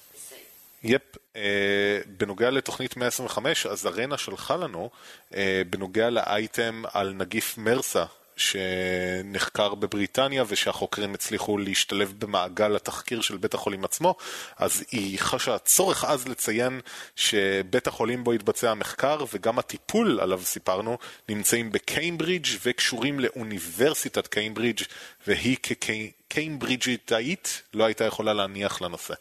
יפ, 0.85 1.03
אה, 1.37 2.01
בנוגע 2.19 2.51
לתוכנית 2.51 2.97
125, 2.97 3.67
אז 3.67 3.87
ארנה 3.87 4.19
שלחה 4.19 4.57
לנו 4.57 4.91
אה, 5.35 5.63
בנוגע 5.71 6.11
לאייטם 6.11 6.83
על 6.93 7.13
נגיף 7.13 7.59
מרסה 7.59 8.05
שנחקר 8.39 9.75
בבריטניה 9.75 10.45
ושהחוקרים 10.49 11.15
הצליחו 11.15 11.59
להשתלב 11.59 12.15
במעגל 12.19 12.77
התחקיר 12.77 13.21
של 13.21 13.37
בית 13.37 13.55
החולים 13.55 13.85
עצמו, 13.85 14.15
אז 14.57 14.85
היא 14.91 15.19
חשה 15.19 15.59
צורך 15.59 16.05
אז 16.05 16.29
לציין 16.29 16.81
שבית 17.17 17.87
החולים 17.87 18.25
בו 18.25 18.33
התבצע 18.33 18.71
המחקר 18.71 19.25
וגם 19.33 19.59
הטיפול 19.59 20.21
עליו 20.21 20.41
סיפרנו 20.45 20.99
נמצאים 21.29 21.73
בקיימברידג' 21.73 22.49
וקשורים 22.65 23.21
לאוניברסיטת 23.21 24.27
קיימברידג' 24.27 24.83
והיא 25.27 25.57
כקיימברידג'יתאית 25.63 27.63
לא 27.75 27.85
הייתה 27.85 28.05
יכולה 28.05 28.33
להניח 28.33 28.83
לנושא. 28.83 29.15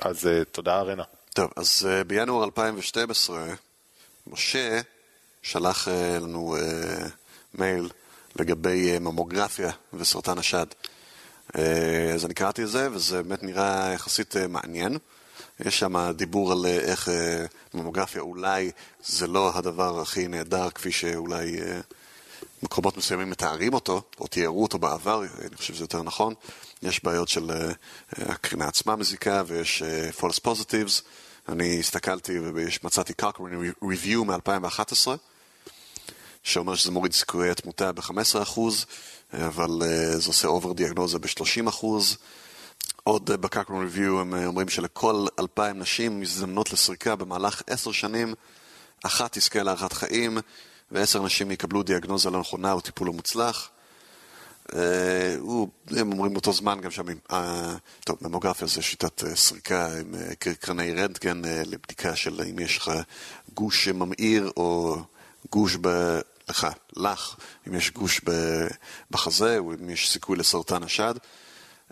אז 0.00 0.26
uh, 0.26 0.44
תודה 0.44 0.78
ארנה. 0.78 1.02
טוב, 1.34 1.50
אז 1.56 1.88
uh, 1.88 2.04
בינואר 2.04 2.44
2012, 2.44 3.46
משה 4.26 4.80
שלח 5.42 5.88
uh, 5.88 5.90
לנו 6.22 6.56
מייל 7.54 7.88
לגבי 8.36 8.96
uh, 8.96 9.00
ממוגרפיה 9.00 9.70
וסרטן 9.94 10.38
השד. 10.38 10.66
Uh, 11.48 11.58
אז 12.14 12.24
אני 12.24 12.34
קראתי 12.34 12.62
את 12.62 12.68
זה, 12.68 12.88
וזה 12.92 13.22
באמת 13.22 13.42
נראה 13.42 13.90
יחסית 13.94 14.36
uh, 14.36 14.48
מעניין. 14.48 14.98
יש 15.60 15.78
שם 15.78 16.10
דיבור 16.10 16.52
על 16.52 16.66
איך 16.66 17.08
ממוגרפיה 17.74 18.20
אולי 18.20 18.70
זה 19.04 19.26
לא 19.26 19.52
הדבר 19.54 20.00
הכי 20.00 20.28
נהדר 20.28 20.70
כפי 20.70 20.92
שאולי 20.92 21.56
מקומות 22.62 22.96
מסוימים 22.96 23.30
מתארים 23.30 23.74
אותו, 23.74 24.02
או 24.20 24.26
תיארו 24.26 24.62
אותו 24.62 24.78
בעבר, 24.78 25.22
אני 25.46 25.56
חושב 25.56 25.74
שזה 25.74 25.84
יותר 25.84 26.02
נכון. 26.02 26.34
יש 26.82 27.04
בעיות 27.04 27.28
של 27.28 27.50
הקרינה 28.12 28.68
עצמה 28.68 28.96
מזיקה 28.96 29.42
ויש 29.46 29.82
false 30.20 30.40
positives. 30.44 31.02
אני 31.48 31.80
הסתכלתי 31.80 32.38
ומצאתי 32.42 33.12
Cochrane 33.22 33.84
Review 33.84 34.24
מ-2011, 34.24 35.08
שאומר 36.42 36.74
שזה 36.74 36.90
מוריד 36.90 37.12
סיכויי 37.12 37.50
התמותה 37.50 37.92
ב-15%, 37.92 38.60
אבל 39.32 39.70
uh, 39.82 40.16
זה 40.16 40.28
עושה 40.28 40.48
אובר 40.48 40.72
דיאגנוזה 40.72 41.18
ב-30%. 41.18 41.86
עוד 43.04 43.30
uh, 43.30 43.36
ב-Cochrane 43.36 43.94
Review 43.96 44.20
הם 44.20 44.34
uh, 44.34 44.46
אומרים 44.46 44.68
שלכל 44.68 45.26
2,000 45.38 45.78
נשים 45.78 46.20
מזדמנות 46.20 46.72
לסריקה 46.72 47.16
במהלך 47.16 47.62
10 47.66 47.92
שנים, 47.92 48.34
אחת 49.04 49.38
תזכה 49.38 49.62
להארכת 49.62 49.92
חיים, 49.92 50.38
ועשר 50.90 51.18
אנשים 51.18 51.50
יקבלו 51.50 51.82
דיאגנוזה 51.82 52.30
לא 52.30 52.40
נכונה 52.40 52.72
או 52.72 52.80
טיפול 52.80 53.06
לא 53.06 53.12
מוצלח. 53.12 53.68
אה, 54.74 55.36
הוא, 55.38 55.68
הם 55.90 56.12
אומרים 56.12 56.32
באותו 56.32 56.52
זמן 56.52 56.80
גם 56.80 56.90
שם, 56.90 57.04
אה, 57.30 57.74
טוב, 58.04 58.16
ממוגרפיה 58.20 58.68
זה 58.68 58.82
שיטת 58.82 59.24
אה, 59.24 59.36
סריקה 59.36 59.86
עם 60.00 60.14
אה, 60.14 60.34
קר- 60.34 60.54
קרני 60.54 60.92
רנטגן 60.94 61.44
אה, 61.44 61.62
לבדיקה 61.66 62.16
של 62.16 62.40
אם 62.50 62.58
יש 62.58 62.76
לך 62.76 62.90
גוש 63.54 63.88
ממאיר 63.88 64.50
או 64.56 64.96
גוש 65.50 65.76
ב... 65.80 66.18
לך, 66.48 66.66
לך, 66.96 67.36
אם 67.68 67.74
יש 67.74 67.90
גוש 67.92 68.20
בחזה 69.10 69.58
או 69.58 69.72
אם 69.74 69.90
יש 69.90 70.10
סיכוי 70.10 70.36
לסרטן 70.36 70.82
השד. 70.82 71.14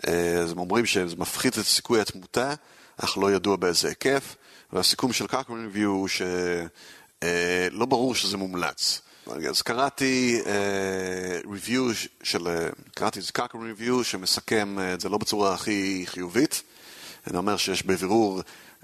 אה, 0.07 0.39
אז 0.39 0.51
הם 0.51 0.57
אומרים 0.57 0.85
שזה 0.85 1.15
מפחית 1.15 1.59
את 1.59 1.63
סיכוי 1.63 2.01
התמותה, 2.01 2.53
אך 2.97 3.17
לא 3.17 3.31
ידוע 3.31 3.55
באיזה 3.55 3.87
היקף, 3.87 4.35
והסיכום 4.73 5.13
של 5.13 5.27
קרקון 5.27 5.61
ריוויו 5.61 5.89
הוא 5.89 6.07
שלא 6.07 7.85
ברור 7.85 8.15
שזה 8.15 8.37
מומלץ. 8.37 9.01
אז 9.49 9.61
קראתי 9.61 10.41
ריוויו 11.51 11.89
של, 12.23 12.47
אה, 12.47 12.69
קראתי 12.95 13.19
איזה 13.19 13.31
קרקון 13.31 13.65
ריוויו 13.65 14.03
שמסכם 14.03 14.79
אה, 14.79 14.93
את 14.93 15.01
זה 15.01 15.09
לא 15.09 15.17
בצורה 15.17 15.53
הכי 15.53 16.03
חיובית. 16.05 16.63
אני 17.27 17.37
אומר 17.37 17.57
שיש 17.57 17.83
בבירור, 17.83 18.41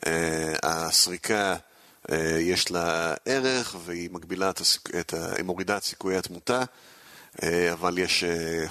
אה, 0.08 0.54
הסריקה 0.64 1.52
אה, 1.52 1.58
יש 2.40 2.72
לה 2.72 3.14
ערך 3.26 3.76
והיא 3.86 4.10
מגבילה 4.12 4.50
את, 4.50 4.60
הסיכ... 4.60 4.82
את 5.00 5.14
ה... 5.14 5.36
היא 5.36 5.44
מורידה 5.44 5.78
את 5.78 5.84
סיכויי 5.84 6.18
התמותה, 6.18 6.64
אה, 7.44 7.74
אבל 7.74 7.98
יש 7.98 8.24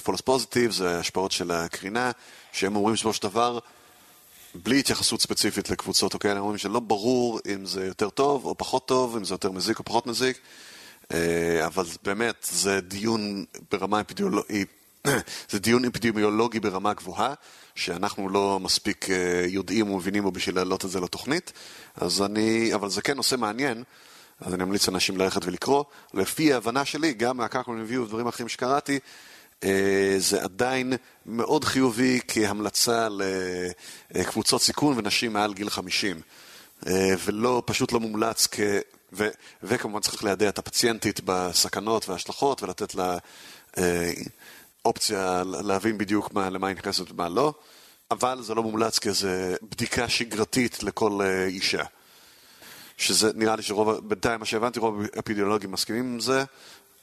פולס 0.02 0.20
פוזיטיב, 0.20 0.70
זה 0.70 0.98
השפעות 0.98 1.32
של 1.32 1.50
הקרינה, 1.50 2.10
שהם 2.52 2.76
אומרים 2.76 2.94
בסופו 2.94 3.12
של 3.12 3.22
דבר, 3.22 3.58
בלי 4.54 4.78
התייחסות 4.78 5.20
ספציפית 5.20 5.70
לקבוצות 5.70 6.14
או 6.14 6.18
כאלה, 6.18 6.34
הם 6.34 6.40
אומרים 6.40 6.58
שלא 6.58 6.80
ברור 6.80 7.40
אם 7.54 7.66
זה 7.66 7.86
יותר 7.86 8.10
טוב 8.10 8.44
או 8.44 8.58
פחות 8.58 8.88
טוב, 8.88 9.16
אם 9.16 9.24
זה 9.24 9.34
יותר 9.34 9.50
מזיק 9.50 9.78
או 9.78 9.84
פחות 9.84 10.06
מזיק, 10.06 10.38
אה, 11.12 11.66
אבל 11.66 11.84
באמת 12.04 12.46
זה 12.50 12.80
דיון 12.80 13.44
ברמה 13.70 14.00
אפידמיולוגית, 14.00 14.68
זה 15.50 15.58
דיון 15.58 15.84
אפידמיולוגי 15.84 16.60
ברמה 16.60 16.94
גבוהה, 16.94 17.34
שאנחנו 17.74 18.28
לא 18.28 18.60
מספיק 18.60 19.10
אה, 19.10 19.44
יודעים 19.46 19.90
ומבינים 19.90 20.22
בו 20.22 20.30
בשביל 20.30 20.54
להעלות 20.54 20.84
את 20.84 20.90
זה 20.90 21.00
לתוכנית, 21.00 21.52
אז 21.96 22.22
אני, 22.22 22.74
אבל 22.74 22.90
זה 22.90 23.02
כן 23.02 23.16
נושא 23.16 23.36
מעניין. 23.36 23.82
אז 24.40 24.54
אני 24.54 24.64
ממליץ 24.64 24.88
לאנשים 24.88 25.16
ללכת 25.16 25.44
ולקרוא. 25.44 25.84
לפי 26.14 26.52
ההבנה 26.52 26.84
שלי, 26.84 27.14
גם 27.14 27.36
מהקרקון 27.36 27.78
ריוויו 27.78 28.02
ודברים 28.02 28.26
אחרים 28.26 28.48
שקראתי, 28.48 28.98
אה, 29.64 30.14
זה 30.18 30.42
עדיין 30.42 30.92
מאוד 31.26 31.64
חיובי 31.64 32.20
כהמלצה 32.28 33.08
לקבוצות 34.10 34.62
סיכון 34.62 34.98
ונשים 34.98 35.32
מעל 35.32 35.54
גיל 35.54 35.70
50. 35.70 36.20
אה, 36.86 37.14
ולא, 37.24 37.62
פשוט 37.66 37.92
לא 37.92 38.00
מומלץ 38.00 38.48
כ... 38.50 38.60
ו, 39.12 39.28
וכמובן 39.62 40.00
צריך 40.00 40.24
לידע 40.24 40.48
את 40.48 40.58
הפציינטית 40.58 41.20
בסכנות 41.24 42.08
וההשלכות 42.08 42.62
ולתת 42.62 42.94
לה 42.94 43.18
אה, 43.78 44.12
אופציה 44.84 45.42
להבין 45.44 45.98
בדיוק 45.98 46.32
מה, 46.32 46.50
למה 46.50 46.66
היא 46.66 46.76
נכנסת 46.76 47.10
ומה 47.10 47.28
לא, 47.28 47.54
אבל 48.10 48.42
זה 48.42 48.54
לא 48.54 48.62
מומלץ 48.62 48.98
כאיזה 48.98 49.56
בדיקה 49.62 50.08
שגרתית 50.08 50.82
לכל 50.82 51.20
אה, 51.22 51.46
אישה. 51.46 51.82
שזה 52.96 53.30
נראה 53.34 53.56
לי 53.56 53.62
שרוב, 53.62 54.08
בינתיים 54.08 54.40
מה 54.40 54.46
שהבנתי, 54.46 54.80
רוב 54.80 55.02
האפידמיולוגים 55.16 55.72
מסכימים 55.72 56.12
עם 56.12 56.20
זה. 56.20 56.44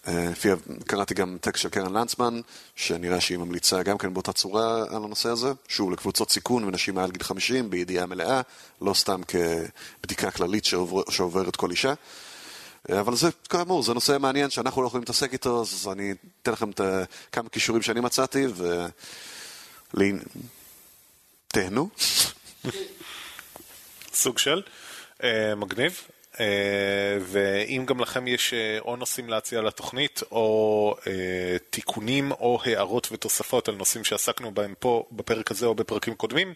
אה, 0.07 0.29
לפי, 0.31 0.49
קראתי 0.85 1.13
גם 1.13 1.37
טקסט 1.41 1.61
של 1.61 1.69
קרן 1.69 1.93
לנצמן, 1.93 2.41
שנראה 2.75 3.21
שהיא 3.21 3.37
ממליצה 3.37 3.83
גם 3.83 3.97
כן 3.97 4.13
באותה 4.13 4.33
צורה 4.33 4.83
על 4.89 5.03
הנושא 5.03 5.29
הזה, 5.29 5.51
שוב, 5.67 5.91
לקבוצות 5.91 6.31
סיכון 6.31 6.63
ונשים 6.63 6.95
מעל 6.95 7.11
גיל 7.11 7.23
50 7.23 7.69
בידיעה 7.69 8.05
מלאה, 8.05 8.41
לא 8.81 8.93
סתם 8.93 9.21
כבדיקה 9.27 10.31
כללית 10.31 10.65
שעובר, 10.65 11.01
שעוברת 11.09 11.55
כל 11.55 11.71
אישה. 11.71 11.93
אבל 12.89 13.15
זה, 13.15 13.27
כאמור, 13.49 13.83
זה 13.83 13.93
נושא 13.93 14.17
מעניין 14.19 14.49
שאנחנו 14.49 14.81
לא 14.81 14.87
יכולים 14.87 15.01
להתעסק 15.01 15.33
איתו, 15.33 15.61
אז 15.61 15.87
אני 15.91 16.13
אתן 16.41 16.51
לכם 16.51 16.69
את 16.69 16.81
כמה 17.31 17.49
כישורים 17.49 17.81
שאני 17.81 17.99
מצאתי, 17.99 18.45
ו... 18.53 18.85
תהנו. 21.47 21.89
סוג 24.13 24.37
של, 24.37 24.61
אה, 25.23 25.55
מגניב. 25.55 26.01
אה, 26.39 27.17
ואם 27.21 27.85
גם 27.85 27.99
לכם 27.99 28.27
יש 28.27 28.53
אה, 28.53 28.79
או 28.79 28.95
נושאים 28.95 29.29
להציע 29.29 29.61
לתוכנית, 29.61 30.21
או 30.31 30.95
אה, 31.07 31.57
תיקונים 31.69 32.31
או 32.31 32.59
הערות 32.65 33.07
ותוספות 33.11 33.67
על 33.67 33.75
נושאים 33.75 34.03
שעסקנו 34.03 34.51
בהם 34.51 34.73
פה 34.79 35.05
בפרק 35.11 35.51
הזה 35.51 35.65
או 35.65 35.75
בפרקים 35.75 36.15
קודמים, 36.15 36.53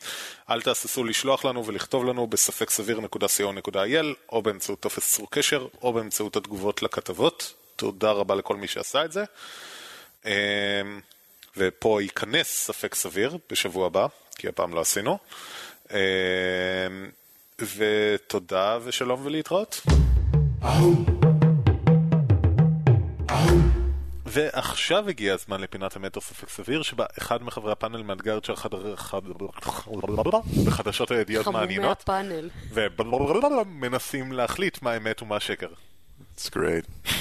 אל 0.50 0.62
תהססו 0.62 1.04
לשלוח 1.04 1.46
לנו 1.46 1.66
ולכתוב 1.66 2.06
לנו 2.06 2.28
בספק 2.28 2.70
סביר.co.il, 2.70 4.06
או 4.32 4.42
באמצעות 4.42 4.80
טופס 4.80 5.16
צור 5.16 5.28
קשר, 5.32 5.68
או 5.82 5.94
באמצעות 5.94 6.36
התגובות 6.36 6.84
לכתבות. 6.84 7.54
תודה 7.76 8.12
רבה 8.12 8.36
לכל 8.36 8.56
מי 8.56 8.68
שעשה 8.68 9.06
את 9.06 9.12
זה. 9.12 9.24
ופה 11.58 12.02
ייכנס 12.02 12.48
ספק 12.48 12.96
סביר 12.96 13.38
בשבוע 13.50 13.86
הבא, 13.86 14.08
כי 14.36 14.48
הפעם 14.48 14.74
לא 14.74 14.82
עשינו. 14.82 15.18
ותודה 17.78 18.78
ושלום 18.84 19.26
ולהתראות. 19.26 19.82
ועכשיו 24.26 25.10
הגיע 25.10 25.34
הזמן 25.34 25.62
לפינת 25.62 26.16
או 26.16 26.22
ספק 26.22 26.50
סביר, 26.50 26.82
שבה 26.82 27.06
אחד 27.18 27.44
מחברי 27.44 27.72
הפאנל 27.72 28.04
מאתגר 28.04 28.38
את 28.38 28.46
שאר. 28.46 28.56
בחדשות 30.66 31.12
הידיעות 31.12 31.48
מעניינות. 31.48 32.10
ומנסים 32.72 34.32
להחליט 34.32 34.82
מה 34.82 34.98
אמת 34.98 35.22
ומה 35.22 35.40
שקר. 35.40 35.70
It's 36.38 36.50
great. 36.50 37.12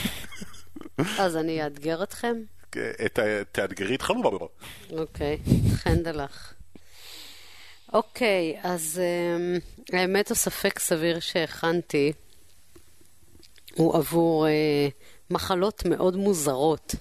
אז 1.18 1.36
אני 1.36 1.64
אאתגר 1.64 2.02
אתכם? 2.02 2.36
תאתגרי 3.52 3.94
את 3.94 4.02
חלום. 4.02 4.22
אוקיי, 4.90 5.38
חנדלך. 5.74 6.52
אוקיי, 7.92 8.58
אז 8.62 9.00
אמ, 9.00 9.58
האמת 9.92 10.30
או 10.30 10.34
ספק 10.36 10.78
סביר 10.78 11.20
שהכנתי 11.20 12.12
הוא 13.76 13.96
עבור 13.96 14.46
אה, 14.46 14.88
מחלות 15.30 15.84
מאוד 15.84 16.16
מוזרות 16.16 16.94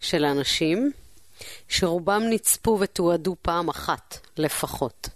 של 0.00 0.24
אנשים, 0.24 0.92
שרובם 1.68 2.22
נצפו 2.30 2.78
ותועדו 2.80 3.36
פעם 3.42 3.68
אחת 3.68 4.18
לפחות. 4.36 5.08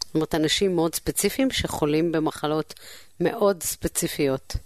זאת 0.00 0.14
אומרת, 0.14 0.34
אנשים 0.34 0.76
מאוד 0.76 0.94
ספציפיים 0.94 1.50
שחולים 1.50 2.12
במחלות 2.12 2.74
מאוד 3.20 3.62
ספציפיות. 3.62 4.56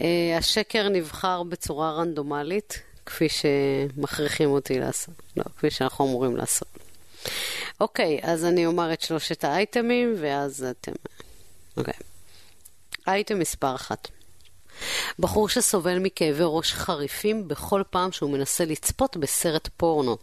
אה, 0.00 0.36
השקר 0.38 0.88
נבחר 0.88 1.42
בצורה 1.42 1.92
רנדומלית, 1.92 2.82
כפי 3.06 3.26
שמכריחים 3.28 4.50
אותי 4.50 4.78
לעשות, 4.78 5.14
לא, 5.36 5.44
כפי 5.56 5.70
שאנחנו 5.70 6.04
אמורים 6.06 6.36
לעשות. 6.36 6.83
אוקיי, 7.80 8.20
אז 8.22 8.44
אני 8.44 8.66
אומר 8.66 8.92
את 8.92 9.00
שלושת 9.00 9.44
האייטמים, 9.44 10.14
ואז 10.20 10.66
אתם... 10.70 10.92
אוקיי. 11.76 11.94
אייטם 13.06 13.38
מספר 13.38 13.74
אחת. 13.74 14.08
בחור 15.18 15.48
שסובל 15.48 15.98
מכאבי 15.98 16.42
ראש 16.42 16.72
חריפים 16.72 17.48
בכל 17.48 17.82
פעם 17.90 18.12
שהוא 18.12 18.30
מנסה 18.30 18.64
לצפות 18.64 19.16
בסרט 19.16 19.68
פורנו. 19.76 20.16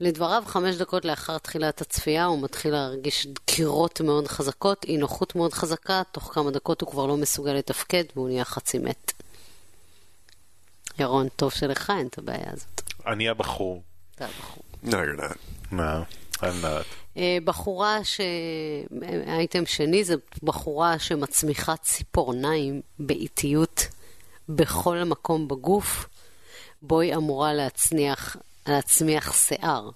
לדבריו, 0.00 0.42
חמש 0.46 0.76
דקות 0.76 1.04
לאחר 1.04 1.38
תחילת 1.38 1.80
הצפייה 1.80 2.24
הוא 2.24 2.42
מתחיל 2.42 2.72
להרגיש 2.72 3.26
דקירות 3.26 4.00
מאוד 4.00 4.28
חזקות, 4.28 4.84
אי 4.84 4.96
נוחות 4.96 5.34
מאוד 5.34 5.52
חזקה, 5.52 6.02
תוך 6.12 6.30
כמה 6.34 6.50
דקות 6.50 6.80
הוא 6.80 6.90
כבר 6.90 7.06
לא 7.06 7.16
מסוגל 7.16 7.52
לתפקד 7.52 8.04
והוא 8.16 8.28
נהיה 8.28 8.44
חצי 8.44 8.78
מת. 8.78 9.12
ירון, 10.98 11.28
טוב 11.28 11.50
שלך 11.52 11.92
אין 11.98 12.06
את 12.06 12.18
הבעיה 12.18 12.50
הזאת. 12.52 12.82
אני 13.06 13.28
הבחור. 13.28 13.82
אתה 14.14 14.24
הבחור. 14.24 14.71
No, 14.84 14.90
you're 14.90 15.20
not. 15.20 15.36
מה? 15.70 16.02
I'm 16.36 16.42
not. 16.62 16.84
אה, 17.16 17.38
בחורה 17.44 18.04
ש... 18.04 18.20
אייטם 19.26 19.66
שני 19.66 20.04
זה 20.04 20.14
בחורה 20.42 20.98
שמצמיחה 20.98 21.76
ציפורניים 21.76 22.80
באיטיות 22.98 23.86
בכל 24.48 24.98
מקום 25.04 25.48
בגוף, 25.48 26.06
בו 26.82 27.00
היא 27.00 27.14
אמורה 27.14 27.54
להצניח, 27.54 28.36
להצמיח 28.66 29.32
שיער. 29.46 29.90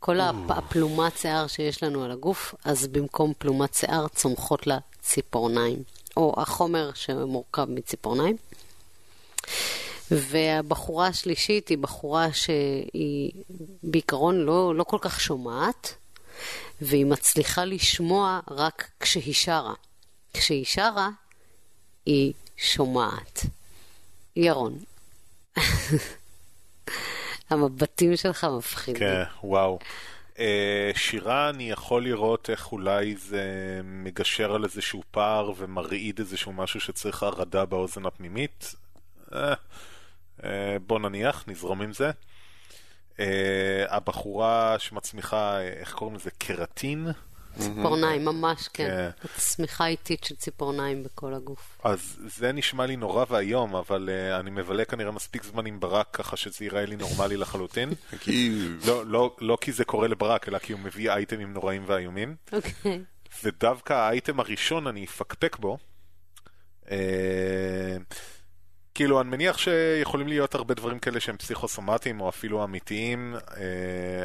כל 0.00 0.20
הפ- 0.20 0.34
הפלומת 0.50 1.16
שיער 1.18 1.46
שיש 1.46 1.82
לנו 1.82 2.04
על 2.04 2.10
הגוף, 2.10 2.54
אז 2.64 2.86
במקום 2.86 3.32
פלומת 3.38 3.74
שיער 3.74 4.08
צומחות 4.08 4.66
לה 4.66 4.78
ציפורניים, 5.02 5.82
או 6.16 6.34
החומר 6.36 6.90
שמורכב 6.94 7.64
מציפורניים. 7.68 8.36
והבחורה 10.10 11.06
השלישית 11.06 11.68
היא 11.68 11.78
בחורה 11.78 12.32
שהיא 12.32 13.32
בעיקרון 13.82 14.40
לא, 14.40 14.74
לא 14.74 14.84
כל 14.84 14.98
כך 15.00 15.20
שומעת, 15.20 15.94
והיא 16.80 17.06
מצליחה 17.06 17.64
לשמוע 17.64 18.40
רק 18.50 18.90
כשהיא 19.00 19.34
שרה. 19.34 19.74
כשהיא 20.34 20.64
שרה, 20.64 21.08
היא 22.06 22.32
שומעת. 22.56 23.42
ירון. 24.36 24.78
המבטים 27.50 28.16
שלך 28.16 28.46
מפחידים. 28.58 29.00
כן, 29.00 29.22
וואו. 29.44 29.78
אה, 30.38 30.90
שירה, 30.94 31.50
אני 31.50 31.70
יכול 31.70 32.04
לראות 32.04 32.50
איך 32.50 32.72
אולי 32.72 33.16
זה 33.16 33.44
מגשר 33.84 34.54
על 34.54 34.64
איזשהו 34.64 35.02
פער 35.10 35.52
ומרעיד 35.56 36.18
איזשהו 36.18 36.52
משהו 36.52 36.80
שצריך 36.80 37.22
הרעדה 37.22 37.64
באוזן 37.64 38.06
הפנימית. 38.06 38.74
אה, 40.44 40.50
אה, 40.50 40.78
בוא 40.86 40.98
נניח, 40.98 41.44
נזרום 41.46 41.82
עם 41.82 41.92
זה. 41.92 42.10
אה, 43.20 43.84
הבחורה 43.88 44.76
שמצמיחה, 44.78 45.60
איך 45.60 45.92
קוראים 45.92 46.16
לזה? 46.16 46.30
קרטין? 46.38 47.06
ציפורניים, 47.58 48.24
ממש 48.24 48.68
כן. 48.68 49.10
כן. 49.22 49.28
צמיחה 49.36 49.86
איטית 49.86 50.24
של 50.24 50.36
ציפורניים 50.36 51.02
בכל 51.02 51.34
הגוף. 51.34 51.78
אז 51.84 52.18
זה 52.26 52.52
נשמע 52.52 52.86
לי 52.86 52.96
נורא 52.96 53.24
ואיום, 53.28 53.76
אבל 53.76 54.08
uh, 54.08 54.40
אני 54.40 54.50
מבלה 54.50 54.84
כנראה 54.84 55.10
מספיק 55.10 55.44
זמן 55.44 55.66
עם 55.66 55.80
ברק 55.80 56.08
ככה 56.12 56.36
שזה 56.36 56.64
ייראה 56.64 56.86
לי 56.86 56.96
נורמלי 56.96 57.36
לחלוטין. 57.36 57.90
כי... 58.20 58.68
לא, 58.86 59.06
לא, 59.06 59.36
לא 59.40 59.58
כי 59.60 59.72
זה 59.72 59.84
קורה 59.84 60.08
לברק, 60.08 60.48
אלא 60.48 60.58
כי 60.58 60.72
הוא 60.72 60.80
מביא 60.80 61.10
אייטמים 61.10 61.52
נוראים 61.52 61.82
ואיומים. 61.86 62.36
אוקיי. 62.52 63.02
ודווקא 63.44 63.92
האייטם 63.92 64.40
הראשון 64.40 64.86
אני 64.86 65.04
אפקפק 65.04 65.56
בו. 65.56 65.78
כאילו, 69.00 69.20
אני 69.20 69.30
מניח 69.30 69.58
שיכולים 69.58 70.28
להיות 70.28 70.54
הרבה 70.54 70.74
דברים 70.74 70.98
כאלה 70.98 71.20
שהם 71.20 71.36
פסיכוסומטיים 71.36 72.20
או 72.20 72.28
אפילו 72.28 72.64
אמיתיים, 72.64 73.36
uh, 73.36 73.52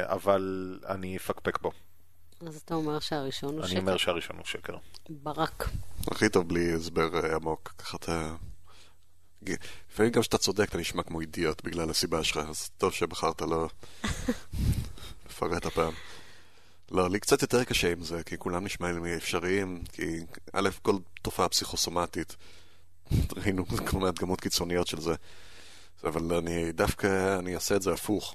אבל 0.04 0.78
אני 0.88 1.16
אפקפק 1.16 1.58
בו. 1.58 1.72
אז 2.46 2.56
אתה 2.64 2.74
אומר 2.74 2.98
שהראשון 2.98 3.54
הוא 3.54 3.60
אני 3.60 3.68
שקר? 3.68 3.80
אומר 3.80 3.96
שהראשון 3.96 4.36
הוא 4.36 4.44
שקר. 4.44 4.76
ברק. 5.08 5.68
הכי 6.06 6.28
טוב 6.28 6.48
בלי 6.48 6.72
הסבר 6.72 7.24
אה, 7.24 7.36
עמוק, 7.36 7.74
ככה 7.78 7.96
אתה... 7.96 8.34
לפעמים 9.90 10.12
גם 10.12 10.20
כשאתה 10.20 10.38
צודק 10.38 10.68
אתה 10.68 10.78
נשמע 10.78 11.02
כמו 11.02 11.20
אידיוט 11.20 11.64
בגלל 11.64 11.90
הסיבה 11.90 12.24
שלך, 12.24 12.36
אז 12.36 12.68
טוב 12.78 12.92
שבחרת 12.92 13.42
לא 13.42 13.68
לפרט 15.26 15.66
הפעם. 15.66 15.92
לא, 16.90 17.10
לי 17.10 17.20
קצת 17.20 17.42
יותר 17.42 17.64
קשה 17.64 17.92
עם 17.92 18.02
זה, 18.02 18.22
כי 18.22 18.38
כולם 18.38 18.64
נשמעים 18.64 19.04
לי 19.04 19.16
אפשריים, 19.16 19.82
כי 19.92 20.18
א', 20.52 20.68
כל 20.82 20.96
תופעה 21.22 21.48
פסיכוסומטית, 21.48 22.36
ראינו 23.36 23.66
כל 23.66 23.96
מיני 23.96 24.08
הדגמות 24.08 24.40
קיצוניות 24.40 24.86
של 24.86 25.00
זה, 25.00 25.14
אבל 26.04 26.36
אני 26.36 26.72
דווקא, 26.72 27.38
אני 27.38 27.54
אעשה 27.54 27.76
את 27.76 27.82
זה 27.82 27.92
הפוך. 27.92 28.34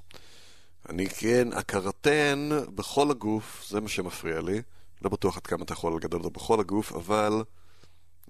אני 0.90 1.10
כן, 1.10 1.48
הקרטן 1.54 2.50
בכל 2.76 3.12
הגוף, 3.12 3.66
זה 3.70 3.82
מה 3.82 3.90
שמפריע 3.90 4.42
לי. 4.42 4.62
לא 5.02 5.10
בטוח 5.10 5.38
עד 5.38 5.48
כמה 5.48 5.64
אתה 5.64 5.74
יכול 5.74 5.96
לגדל 5.96 6.18
אותו 6.18 6.30
בכל 6.30 6.60
הגוף, 6.60 6.92
אבל 6.92 7.44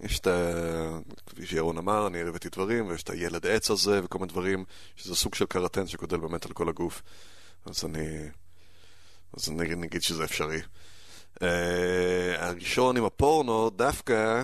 יש 0.02 0.20
את 0.20 0.28
ה... 0.28 1.00
כפי 1.26 1.46
שירון 1.46 1.78
אמר, 1.78 2.08
אני 2.08 2.22
הבאתי 2.22 2.50
דברים, 2.50 2.88
ויש 2.88 3.04
את 3.04 3.10
הילד 3.10 3.48
עץ 3.48 3.72
הזה, 3.72 4.02
וכל 4.04 4.20
מיני 4.20 4.32
דברים, 4.32 4.66
שזה 4.96 5.16
סוג 5.16 5.36
של 5.36 5.46
קרטן 5.46 5.88
שגודל 5.88 6.18
באמת 6.18 6.46
על 6.46 6.52
כל 6.52 6.70
הגוף. 6.70 7.02
אז 7.66 7.86
אני... 7.86 8.30
אז 9.38 9.50
אני 9.50 9.76
נגיד 9.76 10.02
שזה 10.02 10.24
אפשרי. 10.24 10.62
Uh, 11.36 11.44
הראשון 12.38 12.98
עם 12.98 13.06
הפורנו, 13.06 13.70
דווקא, 13.70 14.44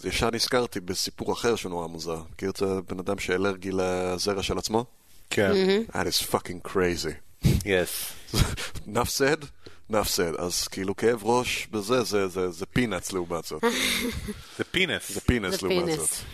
אז 0.00 0.06
ישר 0.06 0.30
נזכרתי 0.30 0.80
בסיפור 0.80 1.32
אחר 1.32 1.56
שהוא 1.56 1.70
נורא 1.70 1.86
מוזר. 1.86 2.22
מכיר 2.32 2.50
את 2.50 2.62
הבן 2.62 2.98
אדם 2.98 3.18
שאלרגי 3.18 3.70
לזרע 3.72 4.42
של 4.42 4.58
עצמו? 4.58 4.84
כן. 5.30 5.52
Mm-hmm. 5.52 5.92
That 5.92 6.06
is 6.06 6.32
fucking 6.32 6.68
crazy. 6.68 7.46
יס. 7.64 8.12
enough 8.86 9.10
said, 9.18 9.44
enough 9.90 10.08
said. 10.16 10.40
אז 10.40 10.68
כאילו 10.68 10.96
כאב 10.96 11.24
ראש 11.24 11.66
בזה, 11.70 12.02
זה, 12.02 12.28
זה, 12.28 12.50
זה 12.50 12.66
פינאץ 12.66 13.12
לעומת 13.12 13.44
זאת. 13.44 13.62
זה 14.58 14.64
פינס. 14.64 15.12
זה 15.12 15.20
זה 15.50 15.68
לעומת 15.68 15.98
זאת. 15.98 16.08
פינס. 16.08 16.24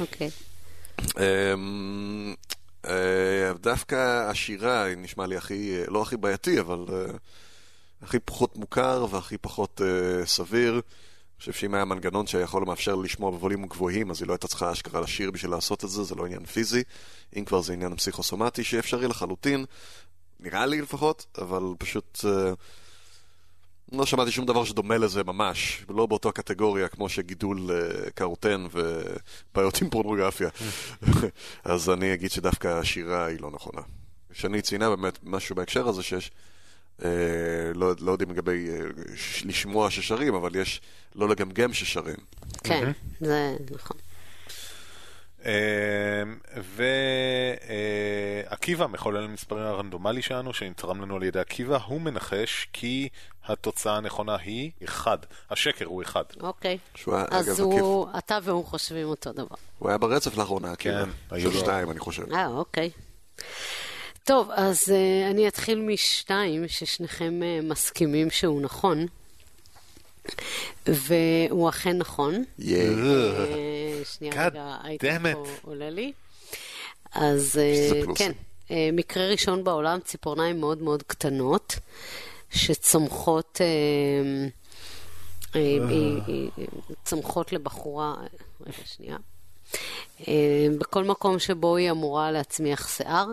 אוקיי. 0.00 0.30
אמ, 1.00 2.34
אה, 2.86 3.52
דווקא 3.60 4.30
השירה 4.30 4.84
היא 4.84 4.96
נשמע 4.96 5.26
לי 5.26 5.36
הכי, 5.36 5.76
לא 5.88 6.02
הכי 6.02 6.16
בעייתי, 6.16 6.60
אבל 6.60 6.84
אה, 6.92 7.12
הכי 8.02 8.18
פחות 8.18 8.56
מוכר 8.56 9.06
והכי 9.10 9.38
פחות 9.38 9.80
אה, 9.84 10.26
סביר. 10.26 10.80
חושב 11.44 11.60
שאם 11.60 11.74
היה 11.74 11.84
מנגנון 11.84 12.26
שיכול 12.26 12.64
מאפשר 12.64 12.94
לשמוע 12.94 13.30
בווליום 13.30 13.66
גבוהים, 13.66 14.10
אז 14.10 14.22
היא 14.22 14.28
לא 14.28 14.32
הייתה 14.32 14.48
צריכה 14.48 14.72
אשכרה 14.72 15.00
לשיר 15.00 15.30
בשביל 15.30 15.50
לעשות 15.50 15.84
את 15.84 15.90
זה, 15.90 16.02
זה 16.02 16.14
לא 16.14 16.26
עניין 16.26 16.44
פיזי. 16.44 16.82
אם 17.36 17.44
כבר 17.44 17.60
זה 17.60 17.72
עניין 17.72 17.96
פסיכוסומטי 17.96 18.64
שאפשרי 18.64 19.08
לחלוטין, 19.08 19.64
נראה 20.40 20.66
לי 20.66 20.80
לפחות, 20.80 21.26
אבל 21.38 21.62
פשוט... 21.78 22.24
אה, 22.24 22.52
לא 23.92 24.06
שמעתי 24.06 24.30
שום 24.30 24.46
דבר 24.46 24.64
שדומה 24.64 24.98
לזה 24.98 25.24
ממש, 25.24 25.84
לא 25.88 26.06
באותה 26.06 26.32
קטגוריה 26.32 26.88
כמו 26.88 27.08
שגידול 27.08 27.70
uh, 27.70 28.10
קרוטן 28.10 28.66
ובעיות 28.72 29.82
עם 29.82 29.90
פורנוגרפיה. 29.90 30.48
אז 31.64 31.90
אני 31.90 32.14
אגיד 32.14 32.30
שדווקא 32.30 32.68
השירה 32.68 33.26
היא 33.26 33.40
לא 33.40 33.50
נכונה. 33.50 33.80
שני 34.32 34.62
ציינה 34.62 34.90
באמת 34.96 35.18
משהו 35.22 35.56
בהקשר 35.56 35.88
הזה 35.88 36.02
שיש, 36.02 36.30
לא, 37.74 37.92
לא 38.00 38.12
יודעים 38.12 38.30
לגבי 38.30 38.68
ש- 39.16 39.44
לשמוע 39.44 39.90
ששרים, 39.90 40.34
אבל 40.34 40.56
יש 40.56 40.80
לא 41.14 41.28
לגמגם 41.28 41.72
ששרים. 41.72 42.16
כן, 42.64 42.92
זה 43.20 43.56
נכון. 43.70 43.96
ועקיבא, 48.50 48.86
מחולל 48.86 49.24
המספרים 49.24 49.62
הרנדומלי 49.62 50.22
שלנו, 50.22 50.54
שנתרם 50.54 51.00
לנו 51.02 51.16
על 51.16 51.22
ידי 51.22 51.40
עקיבא, 51.40 51.78
הוא 51.86 52.00
מנחש 52.00 52.68
כי 52.72 53.08
התוצאה 53.44 53.96
הנכונה 53.96 54.36
היא 54.36 54.70
1. 54.84 55.26
השקר 55.50 55.84
הוא 55.84 56.02
1. 56.02 56.36
אוקיי. 56.40 56.78
אז 57.30 57.60
הוא, 57.60 58.08
אתה 58.18 58.38
והוא 58.42 58.64
חושבים 58.64 59.06
אותו 59.06 59.32
דבר. 59.32 59.56
הוא 59.78 59.88
היה 59.88 59.98
ברצף 59.98 60.36
לאחרונה, 60.36 60.76
כאילו. 60.76 60.96
היו 61.30 61.50
של 61.50 61.56
לו- 61.56 61.62
שתיים, 61.62 61.90
אני 61.90 61.98
חושב. 62.00 62.32
אה, 62.32 62.46
אוקיי. 62.46 62.90
טוב, 64.24 64.50
אז 64.50 64.88
uh, 64.88 65.30
אני 65.30 65.48
אתחיל 65.48 65.80
משתיים, 65.80 66.68
ששניכם 66.68 67.40
uh, 67.42 67.64
מסכימים 67.64 68.30
שהוא 68.30 68.62
נכון, 68.62 69.06
והוא 70.86 71.68
אכן 71.68 71.98
נכון. 71.98 72.44
ייי. 72.58 72.88
אה, 72.88 74.02
שנייה 74.04 74.32
God 74.32 74.50
רגע, 74.50 74.76
damn 75.00 75.32
פה. 75.32 75.44
עולה 75.62 75.90
לי. 75.90 76.12
אז 77.12 77.58
אה. 77.58 78.00
כן, 78.14 78.32
מקרה 78.92 79.28
ראשון 79.28 79.64
בעולם, 79.64 80.00
ציפורניים 80.00 80.60
מאוד 80.60 80.82
מאוד 80.82 81.02
קטנות, 81.02 81.74
שצומחות 82.50 83.60
צומחות 87.04 87.52
לבחורה, 87.52 88.14
רגע 88.60 88.76
שנייה, 88.84 89.16
בכל 90.78 91.04
מקום 91.04 91.38
שבו 91.38 91.76
היא 91.76 91.90
אמורה 91.90 92.30
להצמיח 92.30 92.88
שיער, 92.96 93.26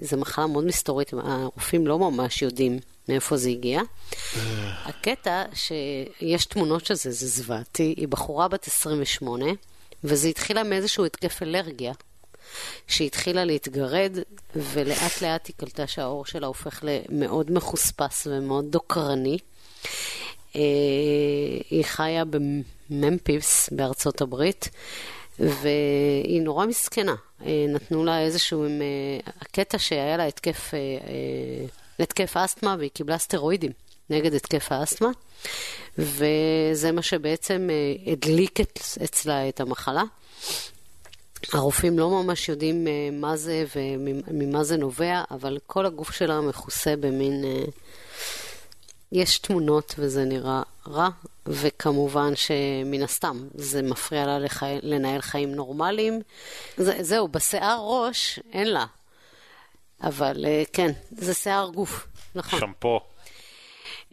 זו 0.00 0.16
מחלה 0.16 0.46
מאוד 0.46 0.64
מסתורית, 0.64 1.12
הרופאים 1.12 1.86
לא 1.86 1.98
ממש 1.98 2.42
יודעים 2.42 2.78
מאיפה 3.08 3.36
זה 3.36 3.48
הגיע. 3.50 3.80
הקטע 4.84 5.42
שיש 5.54 6.46
תמונות 6.46 6.86
של 6.86 6.94
זה, 6.94 7.10
זה 7.10 7.26
זוועתי, 7.26 7.94
היא 7.96 8.08
בחורה 8.08 8.48
בת 8.48 8.66
28, 8.66 9.44
וזה 10.04 10.28
התחילה 10.28 10.62
מאיזשהו 10.62 11.04
התקף 11.04 11.42
אלרגיה, 11.42 11.92
שהתחילה 12.86 13.44
להתגרד, 13.44 14.18
ולאט 14.56 15.22
לאט 15.22 15.46
היא 15.46 15.54
קלטה 15.56 15.86
שהעור 15.86 16.26
שלה 16.26 16.46
הופך 16.46 16.84
למאוד 16.84 17.50
מחוספס 17.50 18.26
ומאוד 18.30 18.64
דוקרני. 18.70 19.38
אה, 20.56 20.60
היא 21.70 21.84
חיה 21.84 22.22
בממפיס 22.24 23.68
בארצות 23.72 24.20
הברית, 24.20 24.70
והיא 25.38 26.42
נורא 26.42 26.66
מסכנה. 26.66 27.14
אה, 27.46 27.66
נתנו 27.68 28.04
לה 28.04 28.20
איזשהו, 28.20 28.64
עם, 28.64 28.82
אה, 28.82 29.32
הקטע 29.40 29.78
שהיה 29.78 30.16
לה 30.16 30.24
התקף, 30.24 30.74
אה, 30.74 30.78
התקף 31.98 32.36
אסתמה, 32.36 32.76
והיא 32.78 32.90
קיבלה 32.90 33.18
סטרואידים 33.18 33.72
נגד 34.10 34.34
התקף 34.34 34.72
האסתמה, 34.72 35.10
וזה 35.98 36.92
מה 36.92 37.02
שבעצם 37.02 37.68
הדליק 38.06 38.60
אצלה 39.04 39.48
את 39.48 39.60
המחלה. 39.60 40.02
הרופאים 41.52 41.98
לא 41.98 42.10
ממש 42.10 42.48
יודעים 42.48 42.86
מה 43.12 43.36
זה 43.36 43.64
וממה 43.76 44.64
זה 44.64 44.76
נובע, 44.76 45.22
אבל 45.30 45.58
כל 45.66 45.86
הגוף 45.86 46.10
שלה 46.10 46.40
מכוסה 46.40 46.96
במין... 46.96 47.44
יש 49.14 49.38
תמונות 49.38 49.94
וזה 49.98 50.24
נראה 50.24 50.62
רע, 50.88 51.08
וכמובן 51.46 52.36
שמן 52.36 53.02
הסתם 53.02 53.48
זה 53.54 53.82
מפריע 53.82 54.26
לה 54.26 54.38
לחי... 54.38 54.78
לנהל 54.82 55.20
חיים 55.20 55.54
נורמליים. 55.54 56.20
זה, 56.76 56.96
זהו, 57.00 57.28
בשיער 57.28 57.80
ראש 57.80 58.40
אין 58.52 58.68
לה, 58.68 58.86
אבל 60.02 60.44
אה, 60.46 60.62
כן, 60.72 60.90
זה 61.10 61.34
שיער 61.34 61.70
גוף, 61.74 62.06
נכון. 62.34 62.60
שמפו. 62.60 63.00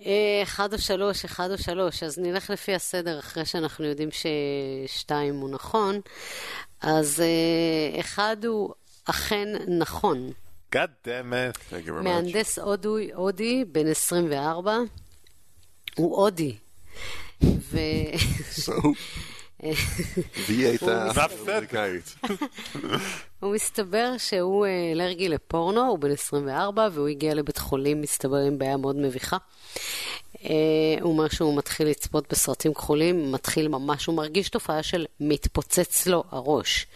אה, 0.06 0.40
אחד 0.44 0.74
או 0.74 0.80
שלוש, 0.80 1.26
אחד 1.26 1.52
או 1.52 1.58
שלוש, 1.58 2.04
אז 2.04 2.20
נלך 2.20 2.50
לפי 2.50 2.76
הסדר 2.76 3.20
אחרי 3.20 3.46
שאנחנו 3.46 3.86
יודעים 3.86 4.10
ששתיים 4.12 5.36
הוא 5.36 5.50
נכון. 5.50 6.02
אז 6.82 7.22
אה, 7.22 8.00
אחד 8.00 8.46
הוא 8.46 8.74
אכן 9.06 9.48
נכון. 9.68 10.32
God 10.76 10.92
damn 11.04 11.34
it. 11.34 11.58
Thank 11.70 11.86
you 11.86 11.94
very 11.94 12.04
much. 12.04 12.04
מהנדס 12.04 12.60
הודי, 13.14 13.66
בן 13.66 13.88
24, 13.88 14.78
הוא 15.96 16.16
הודי. 16.16 16.56
ו... 17.44 17.78
So, 18.56 18.72
והיא 20.48 20.68
הייתה. 20.68 21.12
אמריקאית. 21.44 22.16
הוא 23.40 23.54
מסתבר 23.54 24.18
שהוא 24.18 24.66
אה, 24.66 24.92
אלרגי 24.92 25.30
לפורנו, 25.30 25.88
הוא 25.88 26.00
בן 26.00 26.12
24, 26.12 26.88
והוא 26.92 27.08
הגיע 27.08 27.34
לבית 27.34 27.58
חולים, 27.58 28.02
מסתבר 28.02 28.38
עם 28.38 28.58
בעיה 28.58 28.78
מאוד 28.78 28.96
מביכה. 28.96 29.38
אה, 30.44 30.50
הוא 31.02 31.12
אומר 31.12 31.28
שהוא 31.30 31.58
מתחיל 31.58 31.88
לצפות 31.88 32.32
בסרטים 32.32 32.74
כחולים, 32.74 33.32
מתחיל 33.32 33.68
ממש, 33.68 34.06
הוא 34.06 34.16
מרגיש 34.16 34.50
תופעה 34.50 34.84
של 34.84 35.06
מתפוצץ 35.20 36.08
לו 36.08 36.24
הראש. 36.32 36.88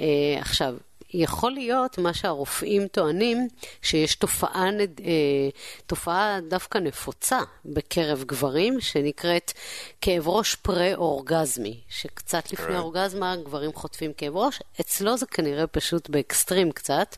אה, 0.00 0.36
עכשיו, 0.38 0.74
יכול 1.14 1.52
להיות, 1.52 1.98
מה 1.98 2.14
שהרופאים 2.14 2.88
טוענים, 2.88 3.48
שיש 3.82 4.14
תופעה, 4.14 4.68
אה, 5.04 5.48
תופעה 5.86 6.38
דווקא 6.48 6.78
נפוצה 6.78 7.40
בקרב 7.64 8.24
גברים, 8.26 8.80
שנקראת 8.80 9.52
כאב 10.00 10.28
ראש 10.28 10.54
פרה-אורגזמי, 10.54 11.80
שקצת 11.88 12.52
לפני. 12.52 12.76
האורגזמה 12.76 13.36
גברים 13.36 13.72
חוטפים 13.72 14.12
כאב 14.12 14.36
ראש, 14.36 14.62
אצלו 14.80 15.16
זה 15.16 15.26
כנראה 15.26 15.66
פשוט 15.66 16.08
באקסטרים 16.08 16.72
קצת. 16.72 17.16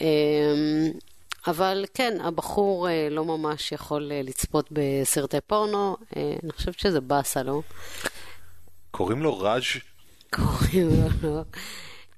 אה, 0.00 0.06
אבל 1.46 1.84
כן, 1.94 2.18
הבחור 2.20 2.88
אה, 2.88 3.08
לא 3.10 3.24
ממש 3.24 3.72
יכול 3.72 4.12
אה, 4.12 4.20
לצפות 4.24 4.68
בסרטי 4.72 5.40
פורנו, 5.46 5.96
אה, 6.16 6.34
אני 6.42 6.52
חושבת 6.52 6.78
שזה 6.78 7.00
באסה 7.00 7.42
לו. 7.42 7.62
קוראים 8.90 9.22
לו 9.22 9.38
ראז' 9.38 9.62
קוראים 10.30 10.88
לו, 11.22 11.30
לא. 11.36 11.42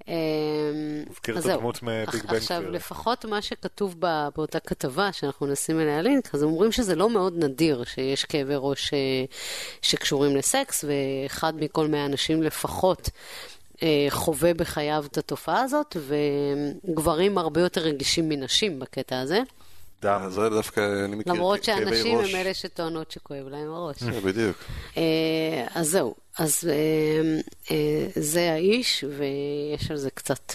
אמ, 0.08 0.14
מזכיר 1.10 1.38
את. 1.38 1.44
הדמות 1.46 1.82
מביג 1.82 2.22
בנג 2.22 2.34
עכשיו. 2.34 2.70
לפחות 2.70 3.24
מה 3.24 3.42
שכתוב 3.42 3.94
ב- 3.98 4.28
באותה 4.36 4.60
כתבה, 4.60 5.12
שאנחנו 5.12 5.46
נשים 5.46 5.80
אליה 5.80 6.02
לינק, 6.02 6.34
אז 6.34 6.42
אומרים 6.42 6.72
שזה 6.72 6.94
לא 6.94 7.10
מאוד 7.10 7.44
נדיר 7.44 7.84
שיש 7.84 8.24
כאבי 8.24 8.54
ראש 8.56 8.94
אה, 8.94 8.98
שקשורים 9.82 10.36
לסקס, 10.36 10.84
ואחד 10.88 11.52
מכל 11.56 11.88
מאה 11.88 12.06
אנשים 12.06 12.42
לפחות 12.42 13.10
אה, 13.82 14.06
חווה 14.10 14.54
בחייו 14.54 15.04
את 15.06 15.18
התופעה 15.18 15.62
הזאת, 15.62 15.96
וגברים 16.84 17.38
הרבה 17.38 17.60
יותר 17.60 17.80
רגישים 17.80 18.28
מנשים 18.28 18.78
בקטע 18.78 19.20
הזה, 19.20 19.40
דם. 20.02 20.20
אז 20.24 20.32
זה 20.32 20.48
דווקא, 20.48 21.04
אני 21.04 21.16
מכיר 21.16 21.32
למרות 21.32 21.68
ראש. 21.68 21.68
הם 21.68 22.36
אלה 22.36 22.54
שטוענות 22.54 23.10
שכואב 23.10 23.48
להם 23.48 23.70
הראש. 23.72 23.96
כן, 23.96 24.20
בדיוק. 24.20 24.56
אה, 24.96 25.66
אז 25.74 25.90
זהו, 25.90 26.14
אז 26.38 26.68
אה, 26.70 27.40
אה, 27.70 28.06
זה 28.16 28.52
האיש, 28.52 29.04
ויש 29.18 29.90
על 29.90 29.96
זה 29.96 30.10
קצת. 30.10 30.52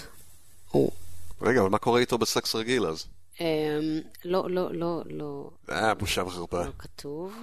רגע, 1.42 1.62
אבל 1.62 1.70
מה 1.70 1.78
קורה 1.78 2.00
איתו 2.00 2.18
בסקס 2.18 2.56
רגיל 2.56 2.86
אז? 2.86 3.06
אה, 3.42 3.80
לא, 4.26 4.50
לא, 4.50 4.74
לא, 4.74 5.02
לא, 5.06 5.50
אה, 5.72 5.94
בושה 5.94 6.24
וחרפה. 6.24 6.64
לא 6.64 6.72
כתוב. 6.80 7.34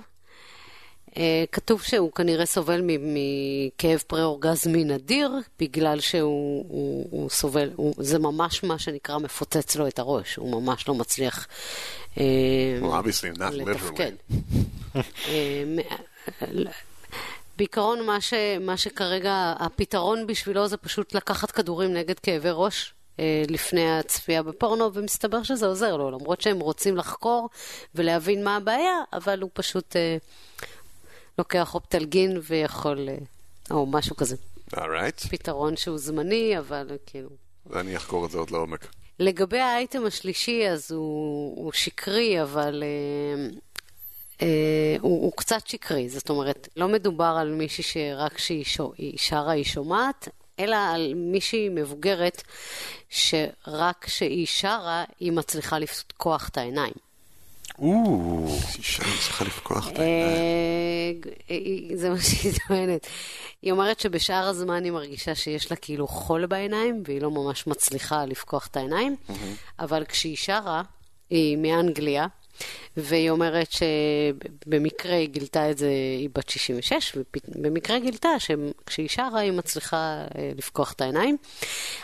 אה, 1.17 1.45
כתוב 1.53 1.83
שהוא 1.83 2.13
כנראה 2.13 2.47
סובל 2.47 2.83
מכאב 2.85 4.03
פרה-אורגזמי 4.07 4.85
נדיר, 4.85 5.31
בגלל 5.59 6.01
שהוא 6.01 6.65
הוא, 6.69 7.07
הוא 7.11 7.31
סובל, 7.31 7.71
הוא, 7.77 7.95
זה 7.99 8.19
ממש 8.19 8.65
מה 8.65 8.79
שנקרא 8.79 9.19
מפוצץ 9.19 9.77
לו 9.77 9.89
את 9.89 9.99
הראש, 9.99 10.37
הוא 10.37 10.63
ממש 10.63 10.89
לא 10.89 10.95
מצליח 10.95 11.47
אה, 12.19 12.25
Well, 12.83 13.09
לתפקד. 13.53 14.13
אה, 15.29 15.65
בעיקרון 17.57 18.07
מה, 18.07 18.21
ש, 18.21 18.35
מה 18.61 18.77
שכרגע 18.77 19.55
הפתרון 19.59 20.27
בשבילו 20.27 20.69
זה 20.69 20.77
פשוט 20.77 21.15
לקחת 21.15 21.51
כדורים 21.51 21.95
נגד 21.95 22.19
כאבי 22.19 22.49
ראש 22.53 22.95
לפני 23.49 23.99
הצפייה 23.99 24.43
בפורנו, 24.43 24.95
ומסתבר 24.95 25.43
שזה 25.43 25.67
עוזר 25.67 25.97
לו, 25.97 26.11
למרות 26.11 26.41
שהם 26.41 26.61
רוצים 26.61 26.97
לחקור 26.97 27.49
ולהבין 27.95 28.45
מה 28.45 28.57
הבעיה, 28.57 28.95
אבל 29.13 29.41
הוא 29.41 29.51
פשוט 29.55 29.97
לוקח 31.41 31.75
אופטלגין 31.75 32.41
ויכול, 32.43 33.09
אה, 33.09 33.15
או 33.71 33.87
משהו 33.87 34.17
כזה. 34.17 34.37
אורייט. 34.77 35.21
פתרון 35.21 35.77
שהוא 35.77 35.99
זמני, 35.99 36.59
אבל 36.59 36.91
כאילו... 37.07 37.29
אני 37.75 37.97
אחקור 37.97 38.27
את 38.27 38.31
זה 38.31 38.39
עוד 38.39 38.51
לעומק. 38.51 38.87
לגבי 39.19 39.59
האייטם 39.59 40.07
השלישי, 40.07 40.69
אז 40.69 40.93
הוא, 40.93 41.65
הוא 41.65 41.73
שקרי, 41.73 42.43
אבל 42.43 42.83
אה, 42.83 43.49
אה, 44.43 44.97
הוא, 45.01 45.25
הוא 45.25 45.33
קצת 45.37 45.67
שקרי. 45.67 46.09
זאת 46.09 46.31
אומרת, 46.31 46.69
לא 46.77 46.89
מדובר 46.89 47.37
על 47.41 47.51
מישהי 47.51 47.85
שרק 47.85 48.33
כשהיא 48.33 48.65
שרה 49.17 49.53
היא 49.53 49.65
שומעת, 49.65 50.29
אלא 50.59 50.77
על 50.77 51.13
מישהי 51.15 51.69
מבוגרת 51.69 52.43
שרק 53.09 54.05
כשהיא 54.05 54.47
שרה 54.47 55.05
היא 55.21 55.33
מצליחה 55.33 55.79
לפקוח 55.79 56.49
את 56.49 56.59
העיניים. 56.59 56.95
אישה, 58.79 59.03
אני 59.03 59.13
צריכה 59.23 59.45
לפקוח 59.45 59.89
את 59.91 59.99
העיניים. 59.99 60.37
אה, 61.27 61.31
היא- 61.49 61.97
זה 61.97 62.11
מה 62.11 62.21
שהיא 62.21 62.53
טוענת. 62.69 63.07
היא 63.63 63.73
אומרת 63.73 64.01
שבשאר 64.01 64.45
הזמן 64.49 64.85
היא 64.85 64.93
מרגישה 64.93 65.35
שיש 65.35 65.71
לה 65.71 65.77
כאילו 65.77 66.07
חול 66.09 66.47
בעיניים, 66.47 67.03
והיא 67.07 67.21
לא 67.21 67.31
ממש 67.31 67.67
מצליחה 67.67 68.25
לפקוח 68.27 68.67
את 68.67 68.77
העיניים, 68.77 69.17
אבל 69.79 70.05
כשהיא 70.05 70.37
שרה, 70.37 70.83
היא 71.31 71.57
מאנגליה, 71.57 72.27
והיא 72.97 73.31
אומרת 73.31 73.69
שבמקרה 73.73 75.15
היא 75.15 75.29
גילתה 75.29 75.71
את 75.71 75.79
זה, 75.79 75.89
היא 76.19 76.29
בת 76.35 76.49
66, 76.49 77.17
ובמקרה 77.57 77.99
גילתה 77.99 78.29
שכשהיא 78.39 79.09
שרה 79.09 79.39
היא 79.41 79.53
מצליחה 79.53 79.97
אה, 80.39 80.53
לפקוח 80.59 80.93
את 80.93 81.01
העיניים. 81.01 81.37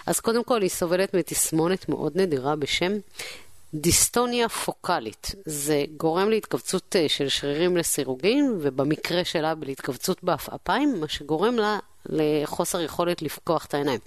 אז 0.07 0.21
קודם 0.21 0.45
כל 0.45 0.63
היא 0.63 0.71
סובלת 0.71 1.15
מתסמונת 1.15 1.89
מאוד 1.89 2.21
נדירה 2.21 2.57
בשם 2.57 2.93
דיסטוניה 3.81 4.49
פוקאלית. 4.49 5.35
זה 5.45 5.85
גורם 5.97 6.31
להתכווצות 6.31 6.97
אה, 6.97 7.09
של 7.09 7.29
שרירים 7.29 7.77
לסירוגין, 7.77 8.59
ובמקרה 8.61 9.25
שלה 9.25 9.55
להתכווצות 9.63 10.25
בעפעפיים, 10.25 11.01
מה 11.01 11.09
שגורם 11.09 11.57
לה 11.57 11.79
לחוסר 12.07 12.81
יכולת 12.81 13.23
לפקוח 13.23 13.65
את 13.65 13.75
העיניים. 13.75 14.01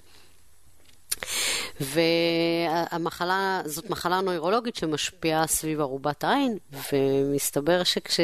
והמחלה, 1.80 3.62
זאת 3.64 3.90
מחלה 3.90 4.20
נוירולוגית 4.20 4.76
שמשפיעה 4.76 5.46
סביב 5.46 5.80
ערובת 5.80 6.24
העין, 6.24 6.58
ומסתבר 6.92 7.84
שכש... 7.84 8.20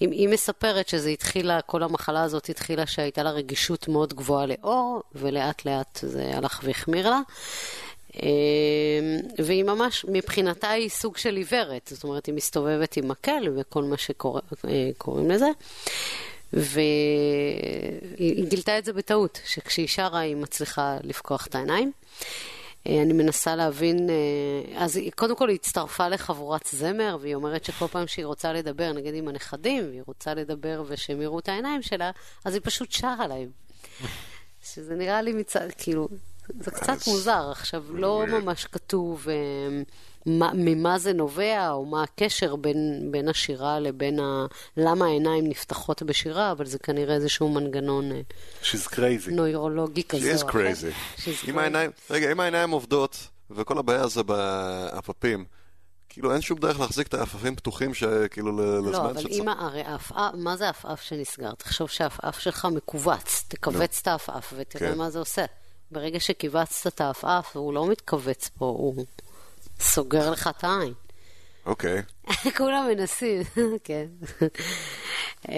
היא, 0.00 0.08
היא 0.10 0.28
מספרת 0.28 0.88
שזה 0.88 1.10
התחילה, 1.10 1.60
כל 1.60 1.82
המחלה 1.82 2.22
הזאת 2.22 2.48
התחילה 2.48 2.86
שהייתה 2.86 3.22
לה 3.22 3.30
רגישות 3.30 3.88
מאוד 3.88 4.14
גבוהה 4.14 4.46
לאור, 4.46 5.02
ולאט 5.14 5.64
לאט 5.64 5.98
זה 6.02 6.30
הלך 6.34 6.60
והחמיר 6.64 7.10
לה. 7.10 7.20
אה, 8.22 8.28
והיא 9.44 9.64
ממש, 9.64 10.04
מבחינתה 10.08 10.70
היא 10.70 10.88
סוג 10.88 11.16
של 11.16 11.36
עיוורת, 11.36 11.90
זאת 11.94 12.04
אומרת, 12.04 12.26
היא 12.26 12.34
מסתובבת 12.34 12.96
עם 12.96 13.08
מקל 13.08 13.42
וכל 13.56 13.84
מה 13.84 13.96
שקוראים 13.96 15.30
לזה. 15.30 15.48
והיא 18.16 18.44
גילתה 18.48 18.78
את 18.78 18.84
זה 18.84 18.92
בטעות, 18.92 19.40
שכשהיא 19.44 19.86
שרה 19.88 20.18
היא 20.20 20.36
מצליחה 20.36 20.96
לפקוח 21.02 21.46
את 21.46 21.54
העיניים. 21.54 21.92
אה, 22.86 23.02
אני 23.02 23.12
מנסה 23.12 23.56
להבין, 23.56 24.10
אה, 24.10 24.14
אז 24.84 24.96
היא- 24.96 25.10
קודם 25.12 25.36
כל 25.36 25.48
היא 25.48 25.54
הצטרפה 25.54 26.08
לחבורת 26.08 26.66
זמר, 26.72 27.16
והיא 27.20 27.34
אומרת 27.34 27.64
שכל 27.64 27.86
פעם 27.86 28.06
שהיא 28.06 28.26
רוצה 28.26 28.52
לדבר, 28.52 28.92
נגיד 28.92 29.14
עם 29.14 29.28
הנכדים, 29.28 29.88
והיא 29.88 30.02
רוצה 30.06 30.34
לדבר 30.34 30.82
ושהם 30.86 31.22
יראו 31.22 31.38
את 31.38 31.48
העיניים 31.48 31.82
שלה, 31.82 32.10
אז 32.44 32.54
היא 32.54 32.62
פשוט 32.64 32.92
שרה 32.92 33.26
להם. 33.28 33.48
שזה 34.64 34.94
נראה 34.94 35.22
לי 35.22 35.32
מצד, 35.32 35.68
כאילו, 35.78 36.08
זה 36.60 36.70
קצת 36.70 36.88
אז- 36.88 37.08
מוזר. 37.08 37.48
עכשיו, 37.50 37.84
לא 37.90 38.24
weird. 38.26 38.30
ממש 38.30 38.64
כתוב 38.64 39.26
אה, 39.28 39.34
מה, 40.26 40.50
ממה 40.54 40.98
זה 40.98 41.12
נובע, 41.12 41.70
או 41.70 41.84
מה 41.84 42.02
הקשר 42.02 42.56
בין, 42.56 42.76
בין 43.10 43.28
השירה 43.28 43.80
לבין 43.80 44.20
ה... 44.20 44.46
למה 44.76 45.04
העיניים 45.06 45.46
נפתחות 45.48 46.02
בשירה, 46.02 46.52
אבל 46.52 46.66
זה 46.66 46.78
כנראה 46.78 47.14
איזשהו 47.14 47.48
מנגנון 47.48 48.12
אה, 48.12 48.20
she's 48.62 48.86
crazy. 48.88 49.30
נוירולוגי 49.30 50.02
כזה 50.04 50.34
She 50.34 50.38
is 50.38 50.42
או 50.42 50.48
אחר. 50.48 50.58
crazy. 50.58 51.20
She's 51.20 51.48
אם 51.50 51.54
crazy. 51.56 51.60
העיניים, 51.60 51.90
רגע, 52.10 52.32
אם 52.32 52.40
העיניים 52.40 52.70
עובדות, 52.70 53.16
וכל 53.50 53.78
הבעיה 53.78 54.06
זה 54.08 54.22
בעפפים, 54.22 55.44
כאילו 56.08 56.32
אין 56.32 56.40
שום 56.40 56.58
דרך 56.58 56.80
להחזיק 56.80 57.06
את 57.06 57.14
העפפים 57.14 57.56
פתוחים, 57.56 57.94
שכאילו 57.94 58.52
ל- 58.52 58.60
לא, 58.60 58.78
לזמן 58.90 58.94
אבל 59.04 59.20
שצריך. 59.20 59.34
אם, 59.40 59.48
הרי 59.48 59.80
העפעף, 59.82 60.34
מה 60.34 60.56
זה 60.56 60.66
העפעף 60.66 61.02
שנסגר? 61.02 61.52
תחשוב 61.54 61.88
שהעפעף 61.88 62.38
שלך 62.38 62.68
מכווץ, 62.72 63.44
תכווץ 63.48 63.98
את 64.02 64.06
העפעף 64.06 64.52
ותראה 64.56 64.92
כן. 64.92 64.98
מה 64.98 65.10
זה 65.10 65.18
עושה. 65.18 65.44
ברגע 65.92 66.20
שכיווצת 66.20 66.94
את 66.94 67.00
העפעף, 67.00 67.56
הוא 67.56 67.74
לא 67.74 67.86
מתכווץ 67.86 68.50
פה, 68.58 68.64
הוא 68.64 69.04
סוגר 69.80 70.30
לך 70.30 70.50
את 70.58 70.64
העין. 70.64 70.92
אוקיי. 71.66 72.02
כולם 72.58 72.86
מנסים, 72.88 73.42
כן. 73.84 74.06
אמ, 75.48 75.54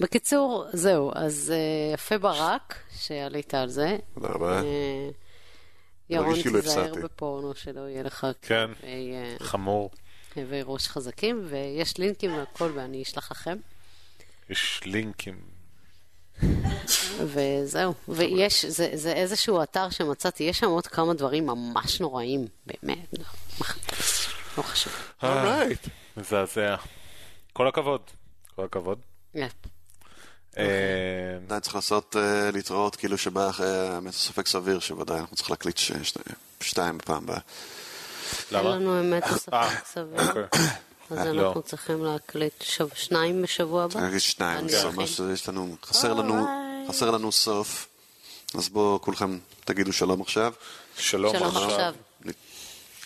בקיצור, 0.00 0.66
זהו, 0.72 1.12
אז 1.14 1.52
אה, 1.54 1.94
יפה 1.94 2.18
ברק, 2.18 2.78
שעלית 2.96 3.54
על 3.54 3.68
זה. 3.68 3.96
תודה 4.14 4.28
רבה. 4.28 4.62
אה, 4.62 5.10
ירון, 6.10 6.42
כאילו 6.42 6.60
תיזהר. 6.60 6.94
בפורנו, 6.94 7.54
שלא 7.54 7.80
יהיה 7.80 8.02
לך 8.02 8.26
כן. 8.42 8.66
כאבי, 8.76 9.12
אה, 9.12 9.36
חמור. 9.40 9.90
כאבי 10.30 10.60
ראש 10.64 10.88
חזקים, 10.88 11.46
ויש 11.48 11.98
לינקים 11.98 12.36
והכל, 12.36 12.72
ואני 12.74 13.02
אשלח 13.02 13.30
לכם. 13.30 13.56
יש 14.50 14.80
לינקים. 14.84 15.51
וזהו, 17.18 17.94
ויש, 18.08 18.64
זה, 18.64 18.90
זה 18.94 19.12
איזשהו 19.12 19.62
אתר 19.62 19.90
שמצאתי, 19.90 20.44
יש 20.44 20.58
שם 20.58 20.66
עוד 20.66 20.86
כמה 20.86 21.14
דברים 21.14 21.46
ממש 21.46 22.00
נוראים, 22.00 22.46
באמת, 22.66 23.06
לא, 23.18 23.24
לא 24.58 24.62
חשוב. 24.62 24.92
אורייט. 25.22 25.86
מזעזע. 26.16 26.76
כל 27.52 27.68
הכבוד. 27.68 28.00
כל 28.56 28.64
הכבוד. 28.64 28.98
יפ. 29.34 29.52
אה, 30.58 30.64
עדיין 31.44 31.60
צריך 31.60 31.74
לעשות, 31.74 32.16
אה, 32.16 32.50
להתראות 32.52 32.96
כאילו 32.96 33.18
שבא 33.18 33.50
אחרי 33.50 33.88
האמת 33.88 34.12
ספק 34.12 34.46
סביר 34.46 34.80
שוודאי 34.80 35.20
אנחנו 35.20 35.36
צריכים 35.36 35.52
להקליט 35.54 35.78
שתיים 36.60 36.98
בפעם 36.98 37.22
הבאה. 37.24 37.36
אין 37.36 38.60
למה? 38.60 38.76
לנו 38.76 39.00
אמת 39.00 39.24
ספק 39.26 39.52
אה, 39.54 39.70
סביר. 39.84 40.46
אז 41.12 41.26
לא. 41.26 41.48
אנחנו 41.48 41.62
צריכים 41.62 42.04
להקליט 42.04 42.62
שב- 42.62 42.94
שניים 42.94 43.42
בשבוע 43.42 43.84
הבא. 43.84 44.00
להגיד 44.00 44.20
שניים, 44.20 44.68
זה 44.68 44.88
אכין. 44.88 45.00
ממש 45.00 45.20
יש 45.32 45.48
לנו, 45.48 45.76
חסר 45.84 46.12
לנו, 46.14 46.38
אולי. 46.40 46.88
חסר 46.88 47.10
לנו 47.10 47.32
סוף. 47.32 47.88
אז 48.54 48.68
בואו 48.68 49.00
כולכם 49.00 49.38
תגידו 49.64 49.92
שלום 49.92 50.20
עכשיו. 50.20 50.52
שלום 50.96 51.36
שלום 51.36 51.56
עכשיו. 51.56 51.70
עכשיו. 51.70 51.94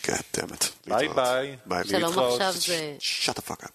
כן, 0.03 0.15
תאמת. 0.31 0.65
ביי 0.87 1.07
ביי. 1.07 1.57
ביי. 1.65 1.83
שלום 1.87 2.01
להתראות. 2.03 2.41
עכשיו 2.41 2.53
זה... 2.61 2.95
shut 2.99 3.33
the 3.33 3.51
fuck 3.51 3.63
up. 3.63 3.69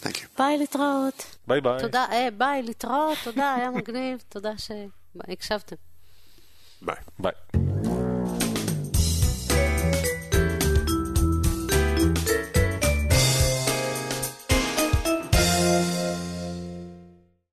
Thank 0.00 0.14
you. 0.16 0.26
ביי 0.38 0.58
להתראות. 0.58 1.24
ביי 1.46 1.60
ביי. 1.60 1.80
תודה, 1.80 2.06
אה, 2.12 2.28
ביי 2.38 2.62
להתראות, 2.62 3.18
תודה, 3.24 3.54
היה 3.54 3.70
מגניב, 3.70 4.22
תודה 4.28 4.50
שהקשבתם. 4.58 5.76
ביי. 6.82 6.96
ביי. 7.18 7.32